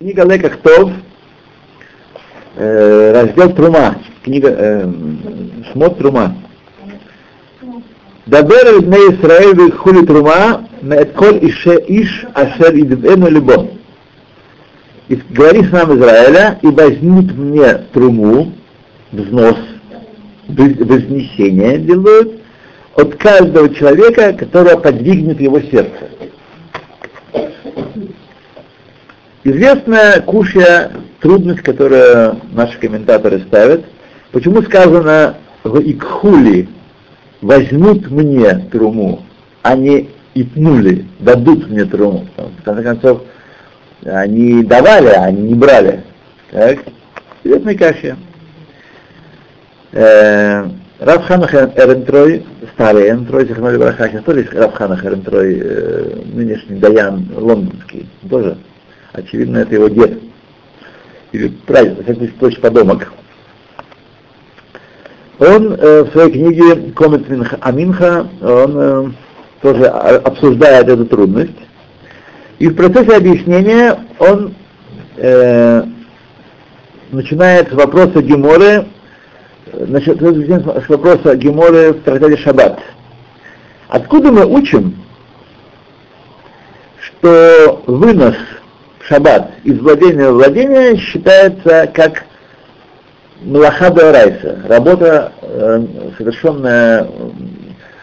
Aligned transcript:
Книга 0.00 0.24
Лекахтов, 0.24 0.90
э, 2.56 3.12
раздел 3.12 3.54
Трума, 3.54 3.96
книга 4.24 4.48
э, 4.50 4.92
Шмот 5.70 5.98
Трума. 5.98 6.34
Дабер 8.26 8.80
бне 8.80 8.96
Исраэль 8.96 9.70
хули 9.70 10.04
Трума, 10.04 10.68
меэт 10.82 11.12
коль 11.12 11.38
ише 11.48 11.76
иш 11.86 12.26
ашер 12.34 12.74
идвену 12.74 13.30
либо. 13.30 13.68
Говори 15.30 15.62
с 15.62 15.70
нам 15.70 15.96
Израиля, 15.96 16.58
и 16.60 16.66
возьмут 16.66 17.32
мне 17.32 17.74
труму, 17.92 18.52
взнос, 19.12 19.56
вознесение 20.48 21.78
делают, 21.78 22.40
от 22.96 23.14
каждого 23.14 23.72
человека, 23.72 24.32
которого 24.32 24.76
подвигнет 24.76 25.40
его 25.40 25.60
сердце. 25.60 26.10
Известная 29.46 30.22
кушья 30.22 30.90
трудность, 31.20 31.60
которую 31.60 32.40
наши 32.52 32.78
комментаторы 32.78 33.40
ставят, 33.40 33.84
почему 34.32 34.62
сказано 34.62 35.34
в 35.62 35.80
Икхули 35.80 36.66
возьмут 37.42 38.10
мне 38.10 38.54
труму, 38.72 39.22
а 39.60 39.76
не 39.76 40.08
ипнули, 40.32 41.04
дадут 41.18 41.68
мне 41.68 41.84
труму. 41.84 42.26
В 42.38 42.62
конце 42.62 42.82
концов, 42.82 43.20
они 44.06 44.64
давали, 44.64 45.08
а 45.08 45.24
они 45.24 45.42
не 45.42 45.54
брали. 45.54 46.02
Так? 46.50 46.78
Известная 47.42 47.74
кашья. 47.74 48.16
Э, 49.92 50.64
Равханах 50.98 51.54
Эрентрой, 51.54 52.46
старый 52.72 53.08
Эрентрой, 53.08 53.46
Зихмали 53.46 53.76
Браха, 53.76 54.08
сейчас 54.08 54.24
тоже 54.24 54.40
есть 54.40 54.54
Равханах 54.54 55.04
Эрентрой, 55.04 55.60
э, 55.62 56.16
нынешний 56.32 56.78
Даян 56.78 57.28
лондонский, 57.36 58.08
тоже 58.30 58.56
Очевидно, 59.14 59.58
это 59.58 59.76
его 59.76 59.88
дед. 59.88 60.20
Или 61.30 61.48
прадед, 61.48 61.98
во 61.98 62.02
всяком 62.02 62.38
случае, 62.38 62.60
подомок. 62.60 63.12
Он 65.38 65.72
э, 65.72 66.02
в 66.02 66.10
своей 66.10 66.32
книге 66.32 66.92
Комет 66.92 67.24
Аминха, 67.60 68.28
он 68.40 68.76
э, 68.76 69.10
тоже 69.62 69.84
обсуждает 69.86 70.88
эту 70.88 71.06
трудность. 71.06 71.52
И 72.58 72.68
в 72.68 72.74
процессе 72.74 73.16
объяснения 73.16 73.96
он 74.18 74.54
э, 75.16 75.84
начинает 77.12 77.68
с 77.68 77.72
вопроса 77.72 78.20
Геморы, 78.20 78.86
значит, 79.72 80.20
с 80.20 80.88
вопроса 80.88 81.36
Геморы 81.36 81.92
в 81.92 82.02
трактате 82.02 82.36
Шаббат. 82.36 82.80
Откуда 83.88 84.32
мы 84.32 84.44
учим, 84.44 84.96
что 86.98 87.82
вынос 87.86 88.36
шаббат 89.08 89.50
из 89.64 89.78
владения 89.78 90.30
в 90.30 90.34
владение 90.34 90.96
считается 90.96 91.90
как 91.92 92.24
млахада 93.42 94.12
райса, 94.12 94.60
работа, 94.66 95.32
э, 95.42 95.86
совершенная, 96.16 97.06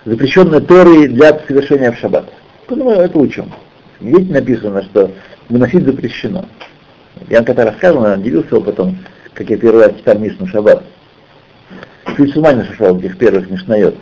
запрещенная 0.05 0.61
Торой 0.61 1.07
для 1.07 1.39
совершения 1.47 1.91
в 1.91 1.97
шаббат. 1.97 2.25
Мы 2.69 2.93
это 2.93 3.17
учим? 3.17 3.51
Видите, 3.99 4.33
написано, 4.33 4.83
что 4.83 5.11
выносить 5.49 5.85
запрещено. 5.85 6.45
Я 7.29 7.43
когда 7.43 7.65
рассказывал, 7.65 8.07
я 8.07 8.17
делился 8.17 8.57
опытом, 8.57 8.97
как 9.33 9.49
я 9.49 9.57
первый 9.57 9.85
раз 9.85 9.95
читал 9.97 10.17
Мишну 10.17 10.47
Шаббат. 10.47 10.83
Чуть 12.15 12.33
с 12.33 12.37
ума 12.37 12.53
не 12.53 12.63
сошел 12.63 12.97
этих 12.97 13.17
первых 13.17 13.49
Мишнает. 13.49 13.95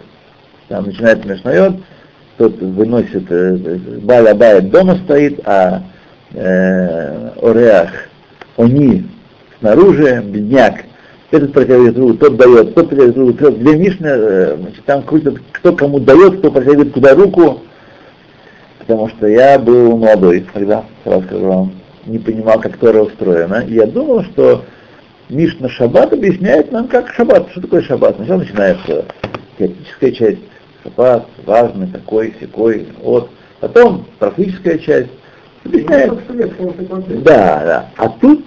Там 0.67 0.85
начинается 0.85 1.27
Мишнает, 1.27 1.73
тот 2.37 2.57
выносит, 2.59 3.29
э, 3.31 3.57
Баля 4.03 4.35
Бает 4.35 4.69
дома 4.69 4.95
стоит, 5.03 5.39
а 5.45 5.83
э, 6.33 7.29
Ореах, 7.41 7.91
они 8.57 9.05
снаружи, 9.59 10.21
бедняк, 10.25 10.85
этот 11.31 11.53
протягивает 11.53 11.97
руку, 11.97 12.13
тот 12.15 12.37
дает, 12.37 12.73
тот 12.75 12.89
протягивает 12.89 13.17
руку, 13.17 13.33
тот, 13.33 13.59
две 13.59 13.77
Мишны, 13.77 14.07
э, 14.07 14.57
значит, 14.59 14.85
там 14.85 15.03
крутят, 15.03 15.35
кто 15.51 15.73
кому 15.73 15.99
дает, 15.99 16.39
кто 16.39 16.51
протягивает 16.51 16.93
куда 16.93 17.13
руку, 17.13 17.61
потому 18.79 19.09
что 19.09 19.27
я 19.27 19.59
был 19.59 19.97
молодой 19.97 20.45
тогда, 20.53 20.85
сразу 21.03 21.23
скажу 21.25 21.45
вам, 21.45 21.71
не 22.05 22.19
понимал, 22.19 22.59
как 22.59 22.77
Тора 22.77 23.03
устроена, 23.03 23.65
и 23.67 23.73
я 23.73 23.85
думал, 23.85 24.23
что 24.23 24.63
Мишна 25.29 25.69
Шаббат 25.69 26.11
объясняет 26.11 26.71
нам, 26.71 26.87
как 26.87 27.13
Шаббат, 27.13 27.51
что 27.51 27.61
такое 27.61 27.83
Шаббат. 27.83 28.15
Сначала 28.15 28.39
начинается 28.39 29.05
теоретическая 29.59 30.11
часть, 30.11 30.39
Шаббат, 30.83 31.27
важный, 31.45 31.87
такой, 31.87 32.33
секой, 32.39 32.87
вот. 33.01 33.29
Потом 33.59 34.05
практическая 34.17 34.79
часть, 34.79 35.11
Да, 37.23 37.63
да. 37.65 37.89
А 37.97 38.09
тут 38.09 38.45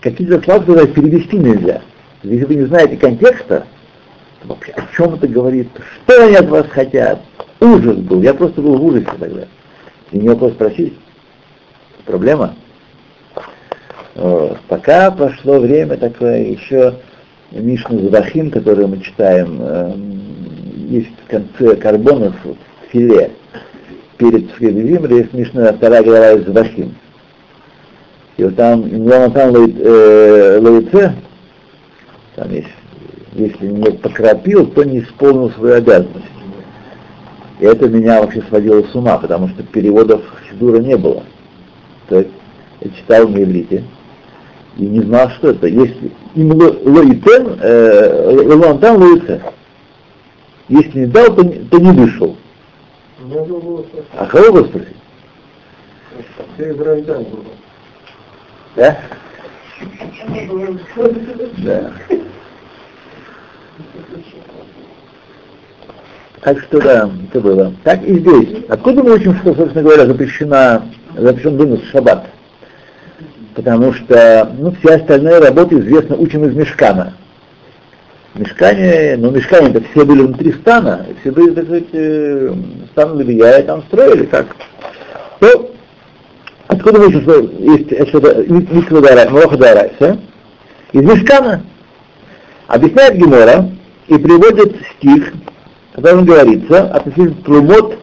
какие-то 0.00 0.42
слова 0.42 0.60
туда 0.60 0.86
перевести 0.86 1.36
нельзя. 1.38 1.80
Если 2.22 2.44
вы 2.44 2.54
не 2.56 2.66
знаете 2.66 2.96
контекста, 2.96 3.66
вообще 4.44 4.72
о 4.72 4.82
чем 4.94 5.14
это 5.14 5.26
говорит, 5.28 5.68
что 6.04 6.24
они 6.24 6.36
от 6.36 6.48
вас 6.48 6.66
хотят. 6.68 7.20
Ужас 7.60 7.96
был. 7.96 8.22
Я 8.22 8.34
просто 8.34 8.60
был 8.60 8.78
в 8.78 8.84
ужасе 8.84 9.06
тогда. 9.18 9.46
И 10.10 10.18
не 10.18 10.28
вопрос 10.28 10.52
спросить. 10.52 10.94
Проблема. 12.04 12.54
Вот. 14.14 14.58
Пока 14.68 15.10
прошло 15.10 15.58
время 15.58 15.96
такое, 15.96 16.44
еще 16.44 16.94
Мишну 17.50 18.00
Завахим, 18.00 18.50
который 18.50 18.86
мы 18.86 19.00
читаем, 19.00 19.58
э, 19.60 19.92
есть 20.88 21.10
в 21.26 21.30
конце 21.30 21.76
карбонов 21.76 22.34
филе 22.90 23.30
перед 24.16 24.50
Схедвим, 24.52 25.06
есть 25.06 25.32
Мишна 25.32 25.72
вторая 25.72 26.02
глава 26.02 26.32
из 26.32 26.46
Вахим. 26.46 26.94
И 28.36 28.44
вот 28.44 28.56
там, 28.56 28.82
там 29.32 29.52
лоице, 29.52 31.14
там 32.34 32.50
есть, 32.50 32.68
если 33.34 33.66
не 33.66 33.90
покропил, 33.92 34.66
то 34.66 34.82
не 34.84 35.00
исполнил 35.00 35.50
свою 35.50 35.74
обязанность. 35.74 36.26
И 37.60 37.64
это 37.64 37.88
меня 37.88 38.20
вообще 38.20 38.42
сводило 38.48 38.82
с 38.82 38.94
ума, 38.94 39.18
потому 39.18 39.48
что 39.48 39.62
переводов 39.62 40.22
Сидура 40.50 40.80
не 40.80 40.96
было. 40.96 41.22
То 42.08 42.18
есть 42.18 42.30
я 42.80 42.90
читал 42.90 43.28
на 43.28 43.42
иврите 43.42 43.84
и 44.76 44.84
не 44.84 45.00
знал, 45.00 45.30
что 45.30 45.50
это. 45.50 45.68
Если 45.68 46.10
им 46.34 46.50
лоицен, 46.52 47.58
э, 47.60 48.96
лоице. 48.96 49.42
Если 50.68 51.00
не 51.00 51.06
дал, 51.06 51.26
то, 51.34 51.44
то 51.44 51.78
не 51.78 51.92
вышел. 51.92 52.36
А 54.16 54.26
кого 54.26 54.52
вы 54.52 54.64
спросить? 54.66 54.96
Все 56.54 56.70
израильтяне. 56.70 57.26
Да? 58.76 58.98
Да. 61.58 61.92
Так 66.42 66.60
что 66.60 66.80
да, 66.80 67.10
это 67.30 67.40
было. 67.40 67.72
Так 67.84 68.02
и 68.04 68.18
здесь. 68.18 68.64
Откуда 68.68 69.02
мы 69.02 69.14
учим, 69.14 69.34
что, 69.38 69.54
собственно 69.54 69.82
говоря, 69.82 70.06
запрещена, 70.06 70.82
запрещен 71.16 71.56
вынос 71.56 71.80
в 71.80 71.90
шаббат? 71.90 72.26
Потому 73.54 73.94
что 73.94 74.52
ну, 74.58 74.72
все 74.72 74.96
остальные 74.96 75.38
работы, 75.38 75.78
известно, 75.78 76.16
учим 76.16 76.44
из 76.44 76.54
мешкана. 76.54 77.14
Мешкане, 78.34 79.16
ну 79.16 79.30
мешкане 79.30 79.70
это 79.70 79.82
все 79.92 80.04
были 80.04 80.22
внутри 80.22 80.52
стана, 80.54 81.06
все 81.20 81.30
были, 81.30 81.54
так 81.54 81.64
сказать, 81.66 81.84
э, 81.92 82.52
стан 82.90 83.18
Левия, 83.20 83.58
и 83.58 83.62
там 83.62 83.84
строили 83.84 84.24
как. 84.24 84.56
То, 85.38 85.70
откуда 86.66 86.98
вы 86.98 87.12
что 87.12 87.40
есть 87.40 87.92
Мроха 89.30 89.56
Дарайса? 89.56 90.18
Из 90.92 91.02
мешкана. 91.02 91.64
Объясняет 92.66 93.18
Гемора 93.18 93.70
и 94.08 94.18
приводит 94.18 94.78
стих, 94.96 95.32
в 95.92 95.96
котором 95.96 96.24
говорится 96.24 96.88
относительно 96.92 97.36
трумот 97.44 97.98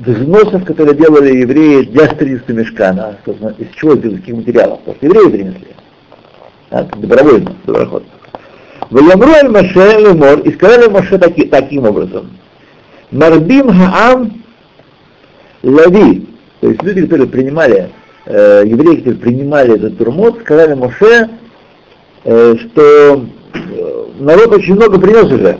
взносов, 0.00 0.64
которые 0.66 0.94
делали 0.94 1.38
евреи 1.38 1.84
для 1.84 2.04
строительства 2.06 2.52
мешкана, 2.52 3.16
из 3.56 3.68
чего, 3.76 3.94
из 3.94 4.20
каких 4.20 4.34
материалов, 4.34 4.80
что 4.84 5.06
евреи 5.06 5.30
принесли. 5.30 5.69
Так, 6.70 7.00
добровольно, 7.00 7.52
доброход. 7.66 8.04
Ваямру 8.90 9.32
аль 9.32 9.48
Маше 9.48 9.98
лемор, 9.98 10.38
и 10.40 10.52
сказали 10.52 10.88
Маше 10.88 11.18
таки, 11.18 11.46
таким 11.46 11.84
образом. 11.84 12.30
Марбим 13.10 13.68
хаам 13.72 14.44
лави, 15.64 16.28
то 16.60 16.68
есть 16.68 16.80
люди, 16.84 17.02
которые 17.02 17.26
принимали, 17.26 17.90
э, 18.26 18.62
евреи, 18.66 18.98
которые 18.98 19.20
принимали 19.20 19.74
этот 19.74 19.98
турмот, 19.98 20.40
сказали 20.42 20.74
Моше, 20.74 21.28
э, 22.24 22.54
что 22.56 23.24
э, 23.54 24.04
народ 24.20 24.54
очень 24.54 24.76
много 24.76 25.00
принес 25.00 25.24
уже. 25.24 25.58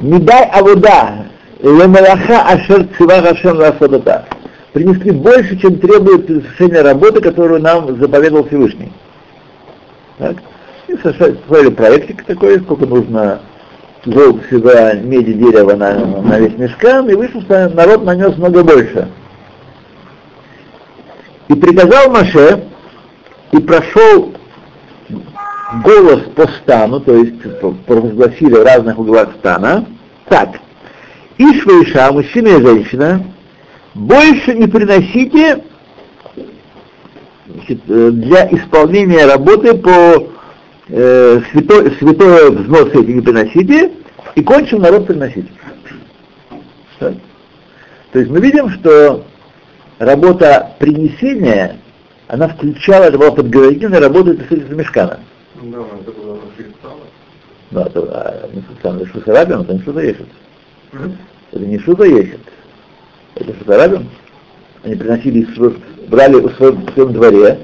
Не 0.00 0.20
дай 0.20 0.44
авода, 0.44 1.26
лемалаха 1.60 2.42
ашер 2.52 2.86
цивах 2.96 3.32
ашем 3.32 3.56
ласадата. 3.56 4.26
Принесли 4.72 5.10
больше, 5.10 5.58
чем 5.58 5.80
требует 5.80 6.28
совершения 6.28 6.84
работы, 6.84 7.20
которую 7.20 7.60
нам 7.60 7.98
заповедовал 7.98 8.46
Всевышний. 8.46 8.92
Так? 10.18 10.36
И 10.88 10.96
составили 10.96 11.70
проектик 11.70 12.24
такой, 12.24 12.60
сколько 12.60 12.86
нужно 12.86 13.40
золота, 14.04 14.40
серебра, 14.48 14.94
меди, 14.94 15.32
дерева 15.32 15.74
на, 15.74 15.94
на 15.94 16.38
весь 16.38 16.56
мешкан, 16.58 17.08
и 17.08 17.14
вышло, 17.14 17.42
что 17.42 17.68
народ 17.68 18.04
нанес 18.04 18.36
много 18.36 18.64
больше. 18.64 19.08
И 21.48 21.54
приказал 21.54 22.10
Маше, 22.10 22.64
и 23.52 23.58
прошел 23.58 24.34
голос 25.84 26.20
по 26.34 26.46
стану, 26.48 27.00
то 27.00 27.16
есть 27.16 27.60
провозгласили 27.86 28.54
в 28.54 28.64
разных 28.64 28.98
углах 28.98 29.30
стана, 29.38 29.86
так, 30.28 30.60
Ишва 31.38 31.82
Иша, 31.82 32.12
мужчина 32.12 32.48
и 32.48 32.62
женщина, 32.62 33.22
больше 33.94 34.54
не 34.54 34.66
приносите 34.66 35.62
для 37.76 38.46
исполнения 38.50 39.26
работы 39.26 39.74
по 39.74 40.28
э, 40.88 41.40
святой, 41.50 41.92
святое 41.98 42.50
взнос 42.50 42.88
эти 42.94 43.10
не 43.10 43.20
приносите, 43.20 43.92
и 44.34 44.42
кончил 44.42 44.78
народ 44.78 45.06
приносить. 45.06 45.46
Так. 46.98 47.14
То 48.12 48.18
есть 48.18 48.30
мы 48.30 48.40
видим, 48.40 48.70
что 48.70 49.24
работа 49.98 50.74
принесения, 50.78 51.76
она 52.26 52.48
включала, 52.48 53.04
это 53.04 53.18
была 53.18 53.32
подговорительная 53.32 54.00
работа 54.00 54.32
из 54.32 54.70
мешкана. 54.70 55.20
Да, 55.62 55.78
это 56.00 56.12
было. 56.12 56.38
Да, 57.70 57.82
это, 57.82 58.00
а, 58.00 58.48
не 58.54 58.62
Швейцария, 58.62 58.96
это 58.96 59.06
Швейцария, 59.10 59.60
это 59.60 59.74
не 59.74 59.80
что-то 59.80 60.00
ешет. 60.00 60.28
Это 61.52 61.64
не 61.64 61.78
что-то 61.78 62.04
ешет. 62.04 62.40
Это 63.34 63.52
Швейцария. 63.54 64.06
Они 64.82 64.94
приносили, 64.94 65.46
брали 66.08 66.34
в 66.34 66.54
своем, 66.54 66.86
в 66.86 66.90
своем 66.92 67.12
дворе 67.12 67.58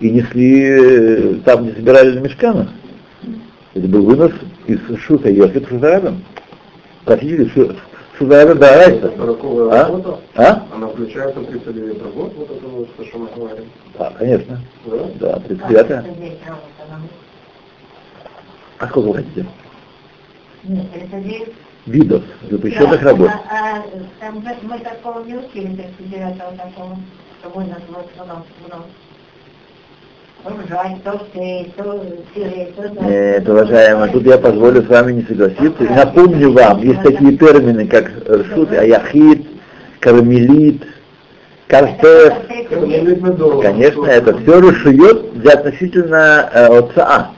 и 0.00 0.10
несли, 0.10 0.62
э, 0.62 1.34
там 1.44 1.64
не 1.66 1.72
собирали 1.72 2.18
на 2.18 2.20
мешканах. 2.20 2.68
Это 3.74 3.88
был 3.88 4.04
вынос 4.04 4.32
из 4.66 4.78
Шута 4.98 5.30
Йохет 5.30 5.68
Шузарабем. 5.68 6.24
Практически 7.04 7.72
Шузарабем 8.18 8.58
да, 8.58 8.76
Райса. 8.76 9.12
А? 9.72 10.12
А? 10.36 10.66
Она 10.74 10.88
включает 10.88 11.34
39 11.34 12.02
работ, 12.02 12.32
вот 12.36 12.50
это 12.50 12.66
вот, 12.66 12.88
что 13.06 13.18
мы 13.18 13.28
говорим. 13.34 13.64
Да, 13.98 14.12
конечно. 14.18 14.60
Да? 14.86 14.96
Да, 15.20 15.40
39 15.40 16.04
А 18.78 18.88
сколько 18.88 19.06
вы 19.08 19.14
хотите? 19.14 19.46
Нет, 20.64 20.86
это 20.94 21.20
здесь. 21.20 21.48
Видов, 21.86 22.22
запрещенных 22.50 23.02
работ. 23.02 23.30
А, 23.30 23.76
а, 23.76 23.82
там 24.18 24.42
мы, 24.42 24.56
мы 24.62 24.78
такого 24.78 25.22
не 25.24 25.34
учили, 25.34 25.90
39 25.98 26.38
такого, 26.56 26.96
что 27.40 27.52
мы 27.54 27.64
нас 27.64 27.82
вот 27.88 28.10
пюре, 32.34 32.72
то... 32.76 32.88
Нет, 33.04 33.48
уважаемые, 33.48 34.12
тут 34.12 34.24
я 34.24 34.38
позволю 34.38 34.82
с 34.82 34.88
вами 34.88 35.12
не 35.12 35.22
согласиться. 35.22 35.84
И 35.84 35.88
напомню 35.88 36.52
вам, 36.52 36.82
есть 36.82 37.02
такие 37.02 37.36
термины, 37.36 37.86
как 37.86 38.10
ршут, 38.28 38.72
аяхид, 38.72 39.46
кармелит, 40.00 40.86
картеф. 41.66 42.34
Конечно, 43.62 44.06
это 44.06 44.38
все 44.38 44.60
решует 44.60 45.40
для 45.40 45.52
относительно 45.52 46.50
э, 46.52 46.78
отца. 46.78 47.30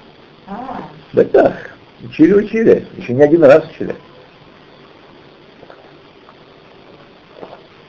А, 0.49 0.81
Да 1.13 1.25
так, 1.25 1.71
учили, 2.05 2.33
учили, 2.33 2.87
еще 2.97 3.13
не 3.13 3.23
один 3.23 3.45
раз 3.45 3.65
учили. 3.71 3.95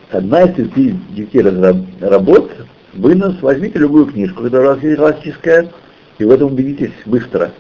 Одна 0.09 0.43
из 0.43 0.55
пяти 0.55 0.95
детей 1.09 1.41
работ, 1.41 2.51
вынос, 2.93 3.41
возьмите 3.41 3.79
любую 3.79 4.05
книжку, 4.05 4.43
которая 4.43 4.71
у 4.71 4.75
вас 4.75 4.83
есть 4.83 4.97
классическая, 4.97 5.69
и 6.17 6.23
в 6.23 6.31
этом 6.31 6.53
убедитесь 6.53 6.93
быстро. 7.05 7.51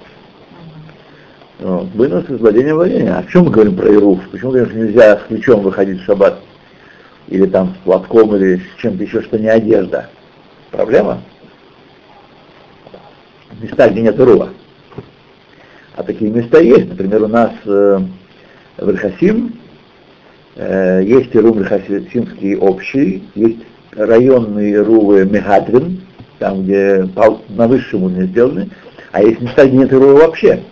Вот. 1.59 1.89
Вынос 1.93 2.29
из 2.29 2.39
владения 2.39 2.73
владения. 2.73 3.13
А 3.13 3.23
в 3.23 3.29
чем 3.29 3.45
мы 3.45 3.51
говорим 3.51 3.75
про 3.75 3.91
Ируф? 3.91 4.19
Почему, 4.29 4.53
конечно, 4.53 4.77
нельзя 4.77 5.17
с 5.17 5.23
ключом 5.27 5.61
выходить 5.61 6.01
в 6.01 6.05
шаббат? 6.05 6.39
Или 7.27 7.47
там 7.47 7.75
с 7.75 7.83
платком, 7.83 8.33
или 8.37 8.57
с 8.57 8.81
чем-то 8.81 9.03
еще, 9.03 9.21
что 9.23 9.37
не 9.37 9.49
одежда? 9.49 10.09
Проблема? 10.71 11.21
Места, 13.59 13.89
где 13.89 14.01
нет 14.01 14.17
Ируа. 14.17 14.49
А 15.95 16.03
такие 16.03 16.31
места 16.31 16.59
есть. 16.59 16.87
Например, 16.87 17.23
у 17.23 17.27
нас 17.27 17.51
э, 17.65 17.99
в 18.77 18.87
Рахасим 18.87 19.59
э, 20.57 21.03
есть 21.05 21.35
Ирум 21.35 21.61
Рахасимский 21.61 22.57
общий, 22.57 23.23
есть 23.35 23.59
районные 23.95 24.73
Ирувы 24.73 25.25
Мегатрин, 25.25 26.01
там, 26.39 26.63
где 26.63 27.07
на 27.49 27.67
высшем 27.67 28.03
уровне 28.03 28.25
сделаны, 28.25 28.69
а 29.11 29.21
есть 29.21 29.41
места, 29.41 29.65
где 29.65 29.77
нет 29.77 29.93
Ирува 29.93 30.19
вообще. 30.19 30.63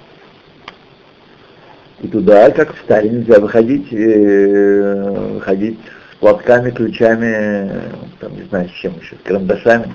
И 2.02 2.08
туда, 2.08 2.52
как 2.52 2.76
в 2.76 2.80
Стале, 2.80 3.10
нельзя 3.10 3.40
выходить, 3.40 3.88
э, 3.92 5.32
выходить 5.36 5.80
с 6.12 6.16
платками, 6.18 6.70
ключами, 6.72 7.26
э, 7.26 7.82
там, 8.20 8.36
не 8.36 8.44
знаю, 8.44 8.70
с 8.70 8.74
чем 8.74 8.94
еще, 9.00 9.16
с 9.16 9.28
карандашами. 9.28 9.92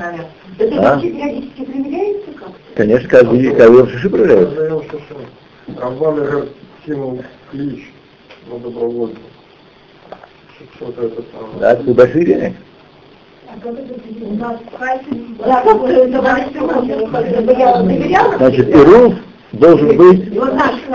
это 0.59 0.77
А? 0.79 0.95
вообще 0.95 1.11
периодически 1.11 1.65
проверяется 1.65 2.31
как? 2.33 2.49
Конечно, 2.75 3.09
каждый, 3.09 3.55
каждый 3.55 3.87
шиши 3.91 4.11
шиши. 4.11 5.79
Рамбан 5.79 6.49
кинул 6.85 7.23
клич 7.51 7.93
на 8.51 8.59
добровольцев. 8.59 9.19
Да, 11.61 11.73
это 11.73 11.95
большие 11.95 12.25
денег. 12.25 12.53
Значит, 18.39 18.69
Ируф 18.69 19.15
должен 19.53 19.97
быть, 19.97 20.33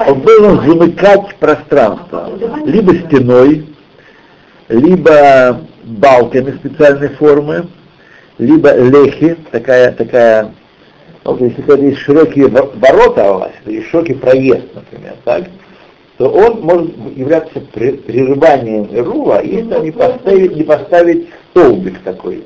он 0.08 0.22
должен 0.22 0.62
замыкать 0.66 1.36
пространство. 1.36 2.30
Либо 2.66 2.96
стеной, 2.96 3.66
либо 4.70 5.62
балками 5.84 6.52
специальной 6.52 7.10
формы, 7.10 7.68
либо 8.38 8.74
лехи, 8.76 9.36
такая, 9.52 9.92
такая, 9.92 10.52
вот 11.26 11.42
если 11.42 11.86
есть 11.88 12.00
широкие 12.00 12.48
во- 12.48 12.72
ворота 12.76 13.34
у 13.34 13.40
вас, 13.40 13.52
или 13.66 13.82
широкий 13.84 14.14
проезд, 14.14 14.64
например, 14.74 15.16
так, 15.26 15.44
то 16.18 16.30
он 16.30 16.62
может 16.62 16.92
являться 17.16 17.60
прерыванием 17.74 18.88
Ирува, 18.92 19.42
если 19.44 19.70
там 19.70 19.84
не 19.84 19.92
поставить, 19.92 20.56
не 20.56 20.64
поставить 20.64 21.28
столбик 21.52 22.00
такой, 22.04 22.44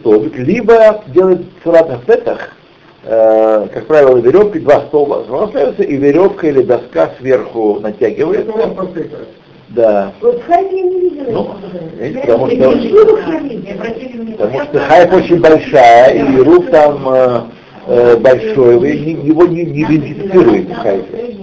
столбик, 0.00 0.38
либо 0.38 1.02
делать 1.08 1.42
в 1.60 1.64
салатных 1.64 2.04
петах, 2.04 2.52
э, 3.04 3.68
как 3.74 3.86
правило, 3.86 4.16
веревкой, 4.16 4.62
два 4.62 4.80
столба 4.86 5.24
ставятся, 5.48 5.82
и 5.82 5.96
веревка 5.96 6.46
или 6.48 6.62
доска 6.62 7.10
сверху 7.18 7.78
натягивается. 7.80 8.52
Да. 9.68 10.12
Вот 10.22 10.40
в 10.40 10.46
Хайфе 10.46 10.76
я 10.78 10.82
не 10.84 11.00
видела. 11.00 11.30
Ну, 11.30 11.50
видите, 11.98 12.20
потому 12.22 12.46
Я 12.48 12.70
что- 12.70 13.16
Хайфе. 13.16 14.36
Потому 14.38 14.64
что 14.64 14.78
хайп 14.78 15.12
очень 15.12 15.40
большая, 15.40 16.14
и 16.14 16.36
рук 16.40 16.70
там 16.70 17.08
э, 17.08 17.40
э, 17.88 18.16
большой, 18.16 18.78
вы 18.78 18.92
не- 18.92 19.26
его 19.26 19.44
не, 19.44 19.64
не 19.64 19.82
идентифицируете 19.82 20.72
в 20.72 20.76
хайпе. 20.78 21.34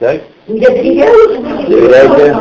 Так? 0.00 0.20
Я 0.48 0.70
Доверяйте, 0.70 1.38
доверяете. 1.68 2.36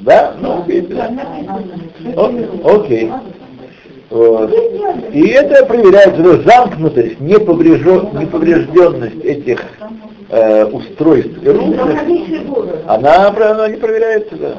Да? 0.00 0.34
Ну, 0.38 0.62
Окей. 2.64 3.10
Вот. 4.10 4.52
И 5.12 5.26
это 5.28 5.64
проверяется, 5.66 6.20
ну, 6.20 6.42
замкнутость, 6.42 7.20
неповрежденность 7.20 9.24
этих 9.24 9.60
э, 10.30 10.64
устройств 10.66 11.42
и 11.42 11.48
рук, 11.48 11.74
она, 12.86 13.28
она 13.28 13.68
не 13.68 13.76
проверяется, 13.76 14.34
да. 14.36 14.54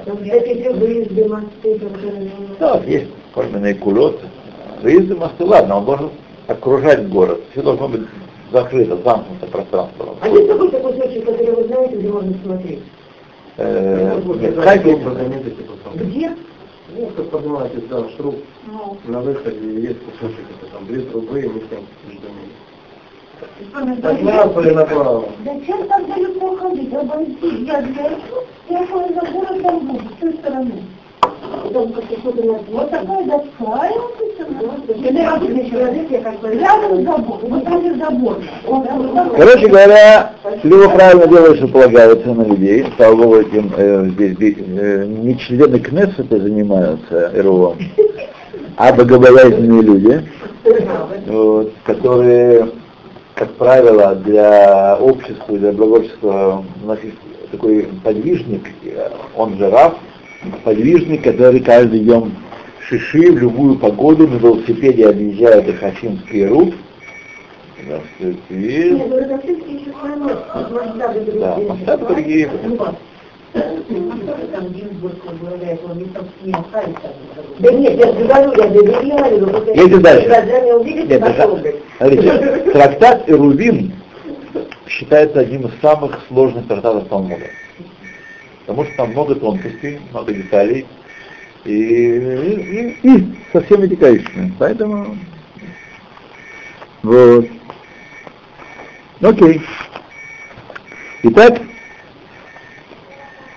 Да, 2.60 2.82
есть 2.86 3.08
форменные 3.34 3.74
кулеты. 3.76 4.26
Выезды 4.84 5.16
мосты, 5.16 5.46
ладно, 5.46 5.78
он 5.78 5.86
должен 5.86 6.10
окружать 6.48 7.08
город. 7.10 7.42
Все 7.52 7.62
должно 7.64 7.88
быть 7.88 8.02
закрыто, 8.52 8.98
замкнуто 8.98 9.46
пространство. 9.48 10.16
А 10.22 10.28
есть 10.28 10.48
такой 10.48 10.72
такой 10.72 10.94
случай, 10.94 11.22
который 11.22 11.52
вы 11.56 11.64
знаете, 11.66 11.96
где 11.98 12.10
можно 12.10 12.34
смотреть? 12.44 12.84
Э, 13.58 14.20
Вот 14.24 14.42
нет. 14.42 14.56
Где? 15.96 16.36
Ну, 16.96 17.06
как 17.16 17.30
поднимаетесь, 17.30 17.84
да, 17.90 18.00
в 18.02 18.10
штруб, 18.12 18.36
на 19.06 19.20
выходе 19.20 19.82
есть 19.82 20.00
кусочек, 20.06 20.46
это 20.60 20.72
там 20.72 20.86
две 20.88 21.02
трубы, 21.02 21.40
и 21.42 21.48
мы 21.48 21.60
там 21.62 21.80
ждем. 22.10 22.32
Так 24.02 24.22
направо 24.22 24.62
или 24.62 24.72
направо? 24.72 25.26
Зачем 25.46 25.88
так 25.88 26.08
далеко 26.08 26.56
ходить? 26.58 26.94
Обойти. 26.94 27.66
Я 27.66 27.82
для 27.82 28.12
я 28.70 28.88
шла 28.88 29.08
за 29.08 29.32
город 29.32 29.62
там 29.62 29.80
буду, 29.88 30.04
с 30.18 30.20
той 30.20 30.34
стороны. 30.34 30.84
Там 31.22 31.92
как-то 31.94 32.18
что-то 32.20 32.44
на- 32.44 32.54
Вот 32.72 32.90
такая 32.90 33.24
доска, 33.26 33.88
и 33.88 33.98
вот 33.98 34.16
это. 34.40 35.00
Я 35.00 35.12
на 35.12 35.32
разные 35.32 35.70
человек, 35.70 36.10
я 36.12 36.22
как 36.22 36.40
бы 36.40 36.50
рядом 36.50 37.04
забор, 37.04 37.40
вот 37.44 37.64
рядом 37.64 38.00
забор. 38.00 38.38
Он 38.68 38.84
там- 38.84 39.30
Короче 39.36 39.68
говоря, 39.68 40.32
Люба 40.64 40.90
правильно 40.90 41.28
делает, 41.28 41.58
что 41.58 41.68
полагается 41.68 42.30
на 42.34 42.44
людей. 42.44 42.86
Слава 42.98 43.16
Богу, 43.16 43.36
этим 43.38 43.72
э, 43.78 44.06
здесь, 44.14 44.34
здесь, 44.36 44.56
э, 44.68 45.06
не 45.06 45.38
члены 45.38 45.80
Кнессета 45.80 46.40
занимаются 46.40 47.32
РО, 47.36 47.76
а 48.78 48.94
богобоязненные 48.94 49.82
люди, 49.82 50.22
вот, 51.28 51.74
которые, 51.84 52.70
как 53.36 53.52
правило, 53.52 54.16
для 54.16 54.98
общества, 55.00 55.58
для 55.58 55.72
благообщества, 55.74 56.64
у 56.84 56.88
нас 56.88 56.98
есть 57.04 57.16
такой 57.52 57.88
подвижник, 58.04 58.64
он 59.36 59.58
же 59.58 59.70
Раф, 59.70 59.94
подвижник, 60.64 61.24
который 61.24 61.60
каждый 61.62 62.00
днем 62.02 62.34
шиши 62.88 63.32
в 63.32 63.38
любую 63.38 63.78
погоду 63.78 64.28
на 64.28 64.36
велосипеде 64.36 65.08
объезжает 65.08 65.80
Хасимский 65.80 66.46
руд. 66.46 66.74
Здравствуйте. 67.84 68.98
Ну. 70.16 71.78
Да, 71.86 71.98
другие. 71.98 72.50
Да 77.60 77.72
нет, 77.72 77.98
я 77.98 78.14
же 78.14 78.26
говорю, 78.26 78.54
я 78.56 78.68
доверяю, 78.68 79.76
Едем 79.76 80.02
дальше. 80.02 80.28
глазами 80.28 80.72
увидите, 80.72 81.08
Нет, 81.08 81.22
попробуй. 81.22 81.76
Смотрите, 81.98 82.72
трактат 82.74 83.30
Ирувим 83.30 83.94
считается 84.88 85.40
одним 85.40 85.62
из 85.68 85.72
самых 85.82 86.20
сложных 86.28 86.68
трактатов 86.68 87.08
Талмуда. 87.10 87.46
Потому 88.70 88.86
что 88.86 88.98
там 88.98 89.10
много 89.10 89.34
тонкостей, 89.34 90.00
много 90.12 90.32
деталей 90.32 90.86
и, 91.66 91.74
и, 91.74 92.98
и 93.02 93.36
со 93.52 93.62
всеми 93.62 93.88
вытекающими. 93.88 94.54
Поэтому 94.60 95.18
вот. 97.02 97.48
Окей. 99.22 99.60
Итак, 101.24 101.60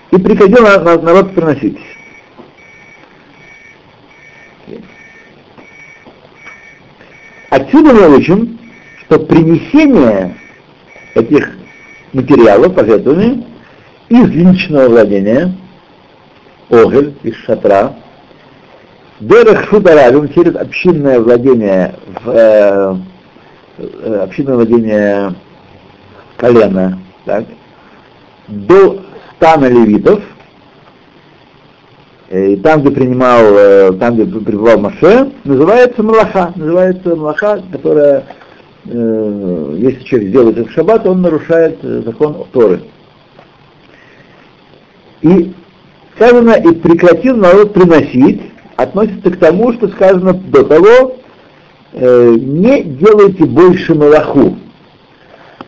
и 0.09 0.17
приходил 0.17 0.63
на- 0.63 0.79
на- 0.79 0.99
народ 0.99 1.35
приносить. 1.35 1.77
Отсюда 7.51 7.93
мы 7.93 8.17
учим, 8.17 8.57
что 9.01 9.19
принесение 9.19 10.35
этих 11.13 11.55
материалов, 12.13 12.73
пожертвований, 12.73 13.52
из 14.13 14.29
личного 14.29 14.89
владения, 14.89 15.55
огель, 16.69 17.15
из 17.23 17.35
шатра, 17.37 17.93
Дерех 19.19 19.69
Шударабим 19.69 20.29
через 20.29 20.55
общинное 20.55 21.19
владение, 21.19 21.95
в, 22.23 22.29
э, 22.29 22.95
э, 23.77 24.19
общинное 24.21 24.55
владение 24.55 25.33
колена, 26.37 26.99
так, 27.25 27.45
до 28.47 29.01
стана 29.35 29.65
левитов, 29.65 30.21
э, 32.29 32.53
и 32.53 32.55
там, 32.57 32.81
где 32.81 32.91
принимал, 32.91 33.41
э, 33.41 33.93
там, 33.93 34.15
где 34.15 34.25
пребывал 34.25 34.79
Маше, 34.79 35.31
называется 35.43 36.03
Малаха, 36.03 36.51
называется 36.55 37.15
Малаха, 37.15 37.63
которая, 37.71 38.25
э, 38.85 39.75
если 39.77 40.03
человек 40.03 40.29
сделает 40.29 40.57
это 40.57 40.69
в 40.69 40.73
шаббат, 40.73 41.07
он 41.07 41.21
нарушает 41.21 41.79
закон 41.81 42.45
Торы. 42.51 42.81
И 45.23 45.53
сказано, 46.15 46.51
и 46.51 46.71
прекратил 46.73 47.37
народ 47.37 47.73
приносить, 47.73 48.41
относится 48.75 49.31
к 49.31 49.37
тому, 49.37 49.73
что 49.73 49.87
сказано 49.87 50.33
до 50.33 50.63
того, 50.63 51.17
э, 51.93 52.35
не 52.37 52.83
делайте 52.83 53.45
больше 53.45 53.95
малаху. 53.95 54.57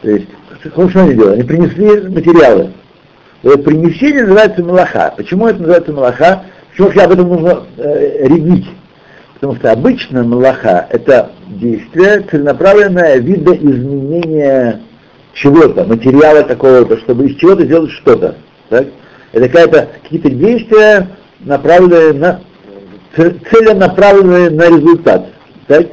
То 0.01 0.09
есть, 0.09 0.27
что 0.59 1.01
они 1.01 1.13
делали? 1.13 1.35
Они 1.35 1.43
принесли 1.43 2.09
материалы. 2.09 2.71
Вот 3.43 3.63
принесение 3.63 4.23
называется 4.23 4.63
малаха. 4.63 5.13
Почему 5.15 5.47
это 5.47 5.59
называется 5.59 5.93
малаха? 5.93 6.43
Почему 6.71 6.89
об 6.89 7.11
этом 7.11 7.29
нужно 7.29 7.63
э, 7.77 8.27
ревить? 8.27 8.67
Потому 9.35 9.55
что 9.55 9.71
обычно 9.71 10.23
малаха 10.23 10.87
это 10.89 11.31
действие 11.47 12.25
целенаправленное 12.29 13.17
видоизменение 13.17 14.81
чего-то, 15.33 15.85
материала 15.85 16.43
какого-то, 16.43 16.97
чтобы 16.99 17.27
из 17.27 17.37
чего-то 17.37 17.65
сделать 17.65 17.91
что-то. 17.91 18.35
Так? 18.69 18.87
Это 19.35 19.89
какие-то 20.01 20.29
действия, 20.29 21.09
направленные 21.41 22.13
на 22.13 22.39
целенаправленные 23.15 24.49
на 24.49 24.67
результат. 24.67 25.25
Так? 25.67 25.87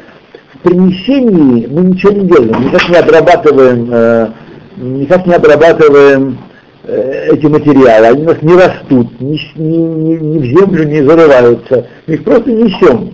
В 0.55 0.59
принесении 0.61 1.67
мы 1.67 1.83
ничего 1.83 2.13
не 2.13 2.29
делаем, 2.29 2.67
никак 2.67 2.89
не 2.89 2.97
обрабатываем, 2.97 3.89
э, 3.91 4.29
никак 4.77 5.27
не 5.27 5.35
обрабатываем 5.35 6.39
э, 6.85 7.31
эти 7.33 7.47
материалы, 7.47 8.07
они 8.07 8.23
у 8.23 8.27
нас 8.27 8.43
не 8.43 8.55
растут, 8.55 9.21
ни- 9.21 9.41
ни- 9.57 10.19
ни 10.19 10.39
в 10.39 10.45
землю 10.45 10.85
не 10.85 11.03
зарываются, 11.03 11.89
мы 12.07 12.15
их 12.15 12.23
просто 12.23 12.53
несем. 12.53 13.13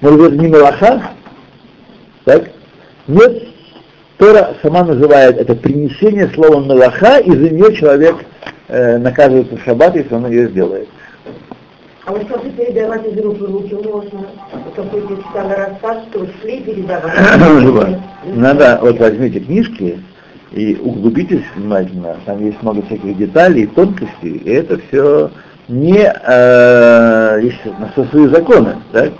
Может 0.00 0.18
быть, 0.18 0.32
это 0.32 0.42
не 0.42 0.48
мелаха? 0.48 1.02
Так? 2.24 2.50
Нет, 3.06 3.44
Тора 4.18 4.56
сама 4.62 4.82
называет 4.82 5.38
это 5.38 5.54
принесение 5.54 6.28
слова 6.34 6.60
мелаха, 6.64 7.18
и 7.18 7.30
за 7.30 7.48
нее 7.50 7.76
человек 7.76 8.16
э, 8.68 8.98
наказывается 8.98 9.56
в 9.56 9.62
шаббат, 9.62 9.96
если 9.96 10.14
он 10.14 10.30
ее 10.30 10.48
сделает. 10.48 10.88
А 12.04 12.12
вот 12.12 12.24
как 12.26 12.42
передавать 12.42 13.04
из 13.06 13.18
рук 13.20 13.38
в 13.38 13.44
руки 13.44 13.74
можно? 13.74 14.26
Какой-то 14.76 15.16
специальный 15.22 15.56
рассказ, 15.56 15.98
что 16.10 16.26
шли 16.40 16.60
передавать? 16.60 17.98
Надо, 18.34 18.78
вот 18.80 18.98
возьмите 19.00 19.40
книжки 19.40 19.98
и 20.52 20.78
углубитесь 20.82 21.42
внимательно, 21.56 22.16
там 22.24 22.44
есть 22.44 22.62
много 22.62 22.82
всяких 22.82 23.16
деталей 23.16 23.66
тонкостей, 23.66 24.36
и 24.44 24.50
это 24.50 24.78
все 24.88 25.30
не 25.68 25.98
э, 26.06 27.40
есть 27.42 27.58
на 27.64 28.04
свои 28.08 28.28
законы, 28.28 28.76
так? 28.92 29.10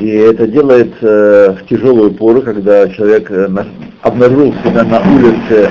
И 0.00 0.08
это 0.08 0.46
делается 0.48 1.56
в 1.58 1.68
тяжелую 1.68 2.10
пору, 2.12 2.42
когда 2.42 2.88
человек 2.88 3.30
э, 3.30 3.46
на- 3.46 3.66
обнаружил 4.02 4.52
себя 4.64 4.82
на 4.82 5.00
улице 5.00 5.70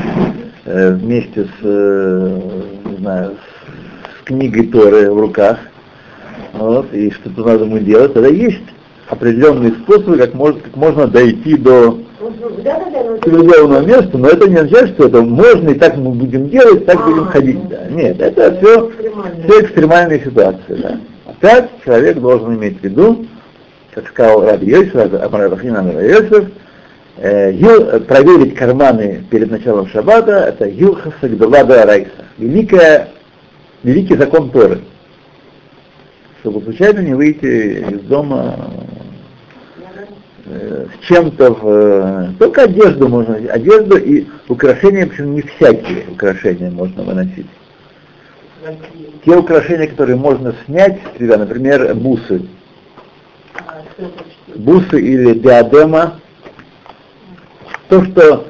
э, 0.65 0.91
вместе 0.93 1.43
с, 1.43 1.50
э, 1.63 2.39
не 2.85 2.97
знаю, 2.97 3.33
с, 3.33 4.23
книгой 4.25 4.67
Торы 4.67 5.11
в 5.11 5.19
руках, 5.19 5.59
вот, 6.53 6.93
и 6.93 7.11
что-то 7.11 7.43
надо 7.43 7.65
ему 7.65 7.79
делать, 7.79 8.13
тогда 8.13 8.29
есть 8.29 8.63
определенные 9.07 9.71
способы, 9.73 10.17
как, 10.17 10.33
может, 10.33 10.61
как 10.61 10.75
можно 10.75 11.07
дойти 11.07 11.55
до 11.57 11.99
ну, 12.19 12.31
цивилизованного 13.23 13.85
места, 13.85 14.17
но 14.17 14.29
это 14.29 14.49
не 14.49 14.55
означает, 14.55 14.95
что 14.95 15.07
это 15.07 15.21
можно, 15.21 15.69
и 15.69 15.75
так 15.75 15.95
мы 15.97 16.11
будем 16.11 16.49
делать, 16.49 16.85
так 16.85 17.03
будем 17.05 17.23
А, 17.23 17.31
ходить. 17.31 17.67
Да. 17.67 17.87
Нет, 17.89 18.19
это 18.19 18.57
все, 18.57 18.91
все 19.43 19.61
экстремальные 19.61 20.23
ситуации. 20.23 20.75
Да. 20.81 20.99
Опять 21.25 21.69
человек 21.83 22.17
должен 22.17 22.55
иметь 22.55 22.79
в 22.79 22.83
виду, 22.83 23.25
как 23.93 24.07
сказал 24.07 24.43
Раби 24.43 24.67
Йосиф, 24.67 24.95
Амар 24.95 25.51
Рахин 25.51 25.75
Амар 25.75 26.03
Йосиф, 26.03 26.49
э, 27.17 27.51
э, 27.51 27.99
проверить 28.01 28.55
карманы 28.55 29.23
перед 29.29 29.51
началом 29.51 29.87
шаббата, 29.87 30.31
это 30.31 30.67
Юха 30.67 31.13
Сагдалада 31.21 31.85
Райса, 31.85 32.25
великая, 32.37 33.09
великий 33.83 34.15
закон 34.15 34.49
Торы. 34.51 34.81
Чтобы 36.41 36.61
случайно 36.61 36.99
не 36.99 37.13
выйти 37.13 37.79
из 37.91 38.01
дома 38.01 38.69
э, 40.45 40.85
с 40.93 41.05
чем-то 41.07 41.53
в... 41.53 41.67
э, 41.67 42.33
Только 42.37 42.63
одежду 42.63 43.07
можно, 43.07 43.35
одежду 43.35 43.97
и 43.97 44.27
украшения, 44.47 45.07
причем 45.07 45.33
не 45.33 45.41
всякие 45.41 46.07
украшения 46.09 46.69
можно 46.69 47.03
выносить. 47.03 47.47
Те 49.23 49.35
украшения, 49.35 49.87
которые 49.87 50.15
можно 50.15 50.55
снять, 50.65 50.99
с 51.15 51.19
себя, 51.19 51.37
например, 51.37 51.93
бусы. 51.95 52.47
Бусы 54.55 54.99
или 54.99 55.39
диадема. 55.39 56.19
То, 57.89 58.03
что, 58.05 58.47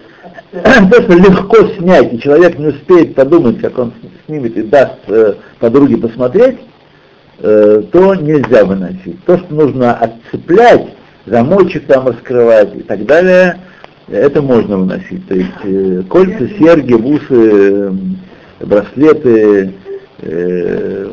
то, 0.91 1.01
что 1.01 1.13
легко 1.13 1.57
снять, 1.77 2.13
и 2.13 2.19
человек 2.19 2.57
не 2.57 2.67
успеет 2.67 3.15
подумать, 3.15 3.59
как 3.59 3.77
он 3.77 3.93
снимет 4.25 4.55
и 4.57 4.63
даст 4.63 5.00
э, 5.07 5.33
подруге 5.59 5.97
посмотреть, 5.97 6.59
э, 7.39 7.83
то 7.91 8.15
нельзя 8.15 8.63
выносить. 8.63 9.24
То, 9.25 9.38
что 9.38 9.53
нужно 9.53 9.95
отцеплять, 9.95 10.88
замочек 11.25 11.85
там 11.88 12.07
раскрывать 12.07 12.74
и 12.75 12.83
так 12.83 13.05
далее, 13.05 13.59
это 14.07 14.41
можно 14.41 14.77
выносить. 14.77 15.27
То 15.27 15.35
есть 15.35 15.51
э, 15.63 16.03
кольца, 16.09 16.47
серьги, 16.57 16.93
бусы, 16.93 17.25
э, 17.31 17.91
браслеты, 18.62 19.74
э, 20.19 21.09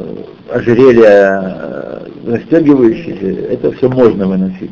ожерелья 0.51 1.41
э, 1.43 2.07
расстегивающиеся, 2.27 3.41
это 3.51 3.73
все 3.73 3.89
можно 3.89 4.29
выносить 4.29 4.71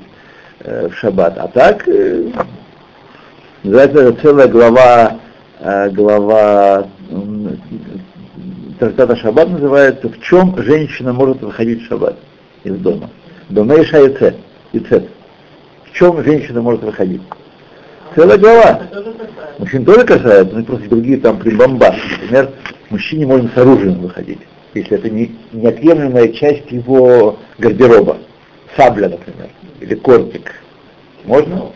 э, 0.60 0.88
в 0.88 0.94
шаббат. 0.94 1.38
А 1.38 1.48
так, 1.48 1.88
э, 1.88 2.30
называется 3.62 4.16
целая 4.22 4.48
глава, 4.48 5.18
э, 5.60 5.90
глава 5.90 6.88
трактата 8.78 9.16
Шаббат 9.16 9.48
называется 9.50 10.08
«В 10.08 10.20
чем 10.20 10.56
женщина 10.62 11.12
может 11.12 11.42
выходить 11.42 11.82
в 11.82 11.86
шаббат 11.86 12.16
из 12.64 12.76
дома?» 12.76 13.10
Домейша 13.50 13.98
Яцет. 13.98 14.36
Яцет. 14.72 15.08
В 15.84 15.92
чем 15.92 16.22
женщина 16.22 16.62
может 16.62 16.82
выходить? 16.82 17.22
Целая 18.14 18.38
глава. 18.38 18.80
Мужчин 19.58 19.84
тоже 19.84 20.04
касается, 20.04 20.54
но 20.54 20.60
и 20.60 20.64
просто 20.64 20.88
другие 20.88 21.18
там 21.18 21.38
прибамбасы. 21.38 22.00
Например, 22.22 22.50
мужчине 22.90 23.26
можно 23.26 23.50
с 23.54 23.58
оружием 23.58 24.00
выходить, 24.00 24.40
если 24.74 24.96
это 24.96 25.10
не 25.10 25.36
неотъемлемая 25.52 26.28
часть 26.28 26.70
его 26.70 27.38
гардероба. 27.58 28.18
Сабля, 28.76 29.08
например, 29.08 29.50
или 29.80 29.94
кортик. 29.96 30.52
Можно? 31.24 31.70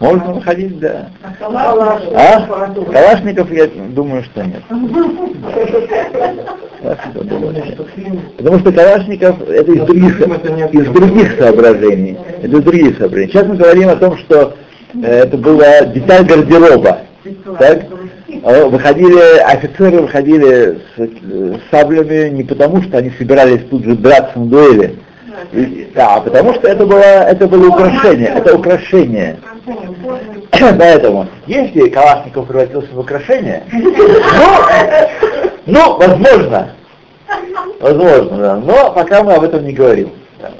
Можно 0.00 0.32
выходить, 0.34 0.78
да. 0.78 1.10
А? 1.40 2.46
Калашников, 2.92 3.50
я 3.50 3.66
думаю, 3.66 4.22
что 4.24 4.44
нет. 4.44 4.62
Потому 8.36 8.58
что 8.60 8.72
Калашников 8.72 9.48
это 9.48 9.72
из 9.72 9.82
других, 9.82 10.20
из 10.72 10.86
других 10.88 11.38
соображений. 11.38 12.16
Это 12.42 12.56
из 12.56 12.62
других 12.62 12.98
соображений. 12.98 13.32
Сейчас 13.32 13.46
мы 13.46 13.56
говорим 13.56 13.88
о 13.88 13.96
том, 13.96 14.16
что 14.18 14.54
э, 14.94 15.22
это 15.24 15.36
была 15.36 15.80
деталь 15.86 16.24
гардероба. 16.24 16.98
Так? 17.58 17.86
А 18.44 18.66
Выходили, 18.66 19.38
офицеры 19.40 20.02
выходили 20.02 20.78
с, 20.96 21.00
с 21.00 21.60
саблями 21.70 22.28
не 22.28 22.44
потому, 22.44 22.82
что 22.82 22.98
они 22.98 23.10
собирались 23.18 23.64
тут 23.68 23.84
же 23.84 23.96
драться 23.96 24.38
на 24.38 24.46
дуэли, 24.46 24.96
да, 25.94 26.16
а 26.16 26.20
потому 26.20 26.54
что 26.54 26.68
это 26.68 26.86
было, 26.86 27.00
это 27.00 27.46
было 27.46 27.68
украшение, 27.68 28.28
это 28.28 28.56
украшение. 28.56 29.38
Поэтому, 30.78 31.26
если 31.46 31.88
Калашников 31.88 32.46
превратился 32.46 32.92
в 32.92 32.98
украшение, 32.98 33.64
ну, 33.72 33.94
ну, 35.66 35.98
возможно, 35.98 36.74
возможно, 37.80 38.36
да, 38.38 38.56
но 38.56 38.92
пока 38.92 39.22
мы 39.22 39.34
об 39.34 39.44
этом 39.44 39.64
не 39.64 39.72
говорим. 39.72 40.10
Да. 40.40 40.50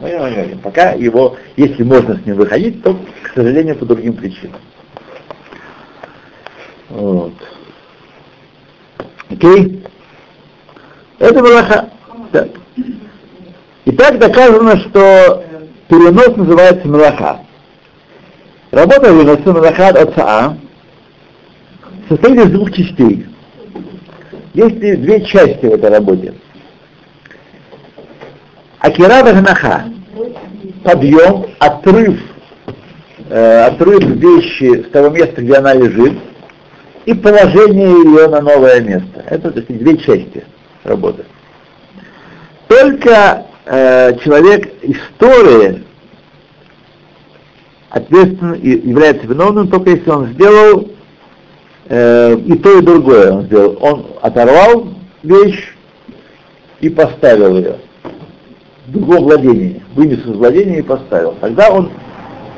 Мы 0.00 0.10
не 0.10 0.16
говорим. 0.16 0.58
Пока 0.58 0.90
его, 0.92 1.36
если 1.56 1.82
можно 1.82 2.16
с 2.16 2.26
ним 2.26 2.36
выходить, 2.36 2.82
то, 2.82 2.94
к 3.22 3.34
сожалению, 3.34 3.76
по 3.76 3.86
другим 3.86 4.14
причинам. 4.14 4.60
Вот. 6.90 7.32
Окей? 9.30 9.82
Это 11.18 11.42
Балаха. 11.42 11.90
Так. 12.32 12.48
Итак, 13.86 14.18
доказано, 14.18 14.76
что 14.80 15.44
перенос 15.88 16.36
называется 16.36 16.86
Мелаха. 16.88 17.45
Работа 18.76 19.10
выноса 19.10 19.40
Мелаха 19.46 19.88
от 19.88 20.14
ЦА 20.14 20.58
состоит 22.10 22.44
из 22.44 22.50
двух 22.50 22.70
частей. 22.72 23.26
Есть 24.52 24.78
две 24.78 25.24
части 25.24 25.64
в 25.64 25.72
этой 25.72 25.88
работе. 25.88 26.34
Акира 28.80 29.24
Вагнаха. 29.24 29.84
Подъем, 30.84 31.46
отрыв, 31.58 32.20
э, 33.30 33.64
отрыв 33.64 34.02
вещи 34.02 34.82
с 34.82 34.90
того 34.90 35.08
места, 35.08 35.40
где 35.40 35.54
она 35.54 35.72
лежит, 35.72 36.18
и 37.06 37.14
положение 37.14 37.88
ее 37.88 38.28
на 38.28 38.42
новое 38.42 38.82
место. 38.82 39.24
Это 39.30 39.52
то 39.52 39.58
есть, 39.58 39.74
две 39.74 39.96
части 39.96 40.44
работы. 40.84 41.24
Только 42.68 43.46
э, 43.64 44.18
человек 44.22 44.70
истории 44.82 45.82
ответственно 47.96 48.54
и 48.54 48.88
является 48.88 49.26
виновным, 49.26 49.68
только 49.68 49.90
если 49.90 50.10
он 50.10 50.26
сделал 50.28 50.88
э, 51.88 52.36
и 52.36 52.58
то, 52.58 52.78
и 52.78 52.82
другое 52.82 53.32
он 53.32 53.42
сделал. 53.44 53.78
Он 53.80 54.06
оторвал 54.20 54.88
вещь 55.22 55.74
и 56.80 56.88
поставил 56.88 57.56
ее 57.56 57.76
в 58.86 58.92
другом 58.92 59.24
владении, 59.24 59.82
вынес 59.94 60.18
из 60.18 60.36
владения 60.36 60.78
и 60.78 60.82
поставил. 60.82 61.34
Тогда 61.40 61.70
он 61.70 61.90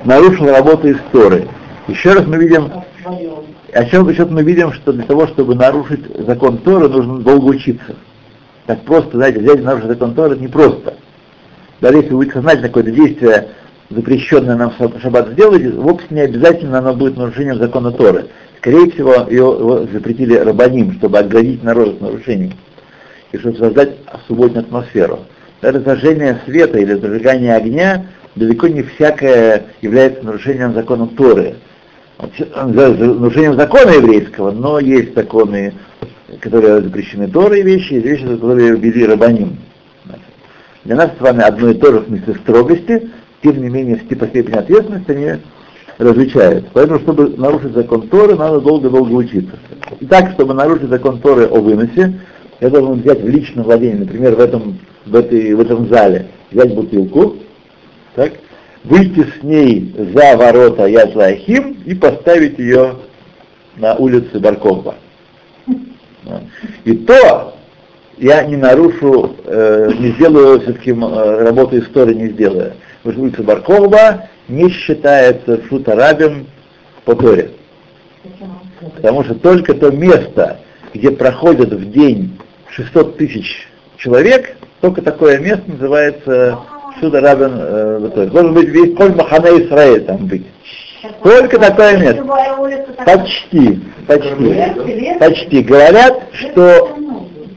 нарушил 0.04 0.46
работу 0.46 0.90
истории. 0.90 1.48
Еще 1.86 2.12
раз 2.12 2.26
мы 2.26 2.36
видим, 2.36 2.70
о 3.72 3.84
чем 3.86 4.12
сейчас 4.12 4.28
мы 4.28 4.42
видим, 4.42 4.72
что 4.72 4.92
для 4.92 5.04
того, 5.04 5.26
чтобы 5.28 5.54
нарушить 5.54 6.04
закон 6.26 6.58
Торы, 6.58 6.88
нужно 6.88 7.18
долго 7.18 7.46
учиться. 7.46 7.94
Так 8.66 8.82
просто, 8.82 9.16
знаете, 9.16 9.38
взять 9.38 9.60
и 9.60 9.62
нарушить 9.62 9.88
закон 9.88 10.14
Торы, 10.14 10.36
непросто. 10.36 10.94
Даже 11.80 11.98
если 11.98 12.10
вы 12.10 12.16
будете 12.16 12.34
сознательно 12.34 12.68
какое-то 12.68 12.90
действие, 12.90 13.48
запрещенное 13.90 14.56
нам 14.56 14.72
шаббат 15.00 15.30
сделать, 15.30 15.74
вовсе 15.74 16.06
не 16.10 16.20
обязательно 16.20 16.78
оно 16.78 16.94
будет 16.94 17.16
нарушением 17.16 17.58
закона 17.58 17.92
Торы. 17.92 18.26
Скорее 18.58 18.90
всего, 18.90 19.26
его 19.30 19.86
запретили 19.92 20.34
рабаним, 20.34 20.92
чтобы 20.94 21.18
оградить 21.18 21.62
народ 21.62 21.94
от 21.94 22.00
нарушений 22.00 22.54
и 23.32 23.38
чтобы 23.38 23.56
создать 23.56 23.96
субботнюю 24.26 24.64
атмосферу. 24.64 25.20
Даже 25.62 25.80
зажжение 25.80 26.40
света 26.44 26.78
или 26.78 26.94
зажигание 26.94 27.54
огня 27.54 28.06
далеко 28.34 28.68
не 28.68 28.82
всякое 28.82 29.64
является 29.80 30.24
нарушением 30.24 30.74
закона 30.74 31.06
Торы. 31.08 31.54
Нарушением 32.18 33.54
закона 33.54 33.90
еврейского, 33.90 34.50
но 34.50 34.80
есть 34.80 35.14
законы, 35.14 35.74
которые 36.40 36.82
запрещены 36.82 37.28
Торой 37.28 37.62
вещи, 37.62 37.94
есть 37.94 38.06
вещи, 38.06 38.26
которые 38.26 38.76
ввели 38.76 39.06
рабаним. 39.06 39.58
Для 40.84 40.96
нас 40.96 41.10
с 41.16 41.20
вами 41.20 41.42
одно 41.42 41.70
и 41.70 41.74
то 41.74 41.92
же 41.92 42.00
в 42.00 42.06
смысле 42.06 42.34
строгости, 42.42 43.10
тем 43.42 43.62
не 43.62 43.68
менее 43.68 43.96
по 43.96 44.26
степени 44.26 44.56
ответственности 44.56 45.10
они 45.10 45.40
различаются. 45.98 46.70
Поэтому, 46.72 47.00
чтобы 47.00 47.28
нарушить 47.36 47.72
закон 47.72 48.08
Торы, 48.08 48.36
надо 48.36 48.60
долго-долго 48.60 49.12
учиться. 49.12 49.58
И 50.00 50.06
так, 50.06 50.32
чтобы 50.32 50.54
нарушить 50.54 50.88
закон 50.88 51.20
Торы 51.20 51.46
о 51.46 51.60
выносе, 51.60 52.20
я 52.60 52.70
должен 52.70 53.00
взять 53.00 53.20
в 53.20 53.28
личном 53.28 53.64
владении, 53.64 53.98
например, 53.98 54.34
в 54.34 54.40
этом, 54.40 54.78
в 55.06 55.14
этой, 55.14 55.54
в 55.54 55.60
этом 55.60 55.88
зале, 55.88 56.28
взять 56.50 56.74
бутылку, 56.74 57.36
так, 58.14 58.32
выйти 58.84 59.26
с 59.38 59.42
ней 59.42 59.94
за 60.14 60.36
ворота 60.36 60.86
Язлахим 60.86 61.76
и 61.84 61.94
поставить 61.94 62.58
ее 62.58 62.96
на 63.76 63.94
улице 63.94 64.38
Баркова. 64.38 64.96
И 66.84 66.92
то 66.94 67.54
я 68.18 68.42
не 68.44 68.56
нарушу, 68.56 69.36
э, 69.44 69.90
не 69.98 70.10
сделаю 70.12 70.60
все-таки 70.60 70.90
э, 70.90 71.44
работу 71.44 71.78
истории 71.78 72.14
не 72.14 72.28
сделаю. 72.30 72.72
Улица 73.16 73.42
Баркова 73.42 74.28
не 74.48 74.68
считается 74.70 75.62
шутарабем 75.68 76.46
по 77.04 77.14
Торе. 77.14 77.50
Потому 78.96 79.24
что 79.24 79.34
только 79.34 79.74
то 79.74 79.90
место, 79.90 80.58
где 80.92 81.10
проходят 81.10 81.72
в 81.72 81.90
день 81.90 82.38
600 82.70 83.16
тысяч 83.16 83.68
человек, 83.96 84.56
только 84.80 85.02
такое 85.02 85.38
место 85.38 85.64
называется 85.66 86.58
Суда 87.00 87.20
Рабин 87.20 87.52
э, 87.54 88.10
Торе. 88.14 88.30
Должен 88.30 88.54
быть 88.54 88.68
весь 88.68 88.94
Коль 88.96 89.14
Махана 89.14 89.46
Исраэль 89.46 90.04
там 90.04 90.26
быть. 90.26 90.46
Только 91.22 91.58
такое 91.58 91.96
место. 91.96 92.24
Почти, 93.04 93.80
почти, 94.06 95.18
почти. 95.18 95.62
Говорят, 95.62 96.22
что 96.32 96.96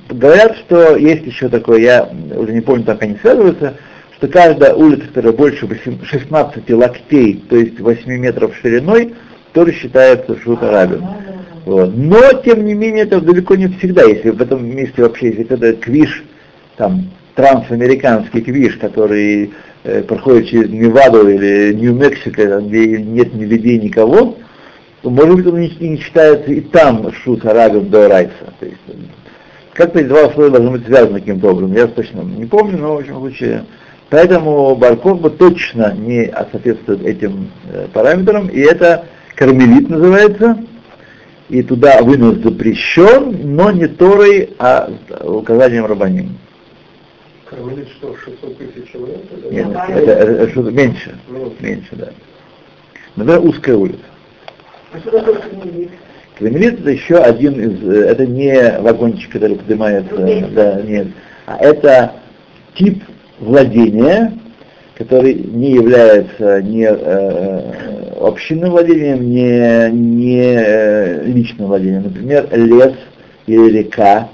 говорят, 0.10 0.58
что 0.58 0.96
есть 0.96 1.26
еще 1.26 1.50
такое, 1.50 1.80
я 1.80 2.10
уже 2.36 2.54
не 2.54 2.62
помню, 2.62 2.84
как 2.84 3.02
они 3.02 3.18
связываются, 3.22 3.76
что 4.22 4.28
каждая 4.28 4.76
улица, 4.76 5.08
которая 5.08 5.34
больше 5.34 5.68
16 6.04 6.70
локтей, 6.70 7.44
то 7.50 7.56
есть 7.56 7.80
8 7.80 8.18
метров 8.18 8.56
шириной, 8.62 9.16
тоже 9.52 9.74
считается 9.74 10.40
шутарабин. 10.40 11.04
Вот. 11.66 11.96
Но, 11.96 12.32
тем 12.46 12.64
не 12.64 12.76
менее, 12.76 13.06
это 13.06 13.20
далеко 13.20 13.56
не 13.56 13.68
всегда, 13.68 14.04
если 14.04 14.30
в 14.30 14.40
этом 14.40 14.64
месте 14.64 15.02
вообще, 15.02 15.30
если 15.30 15.52
это 15.52 15.74
квиш, 15.74 16.24
там, 16.78 17.10
трансамериканский 17.34 18.42
квиш, 18.42 18.78
который 18.78 19.54
э, 19.84 20.04
проходит 20.04 20.50
через 20.50 20.70
Неваду 20.70 21.28
или 21.28 21.74
Нью-Мексико, 21.74 22.60
где 22.60 23.02
нет 23.02 23.34
ни 23.34 23.46
людей, 23.46 23.80
никого, 23.80 24.38
то, 25.02 25.10
может 25.10 25.36
быть, 25.36 25.48
он 25.48 25.62
не, 25.62 25.76
не 25.80 25.98
считается 25.98 26.52
и 26.52 26.62
там 26.62 27.12
шут 27.12 27.42
до 27.42 28.08
райса. 28.08 28.54
То 28.60 28.66
есть, 28.68 28.78
как-то 29.74 30.00
эти 30.00 30.10
два 30.10 30.30
слоя 30.30 30.52
должны 30.52 30.72
быть 30.72 30.86
связаны 30.86 31.22
каким-то 31.22 31.50
образом. 31.50 31.74
Я 31.74 31.88
точно 31.88 32.22
не 32.22 32.46
помню, 32.46 32.78
но 32.78 32.94
в 32.94 33.00
общем 33.00 33.16
случае. 33.16 33.66
Поэтому 34.12 34.76
Барков 34.76 35.22
бы 35.22 35.30
точно 35.30 35.94
не 35.94 36.26
соответствует 36.52 37.02
этим 37.06 37.50
э, 37.72 37.88
параметрам, 37.94 38.50
и 38.50 38.60
это 38.60 39.06
кармелит 39.36 39.90
называется, 39.90 40.58
и 41.48 41.64
туда 41.64 42.02
вынос 42.02 42.36
запрещен, 42.40 43.56
но 43.56 43.72
не 43.72 43.88
Торой, 43.88 44.50
а 44.60 44.92
указанием 45.24 45.86
рабаним. 45.86 46.38
Кармелит 47.46 47.88
что, 47.98 48.14
600 48.18 48.58
тысяч 48.58 48.92
человек? 48.92 49.22
или? 49.32 49.56
Нет, 49.56 49.68
это, 49.70 50.12
это- 50.12 50.32
это 50.34 50.52
что-то 50.52 50.72
меньше, 50.72 51.16
меньше, 51.62 51.96
да. 51.96 52.10
Например, 53.16 53.46
узкая 53.46 53.78
улица. 53.78 54.00
А 54.92 55.00
что 55.00 55.12
такое 55.12 55.36
кармелит? 55.36 55.90
Кармелит 56.38 56.80
это 56.82 56.90
еще 56.92 57.16
один 57.16 57.54
из, 57.62 57.82
э, 57.90 58.08
это 58.10 58.26
не 58.26 58.78
вагончик, 58.82 59.32
который 59.32 59.56
поднимается, 59.56 60.18
да, 60.54 60.82
нет, 60.82 61.08
а 61.46 61.58
это 61.64 62.12
тип 62.76 63.02
владения, 63.42 64.34
который 64.96 65.34
не 65.34 65.72
является 65.72 66.62
не 66.62 66.88
э, 66.88 68.14
общинным 68.22 68.72
владением, 68.72 69.30
не, 69.30 69.92
не 69.92 70.44
э, 70.44 71.24
личным 71.26 71.68
владением. 71.68 72.04
Например, 72.04 72.48
лес 72.52 72.94
или 73.48 73.80
река, 73.80 74.30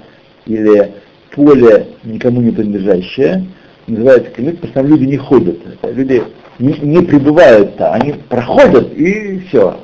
или 0.46 0.92
поле 1.34 1.88
никому 2.04 2.40
не 2.40 2.50
принадлежащее, 2.50 3.46
называется 3.86 4.30
кармелит, 4.30 4.60
потому 4.60 4.86
что 4.86 4.94
люди 4.94 5.04
не 5.04 5.16
ходят. 5.16 5.58
Люди 5.82 6.22
не, 6.58 6.74
не 6.80 7.02
пребывают 7.02 7.76
там, 7.76 7.94
они 7.94 8.14
проходят 8.28 8.92
и 8.94 9.40
все. 9.48 9.78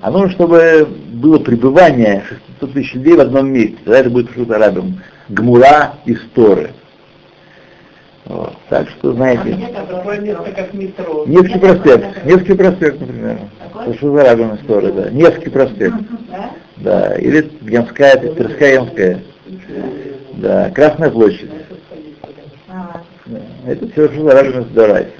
А 0.00 0.10
нужно, 0.10 0.30
чтобы 0.30 0.88
было 1.12 1.38
пребывание 1.38 2.22
600 2.60 2.72
тысяч 2.72 2.94
людей 2.94 3.16
в 3.16 3.20
одном 3.20 3.52
месте. 3.52 3.76
Тогда 3.84 3.98
это 3.98 4.10
будет 4.10 4.30
что-то 4.30 4.56
арабам. 4.56 5.00
Гмура 5.28 5.94
и 6.06 6.14
Сторы. 6.14 6.70
Вот. 8.30 8.52
Так 8.68 8.88
что, 8.90 9.12
знаете, 9.12 9.56
метро. 10.72 11.24
Невский 11.26 11.58
проспект, 11.58 12.24
Невский 12.24 12.54
проспект, 12.54 13.00
например. 13.00 13.38
Это 13.74 13.94
что 13.94 14.12
за 14.14 14.22
арабам 14.22 14.58
Сторы, 14.62 14.92
да. 14.92 15.10
Невский 15.10 15.50
проспект, 15.50 15.96
Да? 16.30 16.50
да. 16.76 17.16
Или 17.18 17.50
Ямская, 17.62 18.16
Тверская 18.18 18.74
Ямская. 18.74 19.20
Да, 20.34 20.70
Красная 20.70 21.10
площадь. 21.10 21.50
А, 22.68 23.00
Да. 23.26 23.40
Это 23.66 23.88
все 23.90 24.06
Рашуса 24.06 24.30
Рабина 24.36 24.64
Дарайса. 24.74 25.10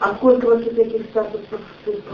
а 0.00 0.14
сколько 0.16 0.44
вообще 0.46 0.70
таких 0.70 1.02
статусов? 1.06 1.60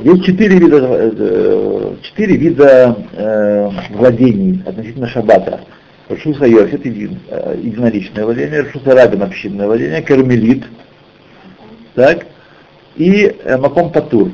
Есть 0.03 0.25
четыре 0.25 0.59
вида, 0.59 0.79
э, 0.81 1.95
четыре 2.03 2.37
вида 2.37 2.97
э, 3.13 3.71
владений 3.91 4.63
относительно 4.65 5.09
шаббата. 5.09 5.61
Рашуса 6.09 6.45
Йорс 6.47 6.73
это 6.73 6.89
еди- 6.89 7.19
э, 7.31 7.57
единоличное 7.63 8.25
владение, 8.25 8.63
Рашуса 8.63 8.95
Рабин 8.95 9.23
общинное 9.23 9.67
владение, 9.67 10.03
Кармелит, 10.03 10.65
так, 11.95 12.27
и 12.97 13.35
э, 13.43 13.57
Маком 13.57 13.91
Патур. 13.91 14.31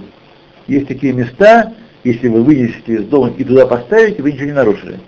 Есть 0.67 0.89
такие 0.89 1.13
места, 1.13 1.73
если 2.03 2.29
вы 2.29 2.43
вынесете 2.43 2.95
из 2.95 3.05
дома 3.05 3.33
и 3.37 3.45
туда 3.45 3.67
поставите, 3.67 4.23
вы 4.23 4.33
ничего 4.33 4.47
не 4.47 4.53
нарушили. 4.53 4.99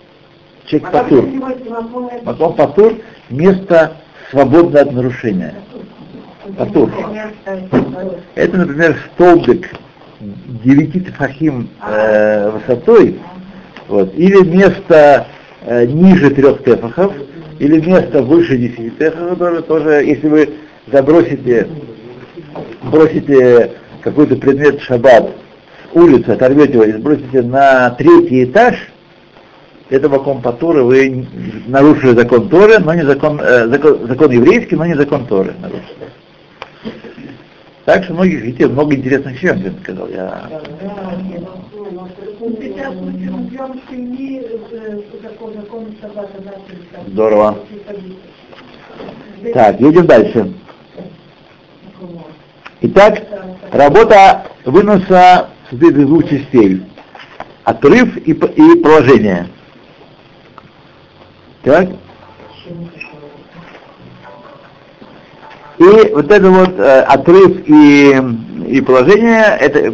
Человек 0.66 0.90
Патур. 0.92 1.24
Маком 2.24 2.54
Патур– 2.54 2.94
место 3.30 3.96
свободное 4.30 4.82
от 4.82 4.92
нарушения. 4.92 5.54
Патур. 6.56 6.90
Это, 8.34 8.56
например, 8.56 8.96
столбик 9.14 9.68
9 10.20 11.06
тфахим 11.08 11.68
э, 11.84 12.50
высотой, 12.50 13.20
вот, 13.88 14.14
или 14.14 14.44
место 14.46 15.26
э, 15.66 15.86
ниже 15.86 16.30
трех 16.30 16.62
тефахов, 16.64 17.12
или 17.58 17.80
место 17.80 18.22
выше 18.22 18.56
10 18.56 18.98
тефахов, 18.98 19.38
тоже, 19.38 19.62
тоже, 19.62 19.90
если 20.04 20.28
вы 20.28 20.50
забросите, 20.90 21.68
бросите 22.82 23.72
какой-то 24.02 24.36
предмет 24.36 24.80
в 24.80 24.84
шаббат 24.84 25.30
с 25.92 25.96
улицы, 25.96 26.30
оторвете 26.30 26.74
его 26.74 26.84
и 26.84 26.92
сбросите 26.92 27.42
на 27.42 27.90
третий 27.90 28.44
этаж, 28.44 28.76
это 29.90 30.08
ваком 30.08 30.40
Патура, 30.40 30.82
вы 30.82 31.26
нарушили 31.66 32.14
закон 32.14 32.48
Торы, 32.48 32.78
но 32.78 32.94
не 32.94 33.04
закон, 33.04 33.38
э, 33.40 33.68
закон, 33.68 34.06
закон 34.08 34.30
еврейский, 34.30 34.74
но 34.74 34.86
не 34.86 34.94
закон 34.94 35.26
Торы 35.26 35.54
нарушили. 35.60 36.08
Так 37.84 38.04
что 38.04 38.14
многих, 38.14 38.42
видите, 38.42 38.68
много 38.68 38.94
интересных 38.94 39.34
вещей, 39.34 39.50
он 39.50 39.76
сказал. 39.82 40.08
Я... 40.08 40.48
Здорово. 47.08 47.58
Так, 49.52 49.80
едем 49.80 50.06
дальше. 50.06 50.52
Итак, 52.82 53.22
работа 53.72 54.46
выноса 54.64 55.48
состоит 55.68 55.96
из 55.96 56.06
двух 56.06 56.28
частей. 56.28 56.82
Отрыв 57.64 58.16
и, 58.16 58.32
и 58.32 58.82
положение. 58.82 59.48
Так? 61.62 61.88
И 65.82 66.12
вот 66.12 66.30
это 66.30 66.48
вот 66.48 66.78
э, 66.78 67.00
отрыв 67.00 67.62
и, 67.66 68.14
и 68.68 68.80
положение, 68.82 69.56
это, 69.58 69.92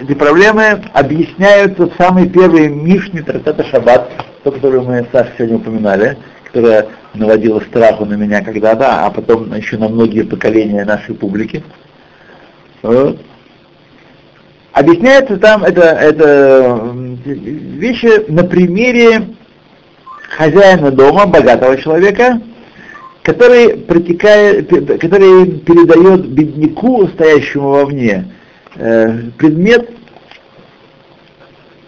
эти 0.00 0.14
проблемы 0.14 0.82
объясняются 0.92 1.86
в 1.86 1.94
самой 1.96 2.28
первой 2.28 2.68
Мишне 2.68 3.22
Трактата 3.22 3.62
Шаббат, 3.64 4.10
то, 4.42 4.50
которую 4.50 4.82
мы, 4.82 5.06
Саша, 5.12 5.30
сегодня 5.38 5.58
упоминали, 5.58 6.18
которая 6.46 6.88
наводила 7.14 7.60
страху 7.60 8.06
на 8.06 8.14
меня 8.14 8.42
когда-то, 8.42 9.06
а 9.06 9.10
потом 9.10 9.54
еще 9.54 9.78
на 9.78 9.88
многие 9.88 10.22
поколения 10.22 10.84
нашей 10.84 11.14
публики. 11.14 11.62
Вот. 12.82 13.20
Объясняется 14.72 15.36
там 15.36 15.62
это, 15.62 15.82
это 15.82 16.92
вещи 17.24 18.28
на 18.28 18.42
примере 18.42 19.28
хозяина 20.36 20.90
дома, 20.90 21.26
богатого 21.26 21.76
человека, 21.76 22.40
который, 23.22 23.76
протекает, 23.76 24.68
который 25.00 25.58
передает 25.60 26.26
бедняку, 26.26 27.06
стоящему 27.08 27.70
вовне, 27.70 28.32
э, 28.76 29.18
предмет, 29.36 29.90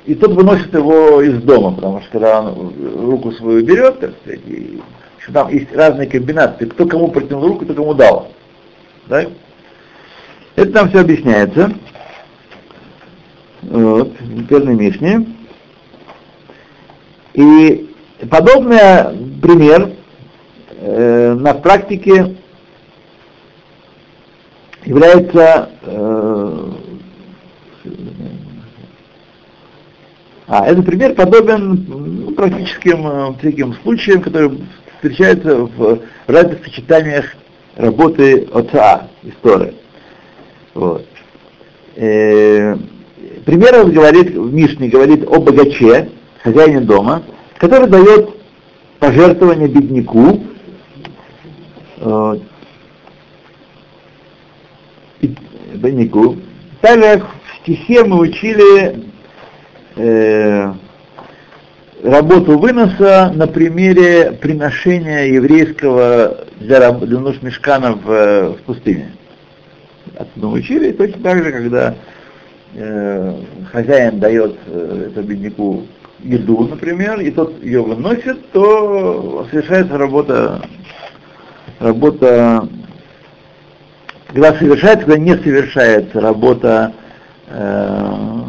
и 0.05 0.15
тот 0.15 0.33
выносит 0.33 0.75
его 0.75 1.23
из 1.23 1.41
дома, 1.43 1.73
потому 1.73 2.01
что 2.03 2.11
когда 2.11 2.43
он 2.43 2.75
руку 3.01 3.33
свою 3.33 3.65
берет, 3.65 4.01
так 4.01 4.13
сказать, 4.23 4.41
и, 4.47 4.81
общем, 5.23 5.33
там 5.33 5.49
есть 5.49 5.73
разные 5.75 6.09
комбинации, 6.09 6.67
кто 6.67 6.87
кому 6.87 7.09
протянул 7.09 7.47
руку, 7.47 7.65
кто 7.65 7.75
кому 7.75 7.95
дал. 7.95 8.33
Да? 9.07 9.27
Это 10.57 10.73
там 10.73 10.91
все 10.91 11.01
объясняется. 11.01 11.73
Вот, 13.63 14.13
в 14.21 14.47
первой 14.47 14.75
Мишне. 14.75 15.25
И 17.35 17.89
подобный 18.29 19.39
пример 19.41 19.93
э, 20.83 21.35
на 21.35 21.55
практике 21.55 22.37
является 24.85 25.71
э, 25.83 26.71
а, 30.49 30.67
этот 30.67 30.85
пример 30.85 31.15
подобен 31.15 31.87
ну, 31.89 32.33
практическим 32.33 33.07
э, 33.07 33.35
всяким 33.39 33.75
случаям, 33.83 34.23
которые 34.23 34.59
встречаются 34.97 35.57
в 35.57 36.01
разных 36.27 36.65
сочетаниях 36.65 37.27
работы 37.77 38.49
отца 38.53 39.09
истории. 39.23 39.75
Вот. 40.75 41.07
Э, 41.95 42.77
пример 43.45 43.87
говорит, 43.87 44.37
в 44.37 44.53
Мишне 44.53 44.89
говорит 44.89 45.25
о 45.29 45.41
богаче, 45.41 46.11
хозяине 46.43 46.81
дома, 46.81 47.23
который 47.59 47.89
дает 47.89 48.31
пожертвование 48.99 49.69
бедняку, 49.69 50.41
и- 55.21 55.37
бедняку. 55.75 56.37
Также 56.81 57.23
в 57.23 57.57
стихе 57.63 58.05
мы 58.05 58.19
учили 58.19 59.05
э, 59.97 60.73
работу 62.03 62.59
выноса 62.59 63.33
на 63.35 63.47
примере 63.47 64.33
приношения 64.33 65.27
еврейского 65.27 66.47
для, 66.59 66.93
для 66.93 67.19
нужд 67.21 67.43
мешкана 67.43 67.93
в, 67.93 68.11
э, 68.11 68.49
в 68.51 68.63
пустыне. 68.63 69.13
Мы 70.37 70.53
учили, 70.53 70.93
точно 70.93 71.23
так 71.23 71.45
же, 71.45 71.53
когда 71.53 71.95
э, 72.75 73.35
хозяин 73.71 74.19
дает 74.19 74.57
э, 74.67 75.09
этому 75.11 75.27
бедняку 75.27 75.83
еду, 76.23 76.69
например, 76.69 77.21
и 77.21 77.31
тот 77.31 77.63
ее 77.63 77.83
выносит, 77.83 78.51
то 78.53 79.47
совершается 79.51 79.99
работа, 79.99 80.63
работа, 81.83 82.69
когда 84.29 84.57
совершается, 84.59 85.07
когда 85.07 85.19
не 85.19 85.37
совершается 85.37 86.21
работа, 86.21 86.93
э, 87.49 88.41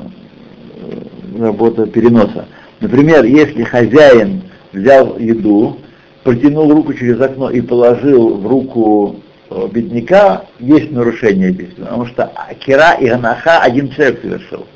работа 1.39 1.87
переноса. 1.87 2.45
Например, 2.79 3.23
если 3.23 3.63
хозяин 3.63 4.43
взял 4.71 5.17
еду, 5.17 5.79
протянул 6.23 6.71
руку 6.71 6.93
через 6.93 7.19
окно 7.19 7.49
и 7.49 7.61
положил 7.61 8.37
в 8.37 8.47
руку 8.47 9.17
э, 9.49 9.67
бедняка, 9.71 10.45
есть 10.59 10.91
нарушение 10.91 11.51
здесь, 11.51 11.73
потому 11.73 12.05
что 12.05 12.31
кира 12.59 12.93
и 12.93 13.07
ганаха 13.07 13.59
один 13.59 13.89
человек 13.89 14.21
совершил. 14.21 14.67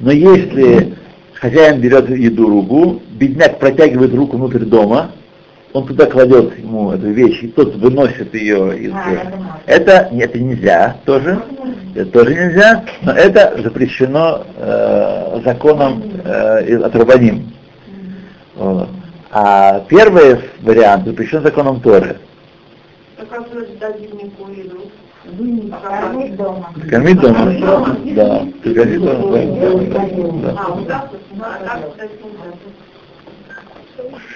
Но 0.00 0.12
если 0.12 0.94
хозяин 1.34 1.80
берет 1.80 2.08
еду 2.10 2.48
руку, 2.48 3.02
бедняк 3.12 3.58
протягивает 3.58 4.14
руку 4.14 4.36
внутрь 4.36 4.64
дома, 4.64 5.12
он 5.78 5.86
туда 5.86 6.06
кладет 6.06 6.58
ему 6.58 6.90
эту 6.92 7.08
вещь, 7.10 7.42
и 7.42 7.48
тот 7.48 7.76
выносит 7.76 8.34
ее 8.34 8.76
из... 8.78 8.92
А, 8.92 9.60
это 9.66 10.08
нет, 10.10 10.30
это 10.30 10.40
нельзя 10.40 10.96
тоже, 11.04 11.40
это 11.94 12.10
тоже 12.10 12.34
нельзя, 12.34 12.84
но 13.02 13.12
это 13.12 13.60
запрещено 13.62 14.44
э, 14.56 15.40
законом 15.44 16.02
э, 16.24 16.78
от 16.82 16.96
Рабаним. 16.96 17.52
Вот. 18.56 18.88
А 19.30 19.80
первый 19.88 20.40
вариант 20.62 21.06
запрещен 21.06 21.42
законом 21.42 21.80
Торы. 21.80 22.16
Кормить 25.78 26.36
дома. 26.36 26.72
Кормить 26.90 27.20
дома. 27.20 27.52
Да. 28.16 28.46
Кормить 28.64 29.00
дома. 29.00 29.36
да. 30.42 31.08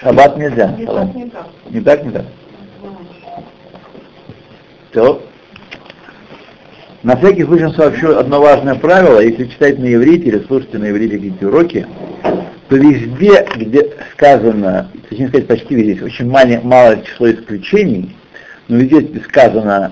Шаббат 0.01 0.37
нельзя. 0.37 0.67
Не 0.77 0.85
Шаббат. 0.85 1.13
так, 1.13 1.15
не 1.15 1.81
так. 1.81 2.03
Не 2.03 2.11
так. 2.11 2.25
Все. 4.91 5.21
На 7.03 7.17
всякий 7.17 7.43
случай 7.43 7.69
сообщу 7.75 8.15
одно 8.15 8.39
важное 8.39 8.75
правило. 8.75 9.19
Если 9.19 9.45
читать 9.45 9.77
на 9.77 9.93
иврите 9.93 10.29
или 10.29 10.39
слушать 10.45 10.73
на 10.73 10.89
иврите 10.89 11.17
какие-то 11.17 11.47
уроки, 11.47 11.85
то 12.69 12.75
везде, 12.77 13.45
где 13.57 13.91
сказано, 14.13 14.89
точнее 15.09 15.27
сказать, 15.27 15.47
почти 15.47 15.75
везде, 15.75 16.05
очень 16.05 16.29
малое 16.29 17.01
число 17.01 17.29
исключений, 17.31 18.15
но 18.67 18.77
везде 18.77 19.01
где 19.01 19.19
сказано, 19.21 19.91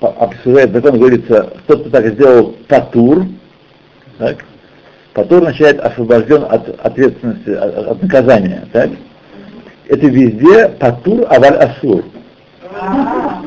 обсуждает 0.00 0.72
закон, 0.72 0.98
говорится, 0.98 1.52
тот, 1.66 1.82
кто 1.82 1.90
так 1.90 2.14
сделал 2.14 2.56
патур, 2.66 3.26
так, 4.18 4.38
патур 5.12 5.38
означает 5.38 5.78
освобожден 5.80 6.44
от 6.48 6.68
ответственности, 6.84 7.50
от, 7.50 7.86
от 7.86 8.02
наказания, 8.02 8.66
так? 8.72 8.90
Это 9.90 10.06
везде 10.06 10.68
патур 10.68 11.26
аваль 11.28 11.56
асур. 11.56 12.04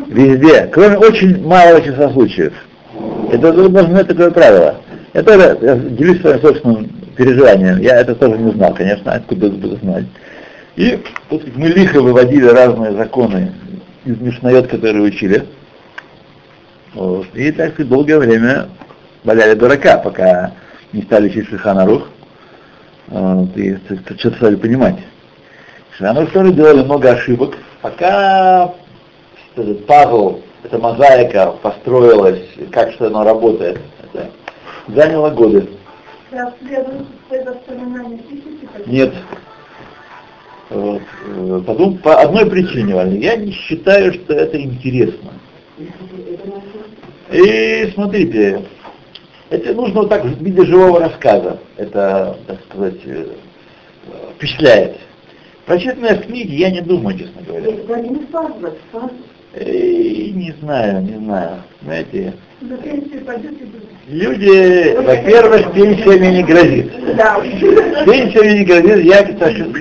Везде, 0.08 0.69
кроме 0.71 0.97
очень 0.97 1.41
малого 1.41 1.82
числа 1.82 2.10
случаев. 2.12 2.53
Это 3.32 3.53
вы 3.53 3.69
должны 3.69 3.93
знать 3.93 4.08
такое 4.08 4.29
правило. 4.29 4.75
Я 5.13 5.23
тоже 5.23 5.58
я 5.62 5.75
делюсь 5.77 6.19
своим 6.19 6.41
собственным 6.41 6.89
переживанием. 7.15 7.79
Я 7.79 8.01
это 8.01 8.13
тоже 8.15 8.38
не 8.38 8.51
знал, 8.51 8.73
конечно, 8.73 9.13
откуда 9.13 9.49
буду 9.49 9.77
знать. 9.77 10.03
И 10.75 11.01
вот 11.29 11.43
мы 11.56 11.67
лихо 11.67 12.01
выводили 12.01 12.47
разные 12.47 12.91
законы 12.91 13.53
из 14.03 14.19
Мишнает, 14.19 14.67
которые 14.67 15.03
учили. 15.03 15.45
Вот. 16.93 17.27
И 17.36 17.51
так 17.53 17.73
сказать, 17.73 17.89
долгое 17.89 18.19
время 18.19 18.67
валяли 19.23 19.53
дурака, 19.53 19.97
пока 19.97 20.51
не 20.91 21.03
стали 21.03 21.29
учить 21.29 21.47
Шиханарух. 21.47 22.10
Вот, 23.08 23.56
и 23.56 23.77
что-то 23.77 24.36
стали 24.36 24.56
понимать. 24.56 24.97
Шиханарух 25.97 26.32
тоже 26.32 26.53
делали 26.53 26.84
много 26.84 27.12
ошибок, 27.12 27.58
пока 27.82 28.73
этот 29.56 29.86
пазл, 29.86 30.39
эта 30.63 30.79
мозаика 30.79 31.51
построилась, 31.62 32.41
как 32.71 32.91
что 32.93 33.08
оно 33.08 33.23
работает. 33.23 33.79
Это 34.01 34.32
заняло 34.88 35.29
годы. 35.29 35.69
Нет. 38.88 39.13
Вот. 40.69 41.01
Потом 41.67 41.97
по 41.99 42.19
одной 42.19 42.49
причине, 42.49 42.95
Валя, 42.95 43.15
я 43.15 43.36
не 43.36 43.51
считаю, 43.51 44.13
что 44.13 44.34
это 44.34 44.60
интересно. 44.60 45.32
И 47.32 47.91
смотрите, 47.93 48.63
это 49.51 49.73
нужно 49.75 50.01
вот 50.01 50.10
так 50.10 50.23
в 50.23 50.43
виде 50.43 50.65
живого 50.65 50.99
рассказа. 51.01 51.60
Это, 51.77 52.38
так 52.47 52.58
сказать, 52.67 52.99
э, 53.06 53.27
впечатляет. 54.36 54.97
Прочитанное 55.65 56.15
в 56.15 56.26
книге 56.26 56.56
я 56.56 56.69
не 56.71 56.82
думаю, 56.82 57.17
честно 57.17 57.41
говоря. 57.41 57.67
Это 57.71 58.02
не 58.02 58.19
фаза. 58.32 58.73
И 59.56 60.32
не 60.36 60.54
знаю, 60.60 61.04
не 61.04 61.17
знаю. 61.17 61.62
Знаете, 61.84 62.34
люди, 64.08 64.95
во-первых, 64.97 65.73
пенсиями 65.73 66.38
не 66.38 66.43
грозит. 66.43 66.91
Да. 67.15 67.39
Пенсиями 68.06 68.60
не 68.60 68.65
грозит, 68.65 69.06
я, 69.06 69.23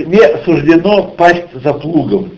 мне 0.06 0.36
суждено 0.44 1.04
пасть 1.16 1.52
за 1.54 1.72
плугом. 1.72 2.30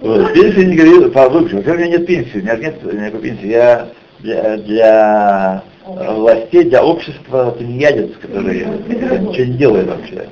Вот, 0.00 0.32
пенсия 0.32 0.64
не 0.64 0.76
говорит, 0.76 1.12
по 1.12 1.28
лучше. 1.28 1.56
Во-первых, 1.56 1.80
у 1.80 1.84
меня 1.84 1.98
нет 1.98 2.06
пенсии, 2.06 2.38
у 2.38 2.42
меня 2.42 2.56
нет 2.56 2.82
никакой 2.82 3.20
пенсии. 3.20 3.46
Я 3.46 3.88
для, 4.18 4.56
для 4.56 5.62
властей, 5.94 6.64
для 6.64 6.84
общества 6.84 7.52
тунеядец, 7.58 8.10
который 8.20 8.64
ничего 8.64 9.44
не 9.46 9.54
делает 9.54 9.86
вообще. 9.88 10.28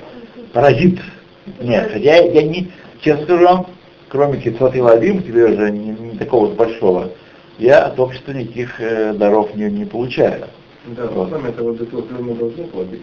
Паразит. 0.53 0.99
Нет, 1.61 1.89
хотя 1.91 2.15
я, 2.17 2.31
я 2.31 2.43
не, 2.43 2.71
честно 3.01 3.23
скажу 3.25 3.45
вам, 3.45 3.65
кроме 4.09 4.39
Кицот 4.39 4.75
и 4.75 4.81
Вадим, 4.81 5.21
теперь 5.23 5.53
уже 5.53 5.71
не, 5.71 5.89
не 5.89 6.17
такого 6.17 6.47
вот 6.47 6.55
большого, 6.55 7.09
я 7.57 7.85
от 7.85 7.99
общества 7.99 8.31
никаких 8.31 8.79
э, 8.79 9.13
даров 9.13 9.55
не, 9.55 9.65
не 9.65 9.85
получаю. 9.85 10.45
Да, 10.85 11.07
Вот. 11.07 11.29
сами 11.29 11.49
этого 11.49 11.73
до 11.73 11.85
того 11.85 12.03
мы 12.19 12.33
должны 12.35 12.63
платить. 12.65 13.01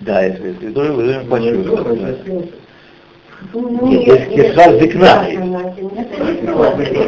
Да, 0.00 0.22
если, 0.22 0.48
если 0.48 0.70
тоже 0.72 0.92
вы 0.92 1.14
Ну, 1.14 1.24
плачу. 1.26 2.46
Нет, 3.54 4.06
есть 4.06 4.28
кишар 4.30 4.80
зикна. 4.80 5.24
Зигна. 5.28 5.74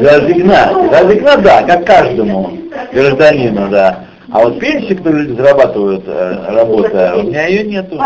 За 0.03 1.09
зигна, 1.13 1.37
да, 1.39 1.63
как 1.63 1.87
каждому 1.87 2.59
гражданину, 2.93 3.69
да. 3.71 4.08
А 4.31 4.41
вот 4.45 4.61
пенсии, 4.61 4.93
которые 4.93 5.25
люди 5.25 5.41
зарабатывают, 5.41 6.05
э, 6.07 6.45
работая, 6.49 7.15
у 7.17 7.23
меня 7.23 7.47
ее 7.47 7.65
нету. 7.65 7.97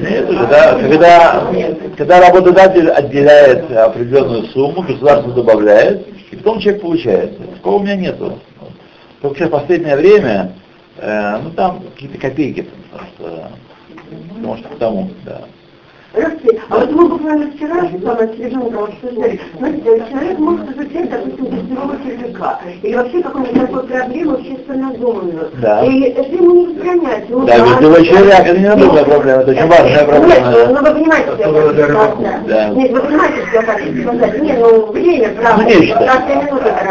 Нет, 0.00 0.26
когда, 0.26 1.52
когда 1.96 2.20
работодатель 2.20 2.90
отделяет 2.90 3.70
определенную 3.70 4.44
сумму, 4.46 4.82
государство 4.82 5.30
добавляет, 5.32 6.06
и 6.30 6.36
потом 6.36 6.58
человек 6.60 6.80
получает. 6.80 7.54
Такого 7.56 7.76
у 7.76 7.82
меня 7.82 7.96
нету. 7.96 8.38
Только 9.20 9.38
сейчас 9.38 9.48
в 9.48 9.52
последнее 9.52 9.96
время, 9.96 10.52
э, 10.96 11.38
ну 11.42 11.50
там 11.50 11.82
какие-то 11.94 12.18
копейки, 12.18 12.66
потому 12.90 13.08
что, 13.10 13.50
потому 14.34 14.56
что 14.56 14.68
потому, 14.68 15.10
да. 15.26 15.40
Здравствуйте. 16.14 16.62
А 16.68 16.78
вот 16.78 16.92
мы 16.92 17.08
буквально 17.08 17.50
вчера 17.50 17.74
с 17.74 18.02
вами 18.02 18.32
с 18.32 18.38
ребенком 18.38 18.84
обсуждали, 18.84 19.40
знаете, 19.58 20.04
человек 20.10 20.38
может 20.38 20.70
изучать, 20.70 21.10
допустим, 21.10 21.44
гостевого 21.46 21.96
червяка, 22.04 22.60
или 22.82 22.94
вообще 22.94 23.22
какую-нибудь 23.22 23.60
такую 23.60 23.82
проблему 23.84 24.36
надуманную. 24.74 25.50
Да. 25.60 25.84
И 25.84 26.02
это 26.02 26.22
ему 26.22 26.54
не 26.54 26.66
устранять. 26.68 27.28
ему 27.28 27.44
Да, 27.46 27.58
гостевой 27.58 28.06
червяк, 28.06 28.46
это 28.46 28.58
не 28.58 28.68
надуманная 28.68 29.04
проблема, 29.04 29.42
это 29.42 29.50
очень 29.50 29.66
важная 29.66 30.04
проблема. 30.04 30.52
Ну 30.68 30.74
вы 30.74 30.94
понимаете, 30.94 31.30
что 31.32 31.50
я. 31.50 32.42
Да. 32.46 32.68
Нет, 32.68 32.92
вы 32.92 33.00
понимаете, 33.00 33.46
что 33.48 33.56
я 33.56 33.62
хочу 33.62 34.02
сказать. 34.02 34.42
Нет, 34.42 34.58
ну 34.60 34.86
время, 34.92 35.28
правда. 35.30 35.62
Ну, 35.64 35.68
нечто. 35.68 36.04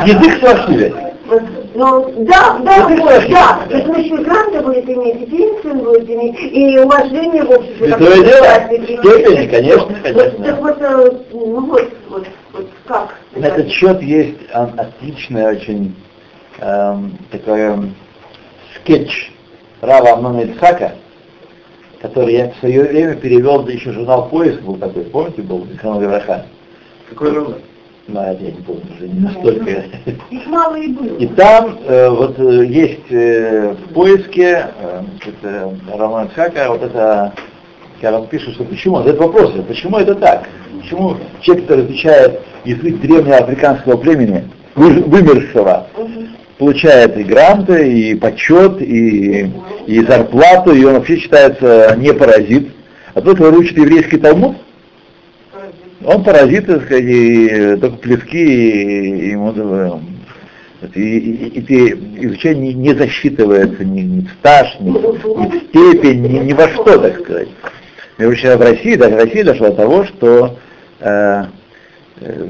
Язык 0.05 0.39
свахили. 0.39 0.93
Вот, 0.93 1.12
Ну, 1.25 2.13
да, 2.25 2.59
да, 2.59 2.89
Ну, 2.89 3.01
вот, 3.01 3.29
да. 3.29 3.59
То 3.69 3.77
есть 3.77 4.12
и 4.12 4.17
гранты 4.17 4.62
будет 4.62 4.89
иметь, 4.89 5.21
и 5.21 5.25
пенсию 5.25 5.75
будет 5.75 6.09
иметь, 6.09 6.36
и 6.38 6.77
уважение 6.79 7.43
в 7.43 7.51
обществе. 7.51 7.88
Святое 7.88 8.23
дело. 8.23 8.99
Степени, 8.99 9.47
конечно, 9.47 9.95
конечно. 10.03 10.45
Так 10.45 10.62
вот, 10.62 10.81
э, 10.81 11.12
ну 11.31 11.65
вот, 11.65 11.89
вот, 12.09 12.27
вот 12.51 12.67
как? 12.86 13.15
На 13.36 13.45
этот 13.45 13.69
счет 13.69 14.01
есть 14.01 14.38
отличный 14.51 15.47
очень 15.47 15.95
эм, 16.59 17.17
такой 17.31 17.59
эм, 17.62 17.95
скетч 18.75 19.31
Рава 19.81 20.13
Амнона 20.13 20.41
Ицхака, 20.41 20.95
который 22.01 22.33
я 22.33 22.49
в 22.49 22.57
свое 22.59 22.83
время 22.83 23.15
перевел, 23.15 23.63
да 23.63 23.71
еще 23.71 23.93
журнал 23.93 24.27
«Поиск» 24.27 24.62
был 24.62 24.75
такой, 24.75 25.03
помните, 25.03 25.41
был 25.41 25.63
Михаил 25.63 26.01
Вераха? 26.01 26.45
Какой 27.09 27.31
номер? 27.31 27.57
Ну, 28.05 28.19
это 28.19 28.43
я 28.43 28.51
не 28.51 28.61
помню 28.61 28.81
уже, 28.97 29.07
не 29.07 29.19
настолько. 29.21 29.85
Их 30.29 30.45
мало 30.47 30.75
и 30.75 30.87
было. 30.89 31.17
И 31.17 31.27
там 31.27 31.79
э, 31.85 32.09
вот 32.09 32.37
э, 32.37 32.65
есть 32.65 33.09
э, 33.09 33.73
в 33.73 33.93
поиске 33.93 34.67
э, 34.77 35.01
это, 35.25 35.73
Роман 35.97 36.27
Ицхака, 36.27 36.65
вот 36.67 36.83
это, 36.83 37.33
когда 38.01 38.19
он 38.19 38.27
пишет, 38.27 38.55
что 38.55 38.65
почему, 38.65 38.95
он 38.95 39.03
задает 39.03 39.21
вопрос, 39.21 39.53
почему 39.65 39.97
это 39.99 40.15
так? 40.15 40.49
Почему 40.81 41.15
человек, 41.39 41.65
который 41.65 41.85
изучает 41.85 42.41
язык 42.65 42.99
древнего 42.99 43.37
африканского 43.37 43.95
племени, 43.95 44.49
вы- 44.75 45.01
вымершего, 45.03 45.87
получает 46.57 47.17
и 47.17 47.23
гранты, 47.23 47.89
и 47.89 48.15
почет, 48.15 48.81
и, 48.81 49.49
и 49.87 49.99
зарплату, 50.03 50.73
и 50.75 50.83
он 50.83 50.95
вообще 50.95 51.17
считается 51.19 51.95
не 51.97 52.13
паразит. 52.13 52.69
А 53.13 53.21
тот, 53.21 53.35
кто 53.35 53.49
учит 53.53 53.77
еврейский 53.77 54.17
талмуд, 54.17 54.57
он 56.05 56.23
паразит, 56.23 56.65
так 56.67 56.83
сказать, 56.85 57.03
и 57.05 57.75
только 57.79 57.97
плевки, 57.97 58.37
и, 58.37 59.29
ему 59.31 59.53
э, 59.55 60.89
и, 60.95 61.17
и- 61.17 61.59
и 61.59 62.25
изучение 62.25 62.73
не, 62.73 62.93
засчитывается 62.93 63.83
ни, 63.85 64.01
ни 64.01 64.21
в 64.25 64.31
стаж, 64.39 64.75
ни, 64.79 64.89
ни 64.89 65.59
в 65.59 65.63
степень, 65.69 66.21
ни, 66.21 66.39
ни 66.39 66.53
во 66.53 66.67
что, 66.69 66.97
так 66.99 67.19
сказать. 67.21 67.47
Между 68.17 68.35
прочим, 68.35 68.57
в 68.57 68.61
России, 68.61 68.95
даже 68.95 69.15
Россия 69.15 69.43
дошла 69.43 69.69
до 69.69 69.75
того, 69.75 70.05
что 70.05 70.57
э, 70.99 71.45
э, 72.21 72.47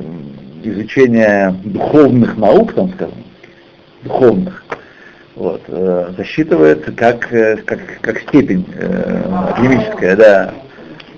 изучение 0.63 1.55
духовных 1.63 2.37
наук, 2.37 2.73
там 2.73 2.91
скажем, 2.93 3.15
духовных, 4.03 4.63
вот, 5.35 5.61
э, 5.67 6.11
засчитывается 6.17 6.91
как, 6.91 7.31
э, 7.33 7.57
как, 7.65 7.79
как 8.01 8.19
степень 8.21 8.65
э, 8.75 9.21
академическая, 9.49 10.15
да, 10.15 10.53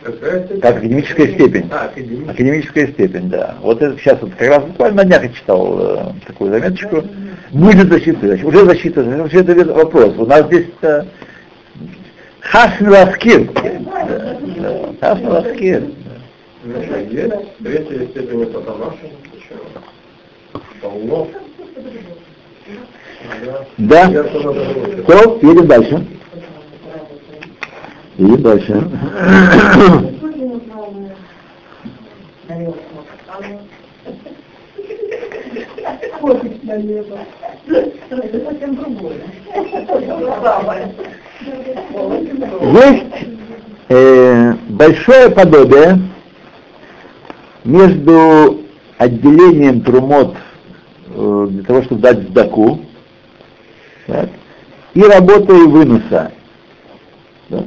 академическая 0.06 1.28
степень. 1.28 1.70
А, 1.72 1.86
академическая. 1.86 2.34
Академическая 2.34 2.88
степень, 2.88 3.30
да. 3.30 3.56
Вот 3.62 3.82
это 3.82 3.98
сейчас 3.98 4.22
вот 4.22 4.32
как 4.36 4.48
раз 4.48 4.64
буквально 4.66 4.98
на 4.98 5.06
днях 5.06 5.24
я 5.24 5.30
читал 5.30 5.78
э, 5.80 6.14
такую 6.28 6.52
заметочку. 6.52 7.04
Будет 7.52 7.92
засчитывать, 7.92 8.44
уже 8.44 8.66
засчитывать. 8.66 9.20
Вообще 9.20 9.40
это 9.40 9.74
вопрос. 9.74 10.14
У 10.18 10.26
нас 10.26 10.46
здесь 10.48 10.68
э, 10.82 11.04
Хасн 12.42 12.88
Ласкир. 12.88 13.50
Хасн 15.02 15.28
Ласкир. 15.28 15.84
Есть. 17.10 17.34
Третья 17.64 18.08
степень 18.08 18.44
это 18.44 18.60
по-нашему. 18.60 19.12
Почему? 19.32 19.60
Полно. 20.82 21.28
Да. 23.46 23.66
Да. 23.78 24.10
Я 24.10 24.24
тоже 24.24 24.54
задумался. 24.54 25.04
То, 25.04 25.40
едем 25.42 25.68
дальше. 25.68 26.06
Едем 28.18 28.42
дальше. 28.44 28.90
Есть 42.62 43.28
э, 43.90 44.54
большое 44.70 45.30
подобие 45.30 46.00
между 47.66 48.62
отделением 48.98 49.82
трумот 49.82 50.36
э, 51.08 51.48
для 51.50 51.64
того, 51.64 51.84
чтобы 51.84 52.02
дать 52.02 52.20
сдаку, 52.30 52.80
так, 54.08 54.30
и 54.94 55.02
работой 55.02 55.68
выноса. 55.68 56.32
Да. 57.50 57.64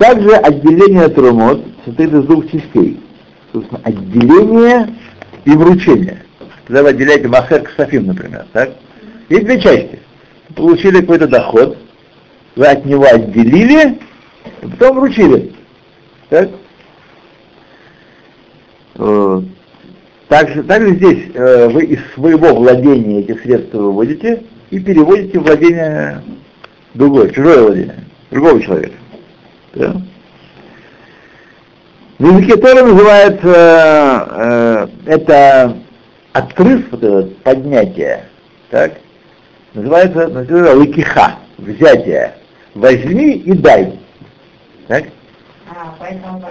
Также 0.00 0.30
отделение 0.30 1.10
трумот 1.10 1.62
состоит 1.84 2.10
из 2.14 2.24
двух 2.24 2.50
частей. 2.50 2.98
Собственно, 3.52 3.82
отделение 3.84 4.94
и 5.44 5.50
вручение. 5.50 6.22
Когда 6.66 6.84
вы 6.84 6.88
отделяете 6.88 7.28
Махер 7.28 7.64
Ксафим, 7.64 8.06
например, 8.06 8.46
так? 8.54 8.70
Есть 9.28 9.44
две 9.44 9.60
части. 9.60 9.98
Получили 10.56 11.02
какой-то 11.02 11.28
доход, 11.28 11.76
вы 12.56 12.64
от 12.64 12.86
него 12.86 13.04
отделили, 13.04 13.98
и 14.62 14.66
потом 14.68 14.96
вручили. 14.96 15.52
Так? 16.30 16.48
Э, 18.94 19.42
Также, 20.28 20.62
также 20.62 20.94
здесь 20.94 21.26
э, 21.34 21.68
вы 21.68 21.84
из 21.84 22.00
своего 22.14 22.54
владения 22.54 23.20
эти 23.20 23.38
средства 23.38 23.82
выводите 23.82 24.44
и 24.70 24.80
переводите 24.80 25.38
в 25.38 25.42
владение 25.42 26.22
другое, 26.94 27.28
чужое 27.28 27.60
владение, 27.64 28.04
другого 28.30 28.62
человека. 28.62 28.94
Да? 29.74 29.94
В 32.18 32.24
языке 32.26 32.56
Тора 32.56 32.84
называется 32.84 34.28
э, 34.30 34.88
это 35.06 35.76
отрыв, 36.32 36.90
вот 36.90 37.02
это 37.02 37.22
поднятие, 37.42 38.24
так, 38.70 38.92
называется, 39.74 40.28
называется 40.28 40.76
лыкиха, 40.76 41.36
взятие. 41.58 42.34
Возьми 42.74 43.32
и 43.32 43.52
дай. 43.52 43.98
Так? 44.86 45.04
А, 45.68 45.94
поэтому... 45.98 46.44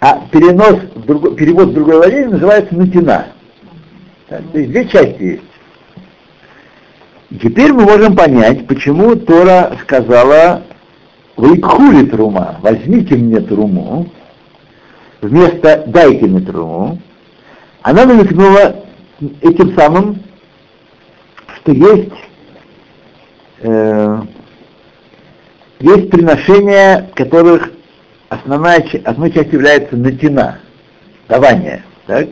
А 0.00 0.26
перенос, 0.32 0.80
в 0.94 1.04
друго- 1.04 1.34
перевод 1.36 1.68
в 1.68 1.74
другое 1.74 1.98
владение 1.98 2.28
называется 2.30 2.74
натина. 2.74 3.26
Так, 4.28 4.40
то 4.50 4.58
есть 4.58 4.70
две 4.70 4.88
части 4.88 5.22
есть. 5.22 5.42
Теперь 7.38 7.72
мы 7.72 7.84
можем 7.84 8.16
понять, 8.16 8.66
почему 8.66 9.14
Тора 9.14 9.78
сказала 9.82 10.64
«Вайкхули 11.36 12.06
трума», 12.06 12.56
«возьмите 12.60 13.14
мне 13.14 13.40
труму», 13.40 14.08
вместо 15.20 15.84
«дайте 15.86 16.26
мне 16.26 16.40
труму», 16.40 16.98
она 17.82 18.04
намекнула 18.04 18.84
этим 19.40 19.76
самым, 19.76 20.24
что 21.54 21.70
есть, 21.70 22.12
э, 23.60 24.22
есть 25.78 26.10
приношения, 26.10 27.10
которых 27.14 27.70
основная, 28.28 28.84
одной 29.04 29.30
частью 29.30 29.54
является 29.54 29.96
натина, 29.96 30.58
давание. 31.28 31.84
Так? 32.06 32.28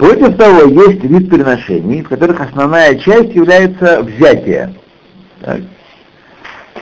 Против 0.00 0.38
того 0.38 0.62
есть 0.62 1.04
вид 1.04 1.28
приношений, 1.28 2.00
в 2.00 2.08
которых 2.08 2.40
основная 2.40 2.94
часть 3.00 3.34
является 3.34 4.00
взятие. 4.00 4.72
Так? 5.42 5.60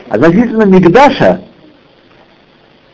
Относительно 0.08 0.62
Мигдаша, 0.62 1.40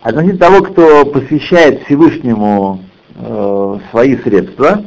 относительно 0.01 0.39
того, 0.39 0.63
кто 0.63 1.05
посвящает 1.05 1.83
Всевышнему 1.83 2.81
э, 3.17 3.79
свои 3.91 4.17
средства, 4.17 4.83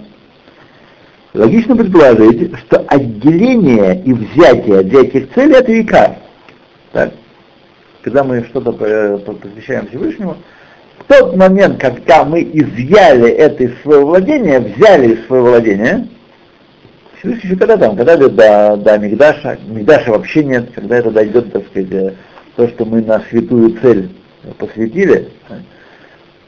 логично 1.35 1.75
предположить, 1.75 2.57
что 2.61 2.83
отделение 2.87 4.01
и 4.05 4.13
взятие 4.13 4.81
для 4.81 5.01
этих 5.01 5.31
целей 5.35 5.53
это 5.53 5.71
века. 5.71 6.17
Так? 6.93 7.13
Когда 8.01 8.23
мы 8.23 8.43
что-то 8.45 8.75
э, 8.79 9.19
посвящаем 9.19 9.87
Всевышнему, 9.89 10.37
в 10.99 11.03
тот 11.05 11.35
момент, 11.35 11.79
когда 11.79 12.23
мы 12.23 12.41
изъяли 12.41 13.29
это 13.29 13.63
из 13.63 13.81
своего 13.81 14.07
владения, 14.07 14.59
взяли 14.59 15.13
из 15.13 15.25
своего 15.27 15.49
владения, 15.49 16.07
Всевышний 17.19 17.49
еще 17.49 17.59
когда 17.59 17.77
там, 17.77 17.95
когда 17.95 18.17
до, 18.17 18.77
до, 18.77 18.97
Мигдаша, 18.97 19.57
Мигдаша 19.67 20.11
вообще 20.11 20.43
нет, 20.43 20.69
когда 20.75 20.97
это 20.97 21.11
дойдет, 21.11 21.51
так 21.51 21.65
сказать, 21.67 21.91
э, 21.91 22.13
то, 22.55 22.67
что 22.67 22.85
мы 22.85 23.01
на 23.01 23.21
святую 23.29 23.77
цель 23.81 24.09
посвятили, 24.57 25.29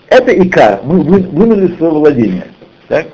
это 0.07 0.31
икар, 0.31 0.81
мы 0.83 1.01
вы- 1.01 1.21
вынули 1.21 1.67
из 1.71 1.77
своего 1.77 1.99
владения. 1.99 2.45
Так? 2.87 3.07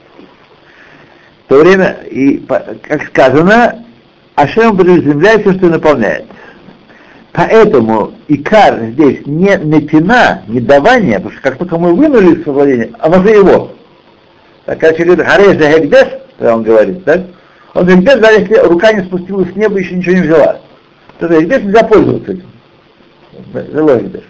В 1.46 1.50
то 1.50 1.60
время, 1.60 1.98
и, 2.10 2.38
как 2.38 3.06
сказано, 3.08 3.86
Ашем 4.36 4.78
приземляет 4.78 5.42
все, 5.42 5.54
что 5.54 5.68
наполняет. 5.68 6.26
Поэтому 7.36 8.14
икар 8.30 8.92
здесь 8.92 9.26
не 9.26 9.58
натина, 9.58 10.44
не 10.48 10.62
давание, 10.62 11.18
потому 11.18 11.34
что 11.34 11.42
как 11.42 11.58
только 11.58 11.78
мы 11.78 11.94
вынули 11.94 12.40
из 12.40 12.46
владения, 12.46 12.92
а 12.98 13.10
мы 13.10 13.28
же 13.28 13.36
его. 13.36 13.72
Так, 14.64 14.80
человек 14.80 15.18
говорит, 15.18 15.28
Хареза 15.28 15.72
Хегдеш, 15.72 16.08
когда 16.38 16.56
он 16.56 16.64
говорит, 16.64 17.04
так? 17.04 17.24
Он 17.74 17.90
Хегдеш, 17.90 18.20
даже 18.20 18.40
если 18.40 18.56
рука 18.60 18.94
не 18.94 19.04
спустилась 19.04 19.52
с 19.52 19.56
неба, 19.56 19.78
еще 19.78 19.96
ничего 19.96 20.16
не 20.16 20.22
взяла. 20.22 20.62
То 21.20 21.28
есть 21.28 21.42
Хегдеш 21.42 21.64
нельзя 21.64 21.84
пользоваться 21.84 22.32
этим. 22.32 22.50
Хегдеш. 23.54 24.24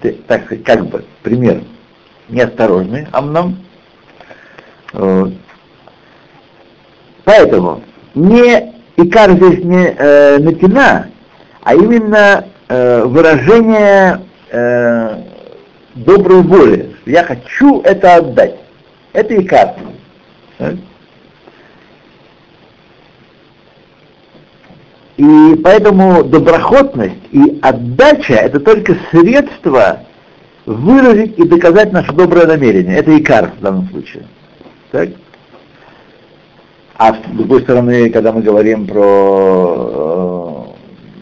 Это, 0.00 0.12
так 0.28 0.42
как 0.64 0.86
бы, 0.86 1.04
пример 1.24 1.62
неосторожный 2.28 3.08
амном. 3.10 3.56
Вот. 4.92 5.32
Поэтому 7.24 7.82
не 8.14 8.75
икар 8.96 9.32
здесь 9.32 9.64
не 9.64 9.94
э, 9.96 10.38
натина, 10.38 11.08
а 11.62 11.74
именно 11.74 12.44
э, 12.68 13.02
выражение 13.04 14.22
э, 14.50 15.22
доброй 15.94 16.42
воли. 16.42 16.96
Я 17.06 17.24
хочу 17.24 17.80
это 17.82 18.16
отдать. 18.16 18.56
Это 19.12 19.42
икар. 19.42 19.74
И 25.16 25.60
поэтому 25.64 26.24
доброхотность 26.24 27.14
и 27.32 27.58
отдача 27.62 28.34
это 28.34 28.60
только 28.60 28.96
средство 29.10 30.00
выразить 30.66 31.38
и 31.38 31.48
доказать 31.48 31.92
наше 31.92 32.12
доброе 32.12 32.46
намерение. 32.46 32.98
Это 32.98 33.16
икар 33.18 33.52
в 33.56 33.60
данном 33.60 33.88
случае. 33.88 34.26
Так? 34.90 35.08
А 36.98 37.12
с 37.12 37.18
другой 37.34 37.60
стороны, 37.62 38.08
когда 38.08 38.32
мы 38.32 38.40
говорим 38.40 38.86
про 38.86 40.74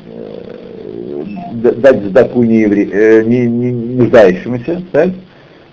э, 0.07 1.25
дать 1.63 2.05
сдаку 2.05 2.45
не, 2.45 2.63
евре- 2.63 2.91
э, 2.93 3.25
не, 3.25 3.47
не, 3.47 3.73
нуждающемуся, 3.73 4.83
так? 4.93 5.11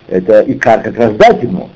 это 0.08 0.44
икар 0.48 0.82
как 0.82 0.98
раз 0.98 1.14
дать 1.18 1.44
ему. 1.44 1.70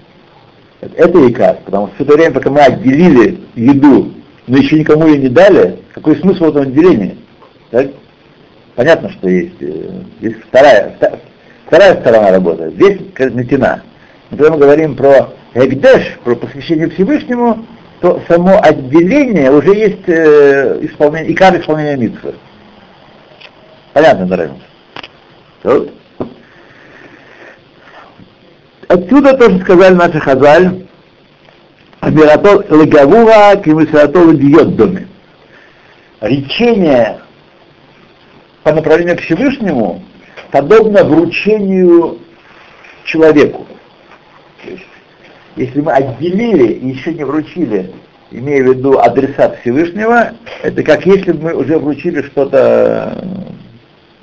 Это, 0.81 1.29
икар, 1.29 1.57
потому 1.65 1.87
что 1.87 1.95
все 1.95 2.03
это 2.05 2.13
время, 2.13 2.33
пока 2.33 2.49
мы 2.49 2.61
отделили 2.61 3.41
еду, 3.55 4.11
но 4.47 4.57
еще 4.57 4.79
никому 4.79 5.05
ее 5.05 5.19
не 5.19 5.29
дали, 5.29 5.79
какой 5.93 6.15
смысл 6.17 6.45
в 6.45 6.49
этом 6.49 6.63
отделении? 6.63 7.17
Так? 7.69 7.91
Понятно, 8.75 9.11
что 9.11 9.29
есть, 9.29 9.61
э, 9.61 10.01
есть 10.21 10.37
вторая, 10.47 10.97
вторая 11.67 12.01
сторона 12.01 12.31
работы. 12.31 12.71
Здесь 12.71 13.01
как 13.13 13.35
натяна. 13.35 13.83
Но 14.31 14.37
когда 14.37 14.51
мы 14.51 14.57
говорим 14.57 14.95
про 14.95 15.29
Эгдеш, 15.53 16.17
про 16.23 16.35
посвящение 16.35 16.89
Всевышнему, 16.89 17.65
то 18.05 18.21
само 18.27 18.59
отделение 18.61 19.49
уже 19.49 19.73
есть 19.73 20.07
э, 20.07 20.77
исполнение, 20.85 21.33
икар 21.33 21.59
исполнения 21.59 21.97
митцвы. 21.97 22.35
Понятно? 23.93 24.59
Вот. 25.63 25.91
Отсюда 28.87 29.35
тоже 29.35 29.59
сказали 29.61 29.95
наши 29.95 30.19
хазаль, 30.19 30.85
Амиратол 31.99 32.63
лагавура 32.69 33.55
кимисаратол 33.55 34.33
бьет 34.33 34.75
доме. 34.75 35.07
Речение 36.21 37.21
по 38.61 38.71
направлению 38.71 39.17
к 39.17 39.21
Всевышнему 39.21 40.03
подобно 40.51 41.03
вручению 41.03 42.19
человеку. 43.05 43.65
Если 45.55 45.79
мы 45.79 45.93
отделили 45.93 46.73
и 46.73 46.89
еще 46.89 47.13
не 47.13 47.23
вручили, 47.23 47.91
имея 48.31 48.63
в 48.63 48.67
виду 48.67 48.99
адресат 48.99 49.59
Всевышнего, 49.61 50.33
это 50.61 50.83
как 50.83 51.05
если 51.05 51.31
бы 51.31 51.43
мы 51.43 51.55
уже 51.55 51.77
вручили 51.77 52.21
что-то 52.23 53.25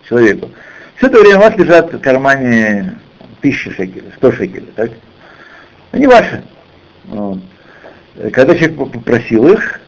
человеку. 0.08 0.50
Все 0.96 1.06
это 1.06 1.20
время 1.20 1.38
у 1.38 1.40
вас 1.40 1.56
лежат 1.56 1.92
в 1.92 1.98
кармане 2.00 2.98
тысячи 3.40 3.70
шекелей, 3.70 4.12
сто 4.16 4.30
шекелей, 4.30 4.68
так? 4.76 4.90
Они 5.92 6.06
ваши. 6.06 6.42
Вот. 7.06 7.38
Когда 8.32 8.54
человек 8.54 8.76
попросил 8.76 9.52
их, 9.52 9.80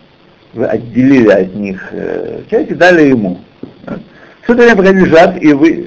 вы 0.54 0.66
отделили 0.66 1.28
от 1.28 1.54
них 1.54 1.86
э, 1.90 2.42
часть 2.50 2.70
и 2.70 2.74
дали 2.74 3.08
ему. 3.08 3.40
Все 4.42 4.52
это 4.54 4.62
время 4.62 4.76
пока 4.76 4.92
лежат, 4.92 5.42
и 5.42 5.52
вы 5.52 5.86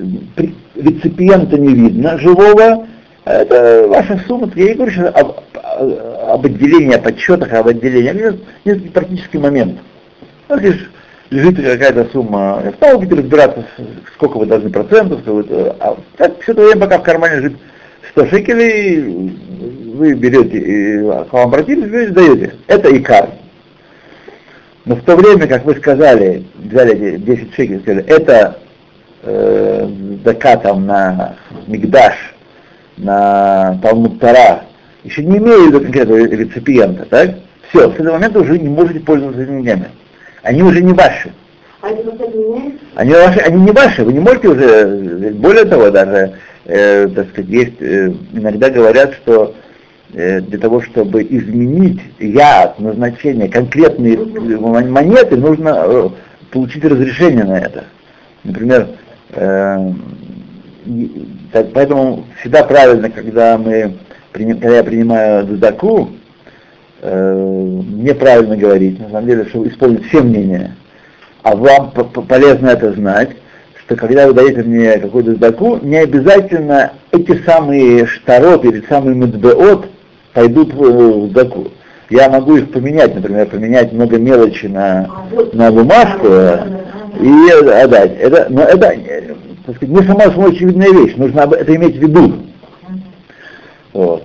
реципиента 0.75 1.57
не 1.57 1.73
видно, 1.73 2.17
живого, 2.19 2.88
это 3.28 3.88
ваша 3.88 4.19
сумма. 4.28 4.51
Я 4.55 4.69
не 4.69 4.73
говорю 4.75 4.91
сейчас 4.91 5.13
об, 5.15 5.39
об 5.53 6.45
отделении, 6.45 6.95
о 6.95 6.99
подсчетах, 6.99 7.53
об 7.53 7.67
отделении. 7.67 8.11
Это 8.11 8.38
есть 8.65 8.93
практический 8.93 9.38
момент. 9.38 9.80
Вот 10.47 10.61
лишь 10.61 10.89
лежит 11.30 11.57
какая-то 11.57 12.05
сумма. 12.11 12.63
Стало 12.78 12.97
будете 12.99 13.15
разбираться, 13.21 13.65
сколько 14.15 14.38
вы 14.38 14.45
должны 14.45 14.69
процентов, 14.69 15.25
вы- 15.25 15.45
а 15.80 15.97
так 16.17 16.39
все 16.41 16.53
это 16.53 16.61
время, 16.61 16.82
пока 16.82 16.99
в 16.99 17.03
кармане 17.03 17.36
лежит 17.38 17.53
100 18.11 18.25
шекелей, 18.28 19.34
вы 19.93 20.13
берете, 20.13 20.57
и 20.57 20.99
к 21.30 21.34
вам 21.34 21.49
обратились, 21.49 21.89
берете, 21.89 22.11
даете. 22.13 22.53
Это 22.67 22.95
икар. 22.97 23.30
Но 24.86 24.95
в 24.95 25.01
то 25.01 25.17
время, 25.17 25.47
как 25.47 25.65
вы 25.65 25.75
сказали, 25.75 26.45
взяли 26.55 26.95
эти 26.95 27.17
10 27.21 27.53
шекелей, 27.55 27.82
сказали, 27.82 28.05
это 28.05 28.57
э, 29.23 29.89
зака 30.23 30.55
там 30.55 30.86
на 30.86 31.36
Мигдаш, 31.67 32.36
на 32.97 33.77
Талмуд 33.81 34.19
Тара, 34.19 34.63
еще 35.03 35.23
не 35.23 35.39
виду 35.39 35.81
конкретного 35.81 36.19
реципиента, 36.25 37.05
так? 37.05 37.35
Все, 37.69 37.91
с 37.91 37.95
этого 37.95 38.13
момента 38.13 38.39
уже 38.39 38.57
не 38.57 38.69
можете 38.69 38.99
пользоваться 38.99 39.41
этими 39.41 39.61
деньгами. 39.61 39.89
Они 40.43 40.63
уже 40.63 40.81
не 40.81 40.93
ваши. 40.93 41.31
А? 41.81 41.87
Они, 42.95 43.13
ваши, 43.13 43.39
они 43.39 43.61
не 43.65 43.71
ваши, 43.71 44.03
вы 44.03 44.13
не 44.13 44.19
можете 44.19 44.47
уже, 44.47 45.31
более 45.33 45.65
того, 45.65 45.91
даже, 45.91 46.33
э, 46.65 47.07
так 47.09 47.29
сказать, 47.29 47.49
есть, 47.49 47.81
э, 47.81 48.11
иногда 48.33 48.69
говорят, 48.69 49.13
что 49.13 49.53
э, 50.13 50.41
для 50.41 50.57
того, 50.57 50.81
чтобы 50.81 51.21
изменить 51.23 52.01
яд, 52.19 52.79
назначение 52.79 53.49
конкретной 53.49 54.15
м- 54.15 54.91
монеты, 54.91 55.35
нужно 55.35 55.83
э, 55.85 56.09
получить 56.51 56.83
разрешение 56.85 57.43
на 57.43 57.59
это. 57.59 57.83
Например, 58.43 58.87
э, 59.31 59.91
так, 61.51 61.73
поэтому 61.73 62.25
всегда 62.39 62.63
правильно, 62.63 63.09
когда 63.09 63.57
мы 63.57 63.97
когда 64.38 64.77
я 64.77 64.83
принимаю 64.83 65.45
дудаку, 65.45 66.09
э, 67.01 67.81
неправильно 67.93 68.55
говорить, 68.55 68.99
на 68.99 69.09
самом 69.09 69.27
деле, 69.27 69.45
чтобы 69.45 69.67
исполнить 69.69 70.05
все 70.07 70.21
мнения. 70.21 70.75
А 71.43 71.55
вам 71.55 71.91
полезно 71.91 72.69
это 72.69 72.91
знать, 72.93 73.29
что 73.81 73.95
когда 73.95 74.27
вы 74.27 74.33
даете 74.33 74.63
мне 74.63 74.99
какую-то 74.99 75.35
сдаку, 75.35 75.79
не 75.81 75.97
обязательно 75.97 76.93
эти 77.11 77.41
самые 77.43 78.05
штарот 78.05 78.65
или 78.65 78.83
самые 78.89 79.15
мудбеот 79.15 79.88
пойдут 80.33 80.73
в 80.73 81.29
сдаку. 81.29 81.69
Я 82.09 82.29
могу 82.29 82.57
их 82.57 82.71
поменять, 82.71 83.15
например, 83.15 83.47
поменять 83.47 83.91
много 83.91 84.17
мелочи 84.17 84.67
на, 84.67 85.09
на 85.53 85.71
бумажку 85.71 86.27
э, 86.27 86.57
и 87.19 87.69
отдать. 87.69 88.17
Это, 88.19 88.47
но 88.49 88.61
это 88.61 88.93
так 89.68 89.76
сказать, 89.76 89.95
не 89.99 90.07
сама 90.07 90.22
собой 90.22 90.51
очевидная 90.53 90.91
вещь, 90.93 91.15
нужно 91.18 91.41
это 91.41 91.76
иметь 91.76 91.97
в 91.97 92.01
виду. 92.01 92.36
Вот. 93.91 94.24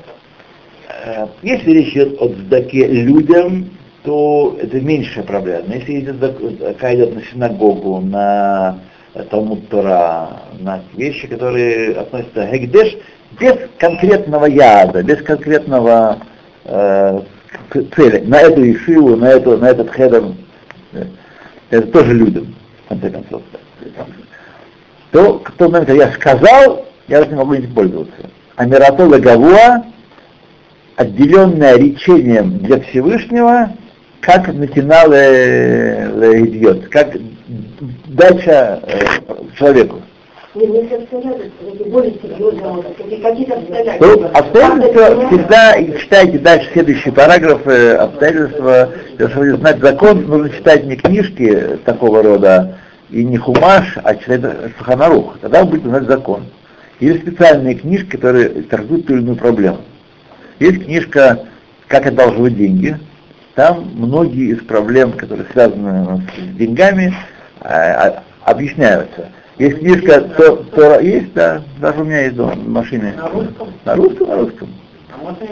Э, 1.05 1.27
Если 1.43 1.71
речь 1.73 1.93
идет 1.95 2.17
о 2.23 2.29
сдаке 2.29 2.87
людям, 2.87 3.71
то 4.05 4.57
это 4.63 4.81
меньшая 4.81 5.25
проблема. 5.25 5.75
Если 5.75 5.99
идет 5.99 6.17
зак- 6.17 6.59
зака 6.61 6.95
идет 6.95 7.15
на 7.17 7.23
синагогу, 7.25 8.01
на 8.01 8.79
Талмуд 9.31 9.69
Тора, 9.69 10.43
на 10.61 10.83
вещи, 10.95 11.27
которые 11.27 11.97
относятся 11.97 12.47
к 12.47 12.53
Гегдеш, 12.53 12.97
без 13.41 13.57
конкретного 13.79 14.47
яда, 14.47 15.03
без 15.03 15.23
конкретного 15.23 16.19
э, 16.67 17.21
цели, 17.97 18.21
на 18.27 18.41
эту 18.41 18.63
ишиву, 18.71 19.17
на, 19.17 19.29
эту, 19.31 19.59
на 19.59 19.71
этот 19.71 19.91
хедер, 19.91 20.23
э, 20.93 21.05
это 21.71 21.87
тоже 21.89 22.15
людям, 22.15 22.55
в 22.85 22.89
конце 22.91 23.11
концов. 23.11 23.43
То, 25.63 25.69
момент, 25.69 25.87
когда 25.87 26.07
я 26.07 26.13
сказал, 26.15 26.87
я 27.07 27.21
уже 27.21 27.29
не 27.31 27.37
могу 27.37 27.55
этим 27.55 27.73
пользоваться. 27.73 28.17
А 28.57 28.67
Миратола 28.67 29.19
Гавуа, 29.19 29.85
отделенное 30.97 31.77
речением 31.77 32.59
для 32.59 32.81
Всевышнего, 32.81 33.71
как 34.21 34.49
натинал 34.53 35.07
как 36.91 37.17
дача 38.09 38.81
э, 38.83 38.99
человеку. 39.57 40.03
Более 40.53 40.99
серьезно, 42.21 42.69
может, 42.73 42.97
какие- 42.97 43.23
какие-то 43.23 43.61
То 44.01 44.31
обстоятельства. 44.35 45.29
всегда 45.29 45.75
читайте 46.01 46.39
дальше 46.41 46.71
следующий 46.73 47.11
параграф, 47.13 47.65
э, 47.69 47.95
обстоятельства, 47.95 48.89
для 49.17 49.29
того, 49.29 49.31
чтобы 49.31 49.57
знать 49.59 49.79
закон, 49.79 50.27
нужно 50.27 50.51
читать 50.51 50.85
не 50.87 50.97
книжки 50.97 51.79
такого 51.85 52.25
рода 52.25 52.79
и 53.13 53.25
не 53.25 53.37
хумаш, 53.37 53.99
а 54.03 54.15
читать 54.17 54.73
Шуханарух. 54.79 55.39
Тогда 55.41 55.63
вы 55.63 55.71
будете 55.71 55.89
знать 55.89 56.05
закон. 56.05 56.45
Или 56.99 57.19
специальные 57.19 57.75
книжки, 57.75 58.17
которые 58.17 58.49
трактуют 58.63 59.07
ту 59.07 59.15
или 59.15 59.23
иную 59.23 59.37
проблему. 59.37 59.79
Есть 60.59 60.85
книжка 60.85 61.47
«Как 61.89 62.07
одалживать 62.07 62.57
деньги». 62.57 62.99
Там 63.55 63.91
многие 63.95 64.53
из 64.53 64.65
проблем, 64.65 65.13
которые 65.13 65.47
связаны 65.53 66.27
с 66.39 66.57
деньгами, 66.57 67.15
а, 67.61 68.23
а, 68.45 68.51
объясняются. 68.51 69.29
Есть 69.59 69.81
книжка, 69.81 70.23
то, 70.23 70.57
то- 70.57 71.01
есть, 71.01 71.35
да, 71.35 71.63
даже 71.79 72.01
у 72.01 72.05
меня 72.05 72.23
есть 72.23 72.37
дома 72.37 72.53
в 72.53 72.69
машине. 72.69 73.13
На 73.15 73.29
русском? 73.29 73.69
На 73.85 73.95
русском, 73.95 74.29
на 74.29 74.37
русском. 74.37 74.69
А 75.15 75.23
можно 75.23 75.45
я? 75.45 75.51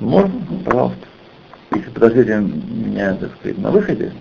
Можно, 0.00 0.32
пожалуйста. 0.64 1.06
Если 1.74 1.90
подождете 1.90 2.36
меня, 2.36 3.14
так 3.14 3.30
сказать, 3.38 3.58
на 3.58 3.70
выходе, 3.70 4.12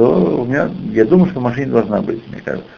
то 0.00 0.40
у 0.40 0.44
меня, 0.46 0.70
я 0.92 1.04
думаю, 1.04 1.30
что 1.30 1.40
в 1.40 1.42
машине 1.42 1.66
должна 1.72 2.00
быть, 2.00 2.26
мне 2.28 2.40
кажется. 2.42 2.70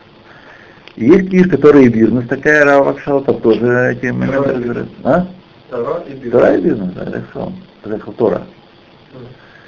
И 0.96 1.04
есть 1.06 1.28
книжка, 1.30 1.50
которая 1.56 1.84
и 1.84 1.88
бизнес 1.88 2.26
такая, 2.26 2.64
Рава 2.64 2.84
Вакшала, 2.86 3.22
там 3.22 3.40
тоже 3.40 3.92
эти 3.92 4.06
моменты 4.10 4.38
Тора 4.42 4.50
и 4.50 4.54
разбирают. 4.56 4.88
А? 5.04 5.26
Тора 5.70 6.02
и 6.08 6.12
бизнес. 6.14 6.32
Тора 6.32 6.54
и 6.56 6.60
бизнес, 6.60 6.92
да. 6.94 7.04
Я 7.04 7.22
сказал, 7.30 7.52
Тора. 8.18 8.42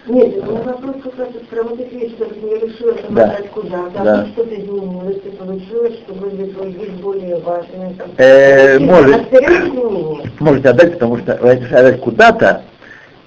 Нет, 0.09 0.37
у 0.37 0.51
меня 0.51 0.63
вопрос 0.65 0.97
как 1.05 1.19
раз 1.19 1.29
про 1.49 1.63
вот 1.63 1.81
эти 1.81 1.95
вещи, 1.95 2.15
которые 2.17 2.51
я 2.51 2.59
решила 2.67 2.93
там 2.95 3.15
Да. 3.15 3.25
отдать 3.25 3.51
куда-то, 3.53 4.03
Да. 4.05 4.15
а 4.21 4.25
тут 4.25 4.33
что-то 4.33 4.55
изменилось, 4.61 5.17
и 5.25 5.31
получилось, 5.31 5.95
что 6.05 6.15
были 6.15 6.51
твои 6.51 6.73
вещи 6.73 6.91
более 7.01 7.37
важные. 7.39 7.95
Там, 7.97 8.09
Э, 8.19 8.79
может. 8.81 10.41
Можете 10.41 10.69
отдать, 10.71 10.93
потому 10.95 11.19
что 11.19 11.39
вы 11.41 11.49
хотите 11.51 11.75
отдать 11.77 12.01
куда-то, 12.01 12.63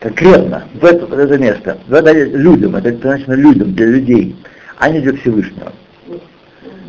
конкретно, 0.08 0.64
в 0.74 0.86
это, 0.86 1.06
в 1.06 1.18
это 1.18 1.38
место. 1.38 1.78
Вы 1.88 1.98
отдали 1.98 2.30
людям, 2.30 2.76
это 2.76 2.96
значит 2.96 3.28
людям, 3.28 3.74
для 3.74 3.86
людей, 3.88 4.36
а 4.78 4.90
не 4.90 5.00
для 5.00 5.14
Всевышнего. 5.18 5.74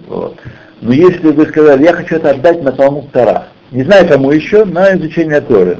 Вот. 0.06 0.38
Но 0.80 0.92
если 0.92 1.30
вы 1.30 1.46
сказали, 1.46 1.84
я 1.84 1.92
хочу 1.92 2.16
это 2.16 2.30
отдать 2.30 2.62
на 2.62 2.72
Талмуд 2.72 3.10
Тара, 3.10 3.48
не 3.70 3.82
знаю 3.82 4.08
кому 4.08 4.30
еще, 4.30 4.64
на 4.64 4.94
изучение 4.96 5.40
Торы, 5.40 5.78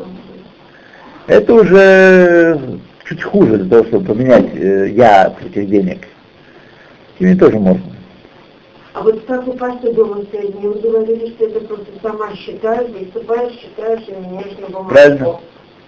это 1.26 1.54
уже 1.54 2.60
чуть 3.04 3.22
хуже 3.22 3.58
для 3.58 3.70
того, 3.70 3.88
чтобы 3.88 4.14
поменять 4.14 4.54
э, 4.54 4.90
я 4.90 5.34
этих 5.44 5.68
денег. 5.68 5.98
Ими 7.18 7.34
тоже 7.34 7.58
можно. 7.58 7.82
А 8.94 9.02
вот 9.02 9.24
как 9.26 9.46
у 9.46 9.52
пасты 9.52 9.92
стоит, 9.92 10.58
мне 10.58 10.68
вы 10.68 10.80
говорили, 10.80 11.28
что 11.34 11.46
это 11.46 11.60
просто 11.60 11.86
сама 12.02 12.34
считаешь, 12.34 12.90
выступаешь, 12.90 13.52
считаешь 13.52 14.02
и 14.08 14.12
меняешь 14.12 14.58
на 14.60 14.66
бумажку. 14.66 14.90
Правильно. 14.90 15.38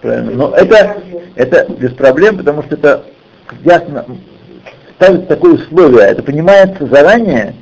Правильно. 0.01 0.31
Но 0.31 0.55
это, 0.55 0.97
это 1.35 1.71
без 1.73 1.91
проблем, 1.93 2.37
потому 2.37 2.63
что 2.63 2.75
это 2.75 3.03
ясно 3.63 4.05
ставится 4.95 5.27
такое 5.27 5.53
условие, 5.53 6.07
это 6.07 6.23
понимается 6.23 6.85
заранее, 6.87 7.55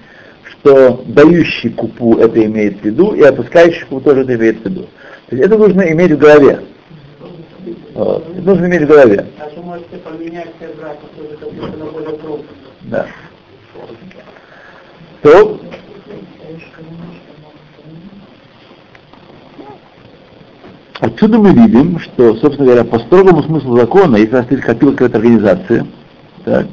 что 0.43 1.03
дающий 1.05 1.69
купу 1.69 2.17
это 2.17 2.43
имеет 2.43 2.81
в 2.81 2.85
виду, 2.85 3.13
и 3.13 3.21
опускающий 3.23 3.85
купу 3.85 4.01
тоже 4.01 4.21
это 4.21 4.35
имеет 4.35 4.61
в 4.61 4.65
виду. 4.65 4.81
То 5.27 5.35
есть 5.35 5.45
это 5.45 5.57
нужно 5.57 5.81
иметь 5.91 6.11
в 6.11 6.17
голове. 6.17 6.61
Вот. 7.93 8.29
Это 8.29 8.41
нужно 8.41 8.65
иметь 8.65 8.81
в 8.83 8.87
голове. 8.87 9.25
Вы 9.55 9.63
можете 9.63 9.97
поменять 9.97 10.49
все 10.57 10.73
браки, 10.73 11.05
тоже 11.17 11.37
как 11.37 11.51
будто 11.51 11.77
на 11.77 11.85
более 11.85 12.17
крупно. 12.17 12.47
Да. 12.81 13.07
То 15.21 15.59
Отсюда 20.99 21.37
мы 21.37 21.53
видим, 21.53 21.97
что, 21.99 22.35
собственно 22.35 22.65
говоря, 22.65 22.83
по 22.83 22.99
строгому 22.99 23.41
смыслу 23.43 23.77
закона, 23.77 24.17
если 24.17 24.35
у 24.35 24.37
вас 24.39 24.51
есть 24.51 24.63
копилка 24.63 24.97
какой-то 24.97 25.17
организации, 25.17 25.85
так, 26.43 26.67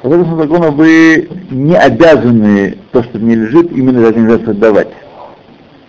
по 0.00 0.08
строгому 0.08 0.24
смыслу 0.24 0.42
закона 0.42 0.70
вы 0.70 1.28
не 1.50 1.76
обязаны 1.76 2.78
то, 2.92 3.02
что 3.02 3.18
мне 3.18 3.34
лежит, 3.34 3.70
именно 3.72 3.98
этой 3.98 4.08
организации 4.08 4.50
отдавать. 4.50 4.88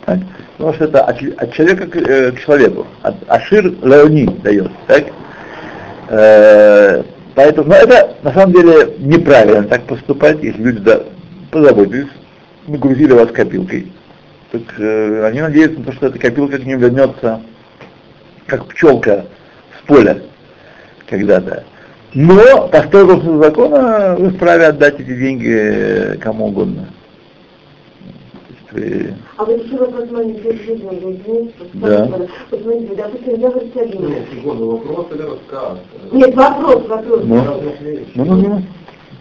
Так? 0.05 0.19
Потому 0.57 0.73
что 0.73 0.85
это 0.85 1.01
от, 1.01 1.21
от 1.37 1.53
человека 1.53 1.87
к, 1.87 1.95
э, 1.95 2.31
к 2.33 2.39
человеку. 2.41 2.87
От 3.03 3.15
Ашир 3.27 3.63
Леони 3.81 4.25
дает. 4.43 4.71
Так? 4.87 5.05
Э, 6.09 7.03
поэтому, 7.35 7.69
но 7.69 7.75
это 7.75 8.17
на 8.21 8.33
самом 8.33 8.51
деле 8.51 8.95
неправильно 8.97 9.63
так 9.63 9.83
поступать, 9.83 10.43
если 10.43 10.61
люди 10.61 10.79
да, 10.79 11.03
позаботились, 11.51 12.09
нагрузили 12.67 13.13
вас 13.13 13.31
копилкой. 13.31 13.93
Так 14.51 14.61
э, 14.77 15.25
они 15.25 15.39
надеются 15.39 15.79
на 15.79 15.85
то, 15.85 15.93
что 15.93 16.07
эта 16.07 16.19
копилка 16.19 16.57
к 16.57 16.65
ним 16.65 16.79
вернется 16.79 17.41
как 18.47 18.65
пчелка 18.67 19.25
с 19.79 19.87
поля 19.87 20.21
когда-то. 21.07 21.63
Но 22.13 22.67
по 22.69 22.81
строгому 22.83 23.43
закона 23.43 24.15
вы 24.17 24.29
вправе 24.29 24.67
отдать 24.67 24.99
эти 24.99 25.13
деньги 25.15 25.51
э, 25.51 26.17
кому 26.17 26.47
угодно. 26.47 26.87
Вы- 28.71 29.13
А 29.37 29.45
вот 29.45 29.63
еще 29.65 29.77
вопрос 29.77 30.09
маленький, 30.11 30.49
извините, 30.49 31.51
Да. 31.73 32.05
Вот 32.49 32.61
смотрите, 32.61 32.95
допустим, 32.95 33.39
я 33.39 33.49
в 33.49 33.57
Иерусалиме. 33.57 34.07
Нет, 34.09 34.43
вопрос 34.43 35.07
или 35.13 35.21
рассказ? 35.21 35.77
Нет, 36.11 36.35
вопрос, 36.35 36.87
вопрос. 36.87 37.21
Ну. 37.23 37.43
Ну, 38.15 38.25
ну, 38.25 38.35
ну. 38.35 38.61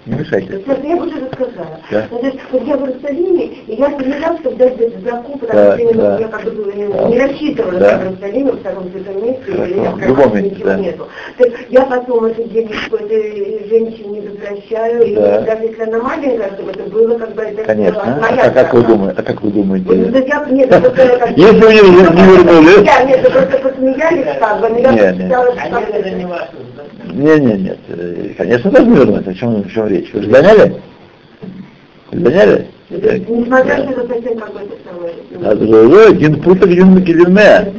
Не 0.06 0.14
мешайте. 0.14 0.62
Сейчас 0.64 0.78
я 0.84 0.96
бы 0.96 1.06
уже 1.08 1.16
рассказала. 1.20 1.80
Да. 1.90 2.06
Вот 2.10 2.22
я 2.22 2.76
в 2.76 2.86
Иерусалиме, 2.86 3.44
и 3.66 3.74
я 3.74 3.90
поняла, 3.90 4.38
что 4.38 4.50
дать 4.52 4.80
этот 4.80 5.02
закуп, 5.02 5.40
потому 5.40 5.58
Да, 5.60 5.76
что 5.78 5.94
да. 5.94 6.18
я 6.20 6.28
как 6.28 6.44
бы 6.44 6.72
не, 6.72 6.86
Да. 6.86 7.08
не 7.08 7.18
рассчитывала, 7.18 7.72
Да. 7.80 7.88
что 7.88 7.98
в 7.98 8.02
Иерусалиме, 8.04 8.52
в 8.52 8.62
таком 8.62 8.90
святом 8.92 9.24
месте, 9.26 9.52
Хорошо. 9.52 9.64
и 9.74 9.80
я 9.82 9.90
В 9.90 9.98
любом 10.00 10.34
месте, 10.36 10.50
ничего 10.50 10.68
да. 10.68 10.76
нету. 10.76 11.08
То 11.38 11.44
есть 11.44 11.56
я 11.70 11.80
потом 11.86 12.24
это 12.26 12.44
денежку 12.44 12.96
этой 12.96 13.66
женщине 13.68 14.22
возвращаю, 14.30 15.02
и 15.06 15.14
Да. 15.16 15.40
даже 15.40 15.62
если 15.64 15.82
она 15.82 15.98
маленькая, 15.98 16.52
чтобы 16.54 16.70
это 16.70 16.82
было 16.84 17.18
как 17.18 17.34
бы 17.34 17.42
это 17.42 17.64
Конечно. 17.64 18.00
была 18.00 18.12
А 18.14 18.20
моя 18.30 18.42
как, 18.44 18.54
как 18.54 18.74
вы 18.74 18.82
думаете? 18.84 19.16
А 19.18 19.22
как 19.24 19.42
вы 19.42 19.50
думаете? 19.50 19.94
да 19.94 20.18
я- 20.20 20.46
нет, 20.50 20.70
это 20.70 20.90
просто 20.90 21.32
Если 21.36 21.60
вы 21.60 21.72
не, 21.74 21.80
вернули? 21.80 22.84
Я, 22.86 23.02
нет, 23.02 23.18
это 23.24 23.30
просто 23.32 23.58
посмеялись 23.58 24.38
как 24.38 24.60
бы, 24.60 24.68
но 24.68 24.78
я 24.78 25.12
посчитала, 25.12 25.50
что 25.52 26.65
как 27.16 27.24
бы 27.24 27.30
это- 27.30 27.40
Не, 27.40 27.46
не, 27.46 27.62
нет. 27.62 27.78
Э, 27.88 28.30
Конечно, 28.36 28.70
должны 28.70 28.94
вернуть. 28.94 29.26
О 29.26 29.34
чем, 29.34 29.60
о 29.60 29.68
чем 29.68 29.86
речь? 29.88 30.12
Вы 30.12 30.22
же 30.22 30.28
гоняли? 30.28 30.76
Вы 32.12 32.20
гоняли? 32.20 32.66
Несмотря 32.88 33.78
на 33.78 33.84
то, 33.84 33.92
что 33.92 34.00
это 34.02 34.14
совсем 34.14 34.38
какой-то 34.38 36.08
Один 36.08 36.40
путок, 36.40 36.64
один 36.70 37.04
килиме. 37.04 37.72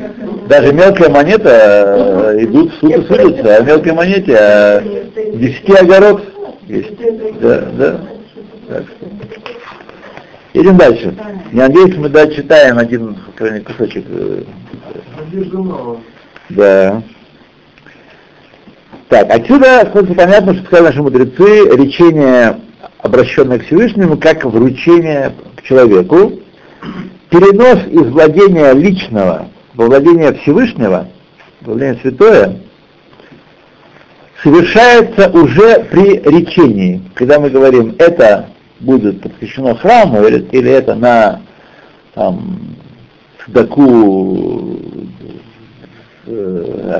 Даже 0.49 0.73
мелкая 0.73 1.09
монета 1.09 2.33
э, 2.35 2.43
идут 2.43 2.73
в 2.73 2.79
суд 2.79 2.91
и 2.91 3.01
судятся, 3.03 3.55
а 3.57 3.61
мелкой 3.61 3.93
монете 3.93 4.35
а 4.37 4.81
десяти 5.33 5.73
огород 5.73 6.23
есть. 6.67 6.91
Да, 7.41 7.61
да. 7.77 7.99
Так 8.67 8.83
что. 8.83 9.07
Идем 10.59 10.77
дальше. 10.77 11.13
Я 11.53 11.67
надеюсь, 11.67 11.95
мы 11.95 12.09
дочитаем 12.09 12.77
один 12.77 13.15
крайний 13.35 13.61
кусочек. 13.61 14.05
э. 14.09 14.43
Да. 16.49 17.01
Так, 19.09 19.29
отсюда 19.29 19.81
становится 19.81 20.13
понятно, 20.15 20.53
что 20.53 20.65
сказали 20.65 20.87
наши 20.87 21.01
мудрецы, 21.01 21.77
речение, 21.77 22.59
обращенное 22.99 23.59
к 23.59 23.65
Всевышнему, 23.65 24.17
как 24.17 24.43
вручение 24.43 25.33
к 25.55 25.61
человеку, 25.63 26.33
перенос 27.29 27.87
из 27.87 28.11
владения 28.11 28.73
личного 28.73 29.47
во 29.75 29.85
владение 29.85 30.33
Всевышнего, 30.33 31.07
во 31.61 31.73
владение 31.73 32.01
святое, 32.01 32.59
совершается 34.43 35.29
уже 35.29 35.85
при 35.89 36.17
речении, 36.17 37.01
когда 37.13 37.39
мы 37.39 37.49
говорим, 37.49 37.95
это 37.99 38.49
будет 38.81 39.21
посвящено 39.21 39.75
храму, 39.75 40.25
или, 40.25 40.69
это 40.69 40.95
на 40.95 41.41
там, 42.13 42.75
сдаку 43.47 44.77
э, 44.93 44.96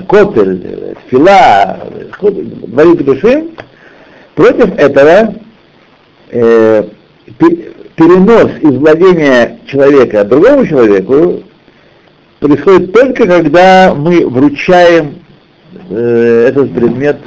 Котель, 0.08 0.96
Фила, 1.10 1.80
Дворит 2.22 3.04
Душим, 3.04 3.52
против 4.36 4.74
этого 4.78 5.36
э, 6.30 6.84
пе- 7.38 7.72
перенос 7.96 8.52
из 8.62 8.78
владения 8.78 9.60
человека 9.66 10.24
другому 10.24 10.66
человеку 10.66 11.44
происходит 12.40 12.94
только 12.94 13.28
когда 13.28 13.94
мы 13.96 14.26
вручаем 14.28 15.16
э, 15.90 16.46
этот 16.50 16.74
предмет 16.74 17.18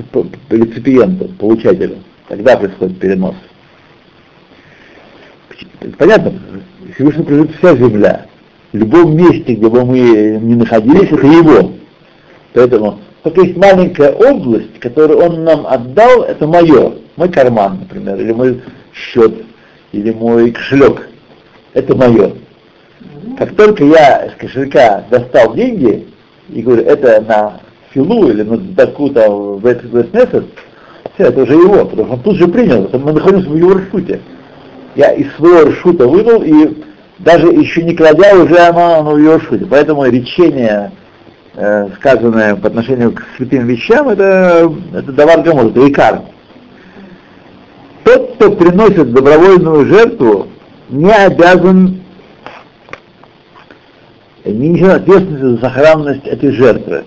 реципиенту, 0.48 1.28
получателю. 1.38 1.98
Тогда 2.28 2.56
происходит 2.56 2.98
перенос. 2.98 3.34
Понятно? 5.98 6.32
Всевышний 6.94 7.24
принадлежит 7.24 7.56
вся 7.58 7.76
земля. 7.76 8.26
В 8.72 8.76
любом 8.76 9.16
месте, 9.16 9.54
где 9.54 9.68
бы 9.68 9.84
мы 9.84 10.38
ни 10.40 10.54
находились, 10.54 11.10
это 11.10 11.26
его. 11.26 11.72
Поэтому 12.52 13.00
только 13.22 13.42
есть 13.42 13.56
маленькая 13.56 14.12
область, 14.12 14.78
которую 14.80 15.20
он 15.20 15.44
нам 15.44 15.66
отдал, 15.66 16.22
это 16.22 16.46
мое. 16.46 16.94
Мой 17.16 17.28
карман, 17.28 17.80
например, 17.80 18.18
или 18.18 18.32
мой 18.32 18.62
счет, 18.94 19.34
или 19.92 20.10
мой 20.12 20.50
кошелек. 20.50 21.08
Это 21.74 21.94
мое. 21.94 22.32
Как 23.38 23.54
только 23.54 23.84
я 23.84 24.26
из 24.26 24.34
кошелька 24.34 25.04
достал 25.10 25.54
деньги 25.54 26.08
и 26.48 26.62
говорю, 26.62 26.82
это 26.82 27.20
на 27.20 27.60
филу 27.90 28.28
или 28.28 28.42
на 28.42 28.58
такую-то 28.74 29.30
в 29.30 29.66
этот, 29.66 29.90
в 29.90 29.96
этот 29.96 30.14
месяц, 30.14 30.44
все, 31.14 31.24
это 31.24 31.42
уже 31.42 31.54
его, 31.54 31.84
потому 31.84 32.06
что 32.06 32.14
он 32.14 32.22
тут 32.22 32.36
же 32.36 32.48
принял, 32.48 32.84
это 32.84 32.98
мы 32.98 33.12
находимся 33.12 33.48
в 33.48 33.56
его 33.56 33.74
ршуте. 33.74 34.20
Я 34.94 35.12
из 35.12 35.32
своего 35.34 35.70
ршута 35.70 36.06
вынул 36.06 36.42
и 36.42 36.82
даже 37.18 37.48
еще 37.48 37.82
не 37.82 37.94
кладя, 37.94 38.34
уже 38.34 38.56
оно, 38.58 39.00
оно 39.00 39.12
в 39.12 39.18
его 39.18 39.36
ршуте. 39.36 39.66
Поэтому 39.68 40.06
речение, 40.06 40.92
э, 41.54 41.88
сказанное 41.96 42.56
по 42.56 42.68
отношению 42.68 43.12
к 43.12 43.22
святым 43.36 43.66
вещам, 43.66 44.08
это, 44.08 44.72
это 44.94 45.12
давар 45.12 45.42
гамор, 45.42 45.66
это 45.66 45.88
икар. 45.88 46.22
Тот, 48.04 48.34
кто 48.34 48.52
приносит 48.52 49.12
добровольную 49.12 49.86
жертву, 49.86 50.48
не 50.88 51.12
обязан 51.12 52.00
не 54.44 54.68
несет 54.70 55.02
ответственности 55.02 55.44
за 55.44 55.58
сохранность 55.58 56.26
этой 56.26 56.50
жертвы. 56.52 57.04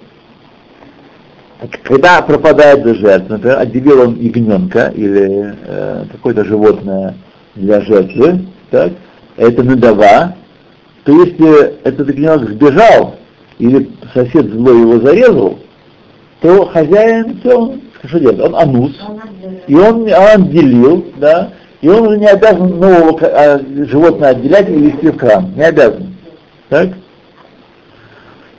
Когда 1.84 2.22
пропадает 2.22 2.84
жертва, 2.98 3.34
например, 3.34 3.60
отделил 3.60 4.02
он 4.02 4.16
ягненка 4.20 4.91
или 4.96 5.56
э, 5.66 6.06
какое-то 6.12 6.44
животное 6.44 7.16
для 7.56 7.82
жертвы, 7.82 8.46
так, 8.70 8.91
это 9.38 9.64
надава, 9.64 10.36
то 11.06 11.24
если 11.24 11.80
этот 11.84 12.10
ягненок 12.10 12.50
сбежал 12.50 13.16
или 13.60 13.89
сосед 14.14 14.51
злой 14.51 14.82
его 14.82 14.99
зарезал, 14.99 15.60
то 16.41 16.66
хозяин, 16.68 17.39
все, 17.39 17.58
он, 17.58 17.82
что 18.06 18.20
делает? 18.20 18.41
Он 18.41 18.56
анус, 18.56 18.91
и 19.68 19.76
он, 19.76 20.04
он 20.04 20.08
отделил, 20.12 21.06
да, 21.18 21.54
и 21.82 21.89
он 21.89 22.08
уже 22.08 22.18
не 22.18 22.28
обязан 22.28 22.80
нового 22.80 23.20
а, 23.22 23.60
животное 23.89 24.30
отделять 24.30 24.70
и 24.70 24.74
вести 24.74 25.10
в 25.10 25.18
храм, 25.18 25.54
не 25.56 25.64
обязан. 25.64 26.16
Так? 26.70 26.89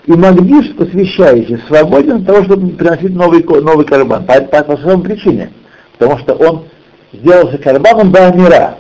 И 0.07 0.13
Магдиш, 0.13 0.75
посвящающий, 0.77 1.59
свободен 1.67 2.17
от 2.17 2.27
того, 2.27 2.45
чтобы 2.45 2.69
приносить 2.73 3.15
новый, 3.15 3.43
новый 3.43 3.87
карбан. 3.87 4.27
По, 4.27 4.41
по, 4.43 4.63
по 4.63 4.77
своей 4.77 5.01
причине. 5.01 5.51
Потому 5.99 6.19
что 6.19 6.35
он 6.35 6.65
сделался 7.13 7.57
карбаном 7.57 8.13
до 8.13 8.31
мира. 8.33 8.79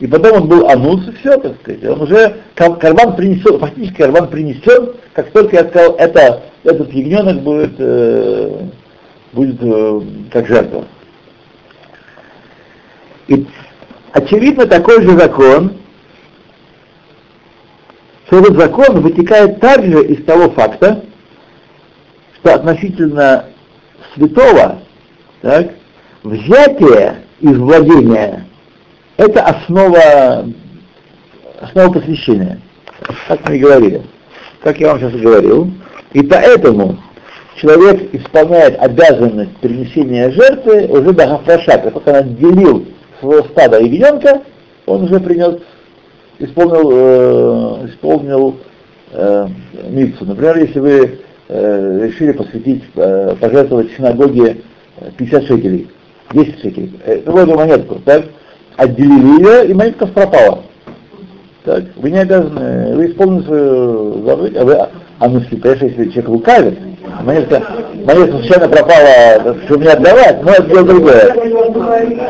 И 0.00 0.06
потом 0.06 0.42
он 0.42 0.48
был 0.48 0.66
анус, 0.66 1.06
и 1.08 1.12
все, 1.12 1.36
так 1.36 1.56
сказать. 1.60 1.84
Он 1.84 2.00
уже 2.00 2.36
кар- 2.54 2.78
карбан 2.78 3.16
принесен, 3.16 3.58
фактически 3.58 3.98
карбан 3.98 4.28
принесен, 4.28 4.94
как 5.12 5.30
только 5.30 5.56
я 5.56 5.68
сказал, 5.68 5.94
это, 5.96 6.42
этот 6.64 6.90
ягненок 6.90 7.42
будет, 7.42 7.74
э, 7.78 8.66
будет 9.34 9.58
э, 9.60 10.00
как 10.32 10.46
жертва. 10.46 10.86
И 13.28 13.46
очевидно 14.12 14.66
такой 14.66 15.02
же 15.02 15.18
закон, 15.18 15.74
что 18.26 18.38
этот 18.38 18.56
закон 18.56 19.00
вытекает 19.02 19.60
также 19.60 20.02
из 20.06 20.24
того 20.24 20.50
факта, 20.52 21.04
что 22.36 22.54
относительно 22.54 23.50
святого, 24.14 24.78
так, 25.42 25.74
взятие 26.22 27.18
из 27.40 27.58
владения– 27.58 28.46
это 29.20 29.42
основа, 29.42 30.46
основа 31.60 31.92
посвящения, 31.92 32.58
как 33.28 33.46
мы 33.46 33.56
и 33.56 33.60
говорили, 33.60 34.02
как 34.62 34.80
я 34.80 34.88
вам 34.88 34.98
сейчас 34.98 35.12
и 35.12 35.18
говорил. 35.18 35.70
И 36.14 36.22
поэтому 36.22 36.96
человек 37.56 38.14
исполняет 38.14 38.80
обязанность 38.80 39.54
перенесения 39.58 40.30
жертвы 40.30 40.86
уже 40.86 41.12
до 41.12 41.26
Гафраша, 41.26 41.78
как 41.78 41.92
только 41.92 42.08
он 42.08 42.16
отделил 42.16 42.86
своего 43.20 43.44
стада 43.48 43.78
ягненка, 43.78 44.42
он 44.86 45.04
уже 45.04 45.20
принес 45.20 45.60
исполнил, 46.38 46.90
э, 46.90 47.88
исполнил 47.88 48.56
э, 49.12 49.46
митцу. 49.90 50.24
Например, 50.24 50.56
если 50.56 50.78
вы 50.78 51.18
э, 51.48 52.06
решили 52.06 52.32
посвятить, 52.32 52.84
э, 52.96 53.36
пожертвовать 53.38 53.92
синагоге 53.92 54.62
э, 54.96 55.10
50 55.18 55.44
шекелей, 55.44 55.88
10 56.32 56.60
шекелей, 56.62 56.98
э, 57.04 57.20
любую 57.26 57.54
монетку, 57.54 57.96
так, 57.96 58.24
отделили 58.80 59.42
ее, 59.42 59.68
и 59.68 59.74
монетка 59.74 60.06
пропала. 60.06 60.62
Так, 61.64 61.84
вы 61.96 62.10
не 62.10 62.18
обязаны, 62.18 62.96
вы 62.96 63.06
исполнили 63.08 63.44
свою 63.44 64.24
заповедь, 64.24 64.56
а 64.56 64.64
вы, 64.64 64.78
а 65.18 65.28
ну, 65.28 65.40
если, 65.40 65.56
конечно, 65.56 65.84
если 65.84 66.04
человек 66.10 66.28
лукавит, 66.30 66.78
монетка, 67.22 67.62
монетка 68.06 68.38
случайно 68.38 68.68
пропала, 68.68 69.56
что 69.66 69.78
мне 69.78 69.88
отдавать, 69.90 70.42
но 70.42 70.52
это 70.52 70.62
дело 70.62 70.84
другое. 70.84 71.34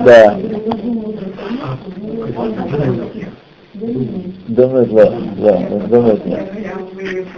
Да. 0.04 0.36
Думаю, 4.48 4.86
да, 4.86 5.12
да, 5.36 5.58
думаю, 5.86 6.20
да. 6.24 6.38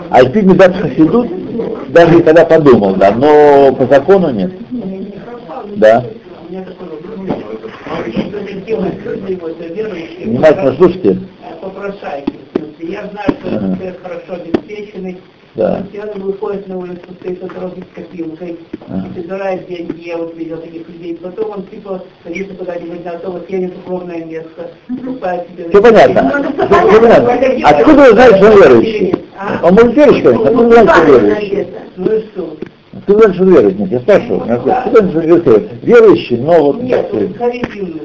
А 0.09 0.25
ты 0.25 0.43
не 0.43 0.55
дашь 0.55 0.81
хасидут, 0.81 1.29
даже 1.93 2.19
и 2.19 2.23
тогда 2.23 2.47
подумал, 2.47 2.95
да, 2.95 3.13
но 3.13 3.75
по 3.75 3.87
закону 3.87 4.31
нет. 4.31 4.51
Да. 5.77 6.03
Внимательно 10.25 10.75
слушайте. 10.77 11.19
попрошайки. 11.61 12.33
В 12.55 12.59
смысле, 12.59 12.93
Я 12.93 13.07
знаю, 13.07 13.29
что 13.41 13.49
Ага. 13.57 13.77
человек 13.77 13.99
хорошо 14.03 14.43
обеспеченный, 14.43 15.19
Да. 15.55 15.83
Он 16.15 16.23
выходит 16.23 16.67
на 16.67 16.79
улицу, 16.79 17.03
стоит 17.21 17.43
на 17.43 17.49
дороге 17.49 17.83
с 17.83 17.95
копилкой, 17.95 18.57
Ага. 18.89 19.07
и 19.15 19.21
собирает 19.21 19.67
деньги, 19.69 20.09
я 20.09 20.17
вот 20.17 20.35
видел 20.37 20.57
таких 20.59 20.89
людей. 20.89 21.19
Потом 21.23 21.51
он 21.51 21.63
типа 21.67 22.03
садится 22.25 22.55
куда-нибудь 22.55 23.05
на 23.05 23.11
автобус, 23.13 23.43
едет 23.49 23.75
в 23.85 23.91
ровное 23.91 24.25
место, 24.25 24.71
покупает 24.89 25.47
себе... 25.51 25.69
Все 25.69 25.83
понятно. 25.83 26.31
Все, 26.31 26.89
все 26.89 27.01
понятно. 27.01 27.69
Откуда 27.69 28.03
вы 28.03 28.11
знаете, 28.13 28.37
что 28.39 28.47
он 28.47 28.57
верующий? 28.63 29.15
Он 29.63 29.75
может 29.75 29.95
верующий, 29.95 30.23
конечно. 30.23 30.49
Откуда 30.49 30.63
вы 30.65 30.73
знаете, 30.73 30.93
что 30.93 31.13
он 31.13 31.21
верующий? 31.21 31.67
Ну 31.97 32.13
и 32.13 32.21
что? 32.21 32.57
Вы 33.07 33.15
знаете, 33.15 33.35
что 33.35 33.45
верует? 33.45 33.79
Нет, 33.79 33.91
я 33.91 34.01
спрашиваю. 34.01 34.43
Откуда 34.43 35.03
вы 35.03 35.11
знаете, 35.13 35.13
что 35.13 35.19
он 35.19 35.27
верует? 35.27 35.71
Верующий, 35.83 36.37
но 36.39 36.65
вот 36.65 36.83
Нет, 36.83 37.11
харизмный 37.39 38.02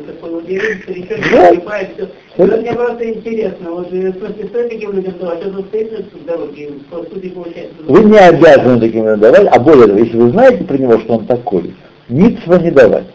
Вот 2.37 2.59
мне 2.59 2.73
просто 2.73 3.09
интересно, 3.09 3.71
вот 3.71 3.87
смысле, 3.87 4.45
стоит 4.49 4.69
таким 4.69 4.93
людям 4.93 5.13
давать, 5.19 5.41
тут 5.41 5.65
стоит 5.67 6.25
дороге, 6.25 6.63
и 6.63 6.71
по 6.89 6.97
сути 6.97 7.29
получается... 7.29 7.75
Вы 7.87 8.03
не 8.03 8.17
обязаны 8.17 8.79
таким 8.79 9.05
людям 9.05 9.19
давать, 9.19 9.47
а 9.51 9.59
более 9.59 9.87
того, 9.87 9.99
если 9.99 10.17
вы 10.17 10.29
знаете 10.29 10.63
про 10.63 10.77
него, 10.77 10.99
что 10.99 11.13
он 11.15 11.25
такой, 11.25 11.73
митцва 12.09 12.57
не 12.59 12.71
давать. 12.71 13.07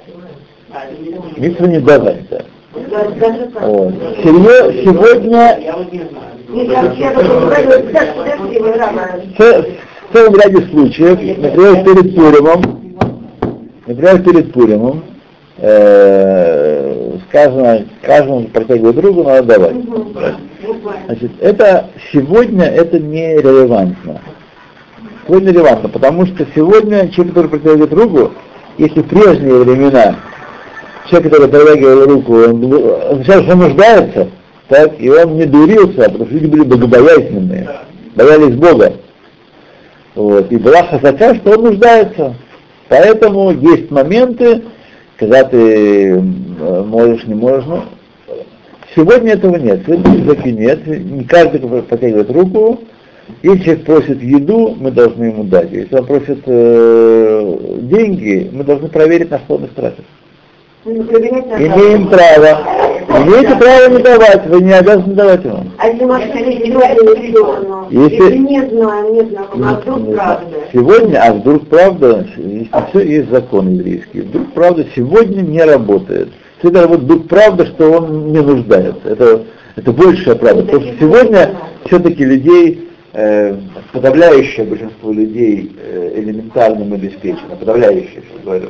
Это 0.73 1.41
Митцва 1.41 1.67
не 1.67 1.81
давать, 1.81 2.29
да. 2.31 2.43
Вот. 3.61 3.95
Сегодня 4.23 5.59
в 10.13 10.13
целом 10.13 10.35
ряде 10.35 10.67
случаев, 10.71 11.19
например, 11.39 11.85
перед 11.85 12.15
Пуримом, 12.15 12.61
например, 13.87 14.23
перед 14.23 14.53
Пуримом, 14.53 15.05
э, 15.59 16.92
сказано, 17.33 17.87
каждому 18.03 18.45
протягивая 18.49 18.93
другу 18.93 19.25
надо 19.25 19.43
давать. 19.43 19.77
Значит, 21.07 21.31
это 21.41 21.89
сегодня 22.13 22.67
это 22.67 22.99
не 22.99 23.37
релевантно. 23.39 24.21
Сегодня 25.27 25.53
релевантно, 25.53 25.89
потому 25.89 26.27
что 26.27 26.47
сегодня 26.55 27.09
человек, 27.09 27.35
который 27.35 27.51
протягивает 27.51 27.93
руку, 27.95 28.33
если 28.77 29.01
в 29.01 29.09
прежние 29.09 29.55
времена 29.55 30.17
человек, 31.09 31.33
который 31.33 31.49
протягивал 31.49 32.05
руку, 32.05 32.35
он 32.35 33.13
означало, 33.13 33.43
что 33.45 33.57
нуждается, 33.57 34.29
так, 34.69 35.01
и 35.01 35.09
он 35.09 35.37
не 35.37 35.47
дурился, 35.47 36.11
потому 36.11 36.27
что 36.27 36.35
люди 36.35 36.47
были 36.47 36.65
богобоязненные, 36.65 37.69
боялись 38.15 38.57
Бога. 38.57 38.93
Вот, 40.15 40.53
и 40.53 40.57
была 40.59 40.83
хазака, 40.83 41.35
что 41.37 41.53
он 41.53 41.65
нуждается. 41.65 42.35
Поэтому 42.89 43.53
есть 43.53 43.91
моменты, 43.91 44.63
когда 45.19 45.45
ты 45.45 46.17
м, 46.17 46.89
можешь, 46.89 47.25
не 47.27 47.35
можешь, 47.35 47.67
ну, 47.67 47.83
Сегодня 48.95 49.33
этого 49.33 49.57
нет, 49.57 49.81
сегодня 49.87 50.35
таки 50.35 50.53
нет, 50.53 50.87
не 50.87 51.25
каждый 51.25 51.61
протягивает 51.61 52.31
руку. 52.31 52.81
Если 53.43 53.63
человек 53.63 53.85
просит 53.87 54.23
еду, 54.23 54.77
мы 54.79 54.91
должны 54.91 55.25
ему 55.25 55.45
дать. 55.45 55.73
Если 55.73 55.95
он 55.95 56.05
просит 56.05 56.43
э, 56.45 57.79
деньги, 57.83 58.51
мы 58.53 58.65
должны 58.65 58.89
проверить, 58.89 59.31
на 59.31 59.39
что 59.39 59.55
он 59.55 59.65
их 59.65 59.75
тратит. 59.75 60.05
Имеем 60.85 62.09
право. 62.09 62.92
Имеете 63.09 63.57
право 63.57 63.89
не 63.89 64.03
давать, 64.03 64.47
вы 64.47 64.61
не 64.63 64.73
обязаны 64.73 65.15
давать 65.15 65.45
ему. 65.45 65.65
А 65.79 65.89
если 65.89 66.05
машина 66.05 66.35
не 66.35 66.71
Если- 67.91 68.37
не 68.37 68.61
знаю, 68.69 69.13
не 69.13 69.21
знаю, 69.31 69.47
а 69.53 69.75
вдруг 69.75 70.15
правда. 70.15 70.47
Сегодня, 70.73 71.23
а 71.23 71.33
вдруг 71.35 71.69
правда, 71.69 72.27
если 72.37 72.69
все 72.91 73.01
есть 73.01 73.31
закон 73.31 73.71
еврейский, 73.71 74.21
вдруг 74.21 74.53
правда 74.53 74.87
сегодня 74.95 75.43
не 75.43 75.63
работает. 75.63 76.29
Всегда 76.59 76.87
вот 76.87 77.01
вдруг 77.01 77.29
правда, 77.29 77.67
что 77.67 77.91
он 77.91 78.33
не 78.33 78.41
нуждается. 78.41 79.09
Это, 79.09 79.43
это 79.77 79.93
большая 79.93 80.37
правда. 80.37 80.63
Потому 80.63 80.83
что 80.83 80.95
сегодня 81.01 81.51
все-таки 81.87 82.25
людей, 82.25 82.89
э, 83.13 83.57
подавляющее 83.93 84.65
большинство 84.65 85.13
людей 85.13 85.73
э, 85.77 86.13
элементарным 86.17 86.93
обеспечено, 86.93 87.57
подавляющее, 87.59 88.23
что 88.31 88.45
говорю, 88.45 88.69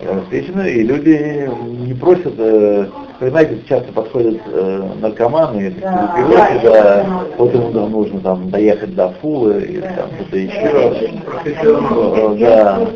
обеспечено, 0.00 0.62
и 0.62 0.82
люди 0.82 1.48
не 1.86 1.94
просят, 1.94 2.34
э, 2.38 2.86
вы 3.20 3.30
знаете, 3.30 3.58
часто 3.68 3.92
подходят 3.92 4.40
э, 4.46 4.88
наркоманы, 5.00 5.74
Да, 5.80 6.14
упивают, 6.14 6.62
да, 6.62 7.06
вот 7.38 7.54
ему 7.54 7.72
там 7.72 7.90
нужно 7.90 8.20
там 8.20 8.50
доехать 8.50 8.94
до 8.94 9.10
Фулы 9.20 9.62
или 9.62 9.80
там 9.80 10.10
что-то 10.20 10.36
еще. 10.36 11.12
Э, 11.44 12.36
Да, 12.38 12.88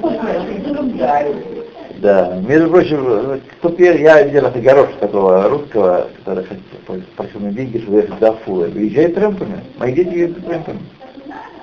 позволять, 0.00 1.36
да. 2.00 2.36
Между 2.48 2.68
прочим, 2.70 3.04
э, 3.06 3.38
кто 3.60 3.74
я, 3.78 3.92
я 3.94 4.22
видел 4.24 4.50
Горош 4.62 4.88
такого 4.98 5.48
русского, 5.48 6.08
который 6.18 6.44
хотел- 6.44 7.02
просил 7.16 7.40
мне 7.40 7.52
деньги, 7.52 7.78
чтобы 7.78 7.98
ехать 7.98 8.18
до 8.18 8.32
Фулы. 8.32 8.70
Уезжает 8.74 9.14
трэмпами. 9.14 9.60
Мои 9.78 9.92
дети 9.92 10.14
ездят 10.14 10.44
трэмпами. 10.44 10.80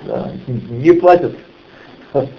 Да. 0.05 0.31
Не 0.47 0.93
платят. 0.93 1.35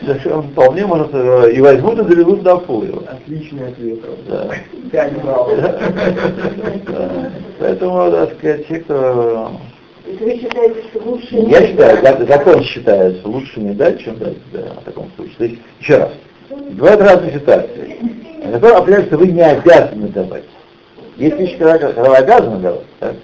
Совершенно 0.00 0.42
вполне 0.42 0.86
может 0.86 1.08
э, 1.12 1.52
и 1.52 1.60
возьмут 1.60 1.98
и 1.98 2.04
доведут 2.04 2.42
до 2.42 2.50
его. 2.50 3.02
Отличный 3.08 3.68
ответ. 3.68 3.98
Да. 4.28 4.48
Пять 4.92 5.22
баллов. 5.22 5.58
Поэтому, 7.58 8.10
так 8.10 8.34
сказать, 8.34 8.68
те, 8.68 8.80
кто... 8.80 9.52
Вы 10.20 10.38
считаете, 10.38 10.82
что 10.90 11.02
лучше 11.02 11.34
не 11.34 11.50
Я 11.50 11.66
считаю, 11.66 12.26
закон 12.26 12.62
считается 12.62 13.26
лучше 13.26 13.58
не 13.58 13.74
дать, 13.74 14.00
чем 14.00 14.18
дать, 14.18 14.36
да, 14.52 14.60
в 14.80 14.84
таком 14.84 15.10
случае. 15.16 15.34
То 15.38 15.44
есть, 15.44 15.58
еще 15.80 15.96
раз, 15.96 16.10
бывают 16.72 17.00
разные 17.00 17.32
ситуации. 17.32 17.96
Закон 18.52 18.76
определяет, 18.76 19.06
что 19.06 19.18
вы 19.18 19.26
не 19.28 19.42
обязаны 19.42 20.08
давать. 20.08 20.44
Есть 21.16 21.36
вещи, 21.38 21.56
когда, 21.56 21.78
когда 21.78 22.04
вы 22.04 22.16
обязаны 22.16 22.58
давать, 22.60 22.86
так? 23.00 23.14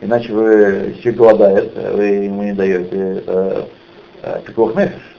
иначе 0.00 0.32
вы, 0.32 0.94
если 0.96 1.10
голодает, 1.12 1.72
вы 1.76 2.04
ему 2.04 2.42
не 2.42 2.52
даете 2.52 3.18
это, 3.18 3.68
э, 4.22 4.40
пикох 4.44 4.74
нефиш. 4.74 5.11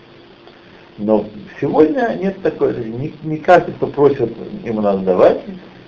Но 0.98 1.26
сегодня 1.60 2.18
нет 2.22 2.41
такой, 2.41 2.76
не, 2.86 3.14
не 3.24 3.38
каждый, 3.38 3.74
кто 3.76 3.88
просит, 3.88 4.32
ему 4.64 4.82
надо 4.82 5.00
давать. 5.00 5.41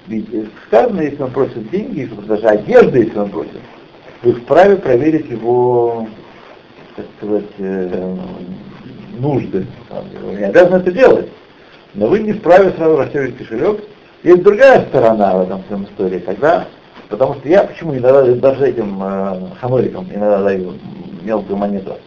Ведь 0.08 0.28
сказано, 0.68 1.01
если 1.01 1.22
он 1.22 1.32
просит 1.32 1.70
деньги, 1.70 2.01
если 2.01 2.16
даже 2.28 2.47
одежды, 2.47 2.99
если 2.99 3.18
он 3.18 3.30
просит, 3.30 3.60
вы 4.24 4.34
вправе 4.34 4.78
проверить 4.78 5.30
его, 5.30 6.08
так 6.95 7.06
сказать, 7.18 7.45
э, 7.58 8.16
нужды. 9.20 9.66
Вы 10.24 10.36
не 10.36 10.43
обязаны 10.43 10.78
это 10.78 10.91
делать. 10.91 11.30
Но 11.93 12.08
вы 12.08 12.20
не 12.20 12.34
вправе 12.34 12.72
сразу 12.72 12.97
расстегивать 12.97 13.38
кошелек. 13.38 13.82
Есть 14.24 14.43
другая 14.43 14.86
сторона 14.88 15.38
в 15.38 15.41
этом 15.43 15.64
всем 15.64 15.86
истории, 15.86 16.20
когда, 16.20 16.68
потому 17.10 17.36
что 17.36 17.47
я 17.47 17.64
почему 17.64 17.93
иногда 17.95 18.24
даже 18.24 18.68
этим 18.68 18.99
э, 19.01 19.49
хаморикам 19.62 20.08
иногда 20.12 20.43
даю 20.43 20.74
мелкую 21.22 21.58
монету, 21.58 21.97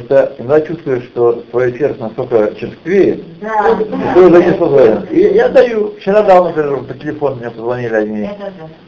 что 0.00 0.34
иногда 0.38 0.60
чувствую, 0.62 1.02
что 1.02 1.32
твое 1.50 1.76
сердце 1.78 2.00
настолько 2.00 2.54
черствеет, 2.54 3.22
да, 3.40 3.74
что 3.76 3.84
ты 4.14 4.20
уже 4.20 4.44
не 4.44 4.52
способен. 4.52 5.02
И 5.10 5.20
я 5.34 5.48
даю, 5.48 5.94
вчера 5.98 6.22
дал, 6.22 6.44
например, 6.46 6.82
по 6.84 6.94
телефону 6.94 7.36
мне 7.36 7.50
позвонили 7.50 7.94
одни, 7.94 8.30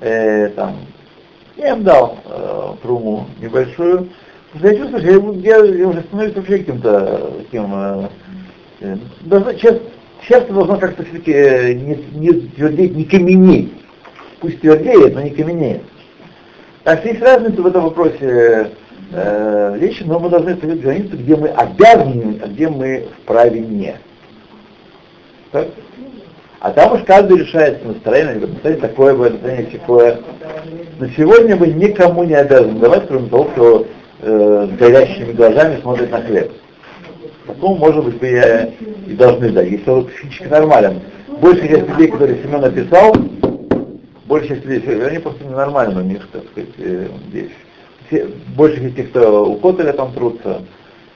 э, 0.00 0.48
там, 0.50 0.76
я 1.56 1.70
им 1.72 1.82
дал 1.84 2.18
э, 2.24 2.72
труму 2.82 3.26
небольшую, 3.40 4.08
я 4.54 4.74
чувствую, 4.76 5.00
что 5.00 5.10
я, 5.42 5.56
я, 5.58 5.64
я 5.64 5.88
уже 5.88 6.00
становлюсь 6.02 6.34
вообще 6.36 6.58
каким-то 6.58 7.30
таким, 7.38 7.72
э, 7.74 8.08
э, 8.80 8.96
должно, 9.22 9.52
чест- 9.52 9.82
сердце 10.28 10.52
должно 10.52 10.76
как-то 10.78 11.04
все-таки 11.04 11.32
э, 11.32 11.72
не, 11.74 11.94
не 12.14 12.32
твердеть, 12.32 12.96
не 12.96 13.04
каменеть. 13.04 13.72
Пусть 14.40 14.60
твердеет, 14.60 15.14
но 15.14 15.22
не 15.22 15.30
каменеет. 15.30 15.82
Так 16.84 17.00
что 17.00 17.08
есть 17.08 17.22
разница 17.22 17.62
в 17.62 17.66
этом 17.66 17.82
вопросе 17.84 18.70
э, 19.12 19.76
вещи, 19.78 20.02
но 20.04 20.18
мы 20.18 20.28
должны 20.28 20.56
ставить 20.56 20.80
границу, 20.80 21.16
где 21.16 21.36
мы 21.36 21.48
обязаны, 21.48 22.40
а 22.42 22.48
где 22.48 22.68
мы 22.68 23.08
вправе 23.22 23.60
не. 23.60 23.96
Так? 25.52 25.68
А 26.60 26.70
там 26.72 26.94
уж 26.94 27.02
каждый 27.02 27.38
решает 27.38 27.84
настроение, 27.84 28.34
говорит, 28.36 28.54
настроение 28.54 28.88
такое 28.88 29.14
будет, 29.14 29.32
настроение 29.34 29.78
такое. 29.78 30.18
Но 30.98 31.06
сегодня 31.16 31.56
мы 31.56 31.68
никому 31.68 32.24
не 32.24 32.34
обязаны 32.34 32.80
давать, 32.80 33.06
кроме 33.06 33.28
того, 33.28 33.44
кто 33.44 33.86
э, 34.22 34.68
с 34.72 34.78
горящими 34.78 35.32
глазами 35.32 35.80
смотрит 35.80 36.10
на 36.10 36.22
хлеб. 36.22 36.52
Такому, 37.46 37.76
может 37.76 38.04
быть, 38.04 38.20
вы 38.20 38.28
э, 38.28 38.70
и 39.06 39.12
должны 39.12 39.50
дать, 39.50 39.70
если 39.70 39.88
он 39.90 40.06
психически 40.06 40.48
нормален. 40.48 41.00
Большая 41.40 41.68
часть 41.68 41.88
людей, 41.90 42.08
которые 42.08 42.42
Семен 42.42 42.64
описал, 42.64 43.14
большая 44.26 44.56
часть 44.56 44.64
людей, 44.64 45.06
они 45.06 45.18
просто 45.18 45.44
ненормальны 45.44 46.00
у 46.00 46.04
них, 46.04 46.26
так 46.32 46.42
сказать, 46.50 46.70
э, 46.78 47.06
здесь. 47.28 47.52
Все, 48.08 48.28
часть 48.56 48.92
тех, 48.92 49.10
кто 49.10 49.46
у 49.46 49.56
Котеля 49.56 49.92
там 49.92 50.12
трутся, 50.12 50.62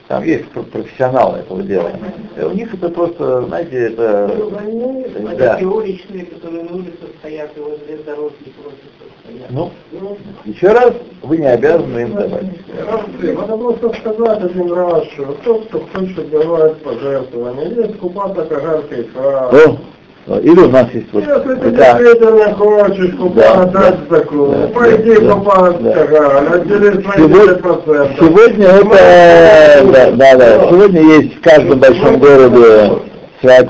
там 0.07 0.23
есть 0.25 0.47
про- 0.49 0.63
профессионалы 0.63 1.39
этого 1.39 1.63
дела. 1.63 1.91
Э, 2.35 2.45
У 2.47 2.51
них 2.51 2.73
это 2.73 2.89
просто, 2.89 3.43
знаете, 3.43 3.87
это... 3.87 4.25
А 4.25 5.35
Да. 5.37 5.53
такие 5.53 5.69
уличные, 5.69 6.25
которые 6.25 6.63
на 6.63 6.75
улице 6.75 6.97
стоят 7.19 7.51
и 7.55 7.59
возле 7.61 7.97
дороги 8.05 8.33
просят 8.61 8.79
стоят. 9.23 9.51
Ну, 9.51 9.71
еще 10.45 10.67
раз, 10.67 10.93
вы 11.21 11.37
не 11.37 11.45
обязаны 11.45 11.99
им 11.99 12.13
давать. 12.13 12.45
Надо 13.21 13.57
просто 13.57 13.93
сказать 13.99 14.43
один 14.43 14.73
раз, 14.73 15.05
что 15.13 15.33
тот, 15.45 15.65
кто 15.67 15.79
хочет 15.93 16.29
давать 16.29 16.77
пожертвования, 16.83 17.69
есть 17.69 17.97
купата 17.99 18.43
кагарка 18.45 18.95
и 18.95 19.03
О, 19.13 19.77
Или 20.39 20.59
у 20.59 20.69
нас 20.69 20.87
есть 20.93 21.07
вот 21.11 21.23
Если 21.23 21.55
ты 21.55 21.71
действительно 21.71 22.53
хочешь 22.53 23.15
купаться, 23.15 23.65
Да, 23.65 23.79
дать 23.81 24.09
да, 24.09 24.15
такую, 24.17 24.69
пойди 24.69 25.15
да, 25.15 25.33
купаться, 25.33 25.79
да. 25.81 26.53
отдели 26.55 27.01
свои 27.01 27.17
Сегодня, 27.17 27.53
10%. 27.53 28.19
сегодня 28.19 28.67
это, 28.67 29.91
да, 29.91 30.11
да, 30.11 30.35
да, 30.35 30.69
сегодня 30.69 31.01
есть 31.01 31.37
в 31.37 31.41
каждом 31.41 31.79
большом 31.79 32.19
городе 32.19 32.93
своя 33.41 33.63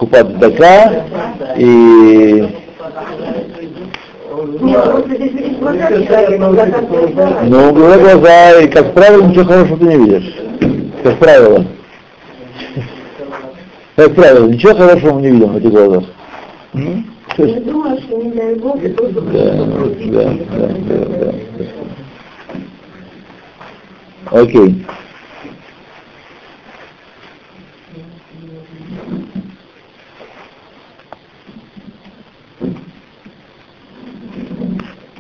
и 1.58 2.50
человек, 6.08 6.40
глаза 6.40 6.66
глаза. 6.66 7.44
Ну, 7.44 7.74
глаза 7.74 7.98
глаза, 7.98 8.60
и, 8.62 8.68
как 8.68 8.94
правило, 8.94 9.24
ничего 9.24 9.46
хорошего 9.46 9.78
ты 9.78 9.86
не 9.86 9.98
видишь. 9.98 10.36
Как 11.04 11.18
правило. 11.18 11.66
Как 13.96 14.16
правило, 14.16 14.48
ничего 14.48 14.76
хорошего 14.76 15.14
мы 15.14 15.22
не 15.22 15.32
видим 15.32 15.48
в 15.50 15.58
этих 15.58 15.72
глазах. 15.72 16.04
М? 16.74 17.06
Я 17.38 17.60
думаю, 17.62 18.00
что 18.02 18.18
не 18.18 18.32
дай 18.32 18.56
Бог, 18.56 18.82
и 18.84 18.90
просто 18.90 19.22
Да, 19.22 19.66
да, 19.66 20.34
да, 20.48 20.68
да, 20.88 21.34
да. 21.58 21.62
Окей. 24.40 24.86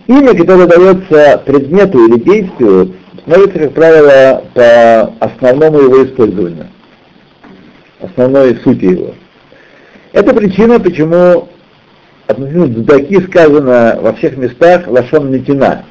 Имя, 0.07 0.35
которое 0.35 0.67
дается 0.67 1.41
предмету 1.45 2.05
или 2.05 2.19
действию, 2.19 2.93
становится, 3.21 3.59
как 3.59 3.73
правило, 3.73 4.43
по 4.53 5.13
основному 5.25 5.79
его 5.79 6.03
использованию, 6.05 6.67
основной 8.01 8.55
сути 8.57 8.85
его. 8.85 9.13
Это 10.13 10.33
причина, 10.33 10.79
почему 10.79 11.47
относительно 12.27 12.67
дздаки 12.67 13.21
сказано 13.21 13.97
во 14.01 14.13
всех 14.13 14.37
местах 14.37 14.87
лашон 14.87 15.31
нетина. 15.31 15.85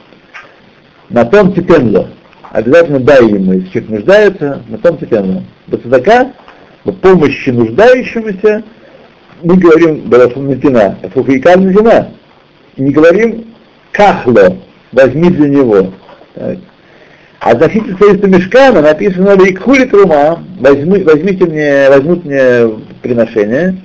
На 1.09 1.25
том 1.25 1.53
типенло. 1.55 2.09
Обязательно 2.51 3.01
дай 3.01 3.25
ему, 3.27 3.53
если 3.55 3.69
человек 3.69 3.91
нуждается, 3.91 4.63
на 4.69 4.79
том 4.79 4.99
типенло. 4.99 5.43
В 5.67 6.93
помощи 6.93 7.51
нуждающемуся, 7.51 8.63
мы 9.43 9.57
говорим 9.57 10.03
балашон 10.03 10.49
нетина. 10.49 10.99
Фуфейкар 11.15 11.59
нетина. 11.59 12.13
И 12.77 12.83
не 12.83 12.93
говорим 12.93 13.47
кахло, 13.93 14.57
возьми 14.93 15.31
для 15.31 15.49
него. 15.49 15.93
Так. 16.35 16.59
А 17.41 17.53
относительно 17.53 17.97
строительства 17.97 18.27
мешкана 18.27 18.83
написано 18.83 19.35
лейкхули 19.35 19.85
трума, 19.87 20.45
возьми, 20.59 21.03
возьмите 21.03 21.47
мне, 21.47 21.89
возьмут 21.89 22.25
мне 22.27 22.69
приношение, 23.01 23.79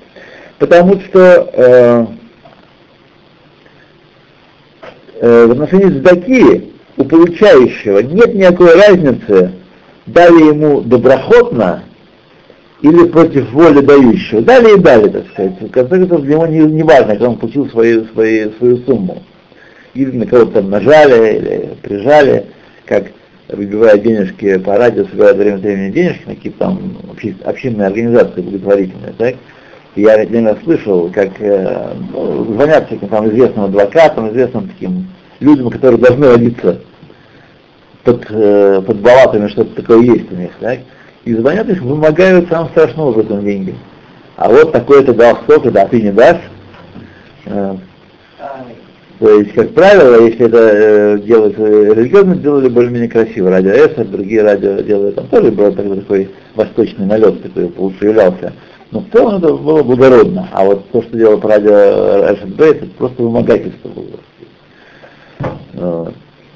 потому 0.65 0.99
что 0.99 1.49
э, 1.53 2.05
э, 5.21 5.45
в 5.45 5.51
отношении 5.51 5.99
сдаки 5.99 6.71
у 6.97 7.03
получающего 7.03 7.99
нет 7.99 8.33
никакой 8.33 8.73
разницы, 8.73 9.51
дали 10.07 10.47
ему 10.47 10.81
доброхотно 10.81 11.83
или 12.81 13.05
против 13.07 13.51
воли 13.51 13.81
дающего. 13.81 14.41
Дали 14.41 14.75
и 14.75 14.79
дали, 14.79 15.09
так 15.09 15.27
сказать. 15.29 15.61
В 15.61 15.69
конце 15.69 15.97
концов, 15.99 16.21
для 16.21 16.35
него 16.35 16.47
не, 16.47 16.59
не 16.59 16.83
важно, 16.83 17.09
когда 17.09 17.29
он 17.29 17.37
получил 17.37 17.69
свою, 17.69 18.05
свою, 18.05 18.51
свою 18.53 18.77
сумму. 18.79 19.21
Или 19.93 20.11
на 20.11 20.25
кого-то 20.25 20.53
там 20.53 20.69
нажали, 20.71 21.37
или 21.37 21.69
прижали, 21.81 22.47
как 22.85 23.05
выбивая 23.49 23.97
денежки 23.97 24.57
по 24.57 24.77
радио, 24.77 25.05
собирают 25.05 25.37
время 25.37 25.57
времени 25.57 25.91
денежки 25.91 26.23
на 26.25 26.35
какие-то 26.35 26.59
там 26.59 26.97
общинные 27.43 27.87
организации 27.87 28.41
благотворительные, 28.41 29.13
так? 29.17 29.35
Я 29.95 30.17
раз 30.17 30.57
слышал, 30.63 31.09
как 31.09 31.29
э, 31.39 31.93
ну, 32.11 32.53
звонят 32.53 32.87
всяким 32.87 33.07
там 33.07 33.29
известным 33.29 33.65
адвокатам, 33.65 34.29
известным 34.29 34.67
таким 34.67 35.07
людям, 35.39 35.69
которые 35.69 35.99
должны 35.99 36.27
родиться 36.27 36.81
под, 38.03 38.25
э, 38.29 38.81
под 38.85 38.97
балатами, 38.99 39.47
что-то 39.47 39.81
такое 39.81 40.01
есть 40.01 40.29
у 40.31 40.35
них, 40.35 40.51
так? 40.59 40.79
И 41.23 41.33
звонят 41.33 41.69
их, 41.69 41.81
вымогают 41.81 42.49
самым 42.49 42.69
страшным 42.69 43.07
образом 43.07 43.45
деньги. 43.45 43.73
А 44.35 44.49
вот 44.49 44.73
такой-то 44.73 45.13
дал 45.13 45.37
столько, 45.43 45.71
да, 45.71 45.87
ты 45.87 46.01
не 46.01 46.11
дашь. 46.11 46.41
Э, 47.45 47.77
то 49.19 49.29
есть, 49.29 49.53
как 49.53 49.73
правило, 49.73 50.25
если 50.25 50.45
это 50.45 50.57
э, 50.57 51.19
делают 51.19 51.57
э, 51.57 51.93
религиозно, 51.95 52.35
делали 52.35 52.67
более-менее 52.67 53.09
красиво. 53.09 53.49
Радио 53.49 53.71
Эсер, 53.71 54.05
другие 54.05 54.43
радио 54.43 54.81
делают, 54.81 55.15
там 55.15 55.27
тоже 55.27 55.51
был 55.51 55.71
такой, 55.71 55.99
такой 56.01 56.29
восточный 56.53 57.05
налет 57.05 57.41
такой 57.41 57.69
появлялся. 57.69 58.51
Но 58.95 59.01
в 59.01 59.11
целом 59.11 59.43
это 59.43 59.53
было 59.53 59.83
благородно. 59.83 60.47
А 60.53 60.63
вот 60.63 60.89
то, 60.91 61.01
что 61.01 61.17
делал 61.17 61.37
по 61.37 61.49
радио 61.49 62.31
РШБ, 62.31 62.61
это 62.61 62.85
просто 62.97 63.23
вымогательство 63.23 63.89
было. 63.89 64.21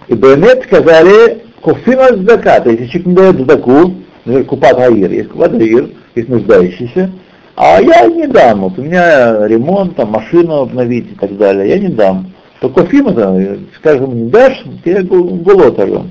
И 0.07 0.13
Бенет 0.13 0.63
сказали, 0.63 1.43
кофим 1.59 1.99
от 1.99 2.19
зака, 2.19 2.61
то 2.61 2.69
есть 2.69 2.83
если 2.83 2.93
человек 2.93 3.07
не 3.07 3.15
дает 3.15 3.37
задаку, 3.39 3.93
например, 4.23 4.45
купат 4.45 4.77
гаир, 4.77 5.11
есть 5.11 5.29
купат 5.29 5.51
гаир, 5.51 5.89
есть 6.15 6.29
нуждающийся, 6.29 7.11
а 7.57 7.81
я 7.81 8.07
не 8.07 8.27
дам, 8.27 8.61
вот 8.61 8.79
у 8.79 8.83
меня 8.83 9.45
ремонт, 9.45 9.97
там, 9.97 10.11
машину 10.11 10.61
обновить 10.61 11.11
и 11.11 11.15
так 11.15 11.35
далее, 11.35 11.67
я 11.67 11.77
не 11.77 11.89
дам. 11.89 12.31
То 12.61 12.69
кофим 12.69 13.09
это, 13.09 13.59
скажем, 13.75 14.15
не 14.15 14.29
дашь, 14.29 14.63
тебе 14.85 15.03
голотарю. 15.03 16.05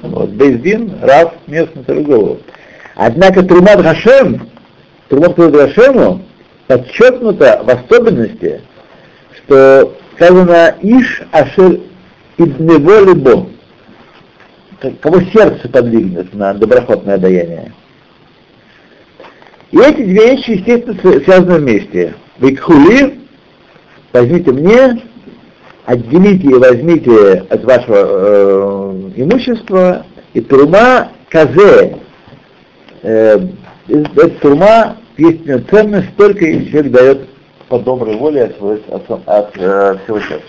Вот, 0.00 0.30
Бейздин, 0.30 0.92
Рав, 1.02 1.34
местный 1.46 1.84
торговый. 1.84 2.38
Однако 2.96 3.42
Трумат 3.42 3.82
Хашем, 3.82 4.49
Трумат 5.10 5.34
Хашему 5.34 6.22
подчеркнуто 6.68 7.62
в 7.64 7.68
особенности, 7.68 8.60
что 9.36 9.96
сказано 10.14 10.76
Иш 10.82 11.22
Ашер 11.32 11.80
Иднево 12.38 13.04
Либо, 13.06 13.48
кого 15.02 15.20
сердце 15.32 15.68
подвигнет 15.68 16.32
на 16.32 16.54
доброхотное 16.54 17.18
даяние. 17.18 17.72
И 19.72 19.78
эти 19.78 19.96
две 19.96 20.36
вещи, 20.36 20.50
естественно, 20.52 20.96
свя- 21.02 21.24
связаны 21.24 21.58
вместе. 21.58 22.14
Викхули, 22.38 23.18
возьмите 24.12 24.52
мне, 24.52 25.02
отделите 25.86 26.46
и 26.46 26.54
возьмите 26.54 27.44
от 27.50 27.64
вашего 27.64 27.96
э, 27.96 29.10
имущества, 29.16 30.06
и 30.34 30.40
турума 30.40 31.08
казе, 31.28 31.96
э, 33.02 33.38
эта 33.88 34.28
турума 34.40 34.96
есть 35.20 35.68
ценность 35.68 36.16
только 36.16 36.44
если 36.46 36.70
человек 36.70 36.92
дает 36.92 37.28
по 37.68 37.78
доброй 37.78 38.16
воле 38.16 38.44
от, 38.44 38.56
своего- 38.56 38.94
от, 38.94 39.28
от, 39.28 39.56
э, 39.56 39.98
всего 40.04 40.20
сердца. 40.20 40.46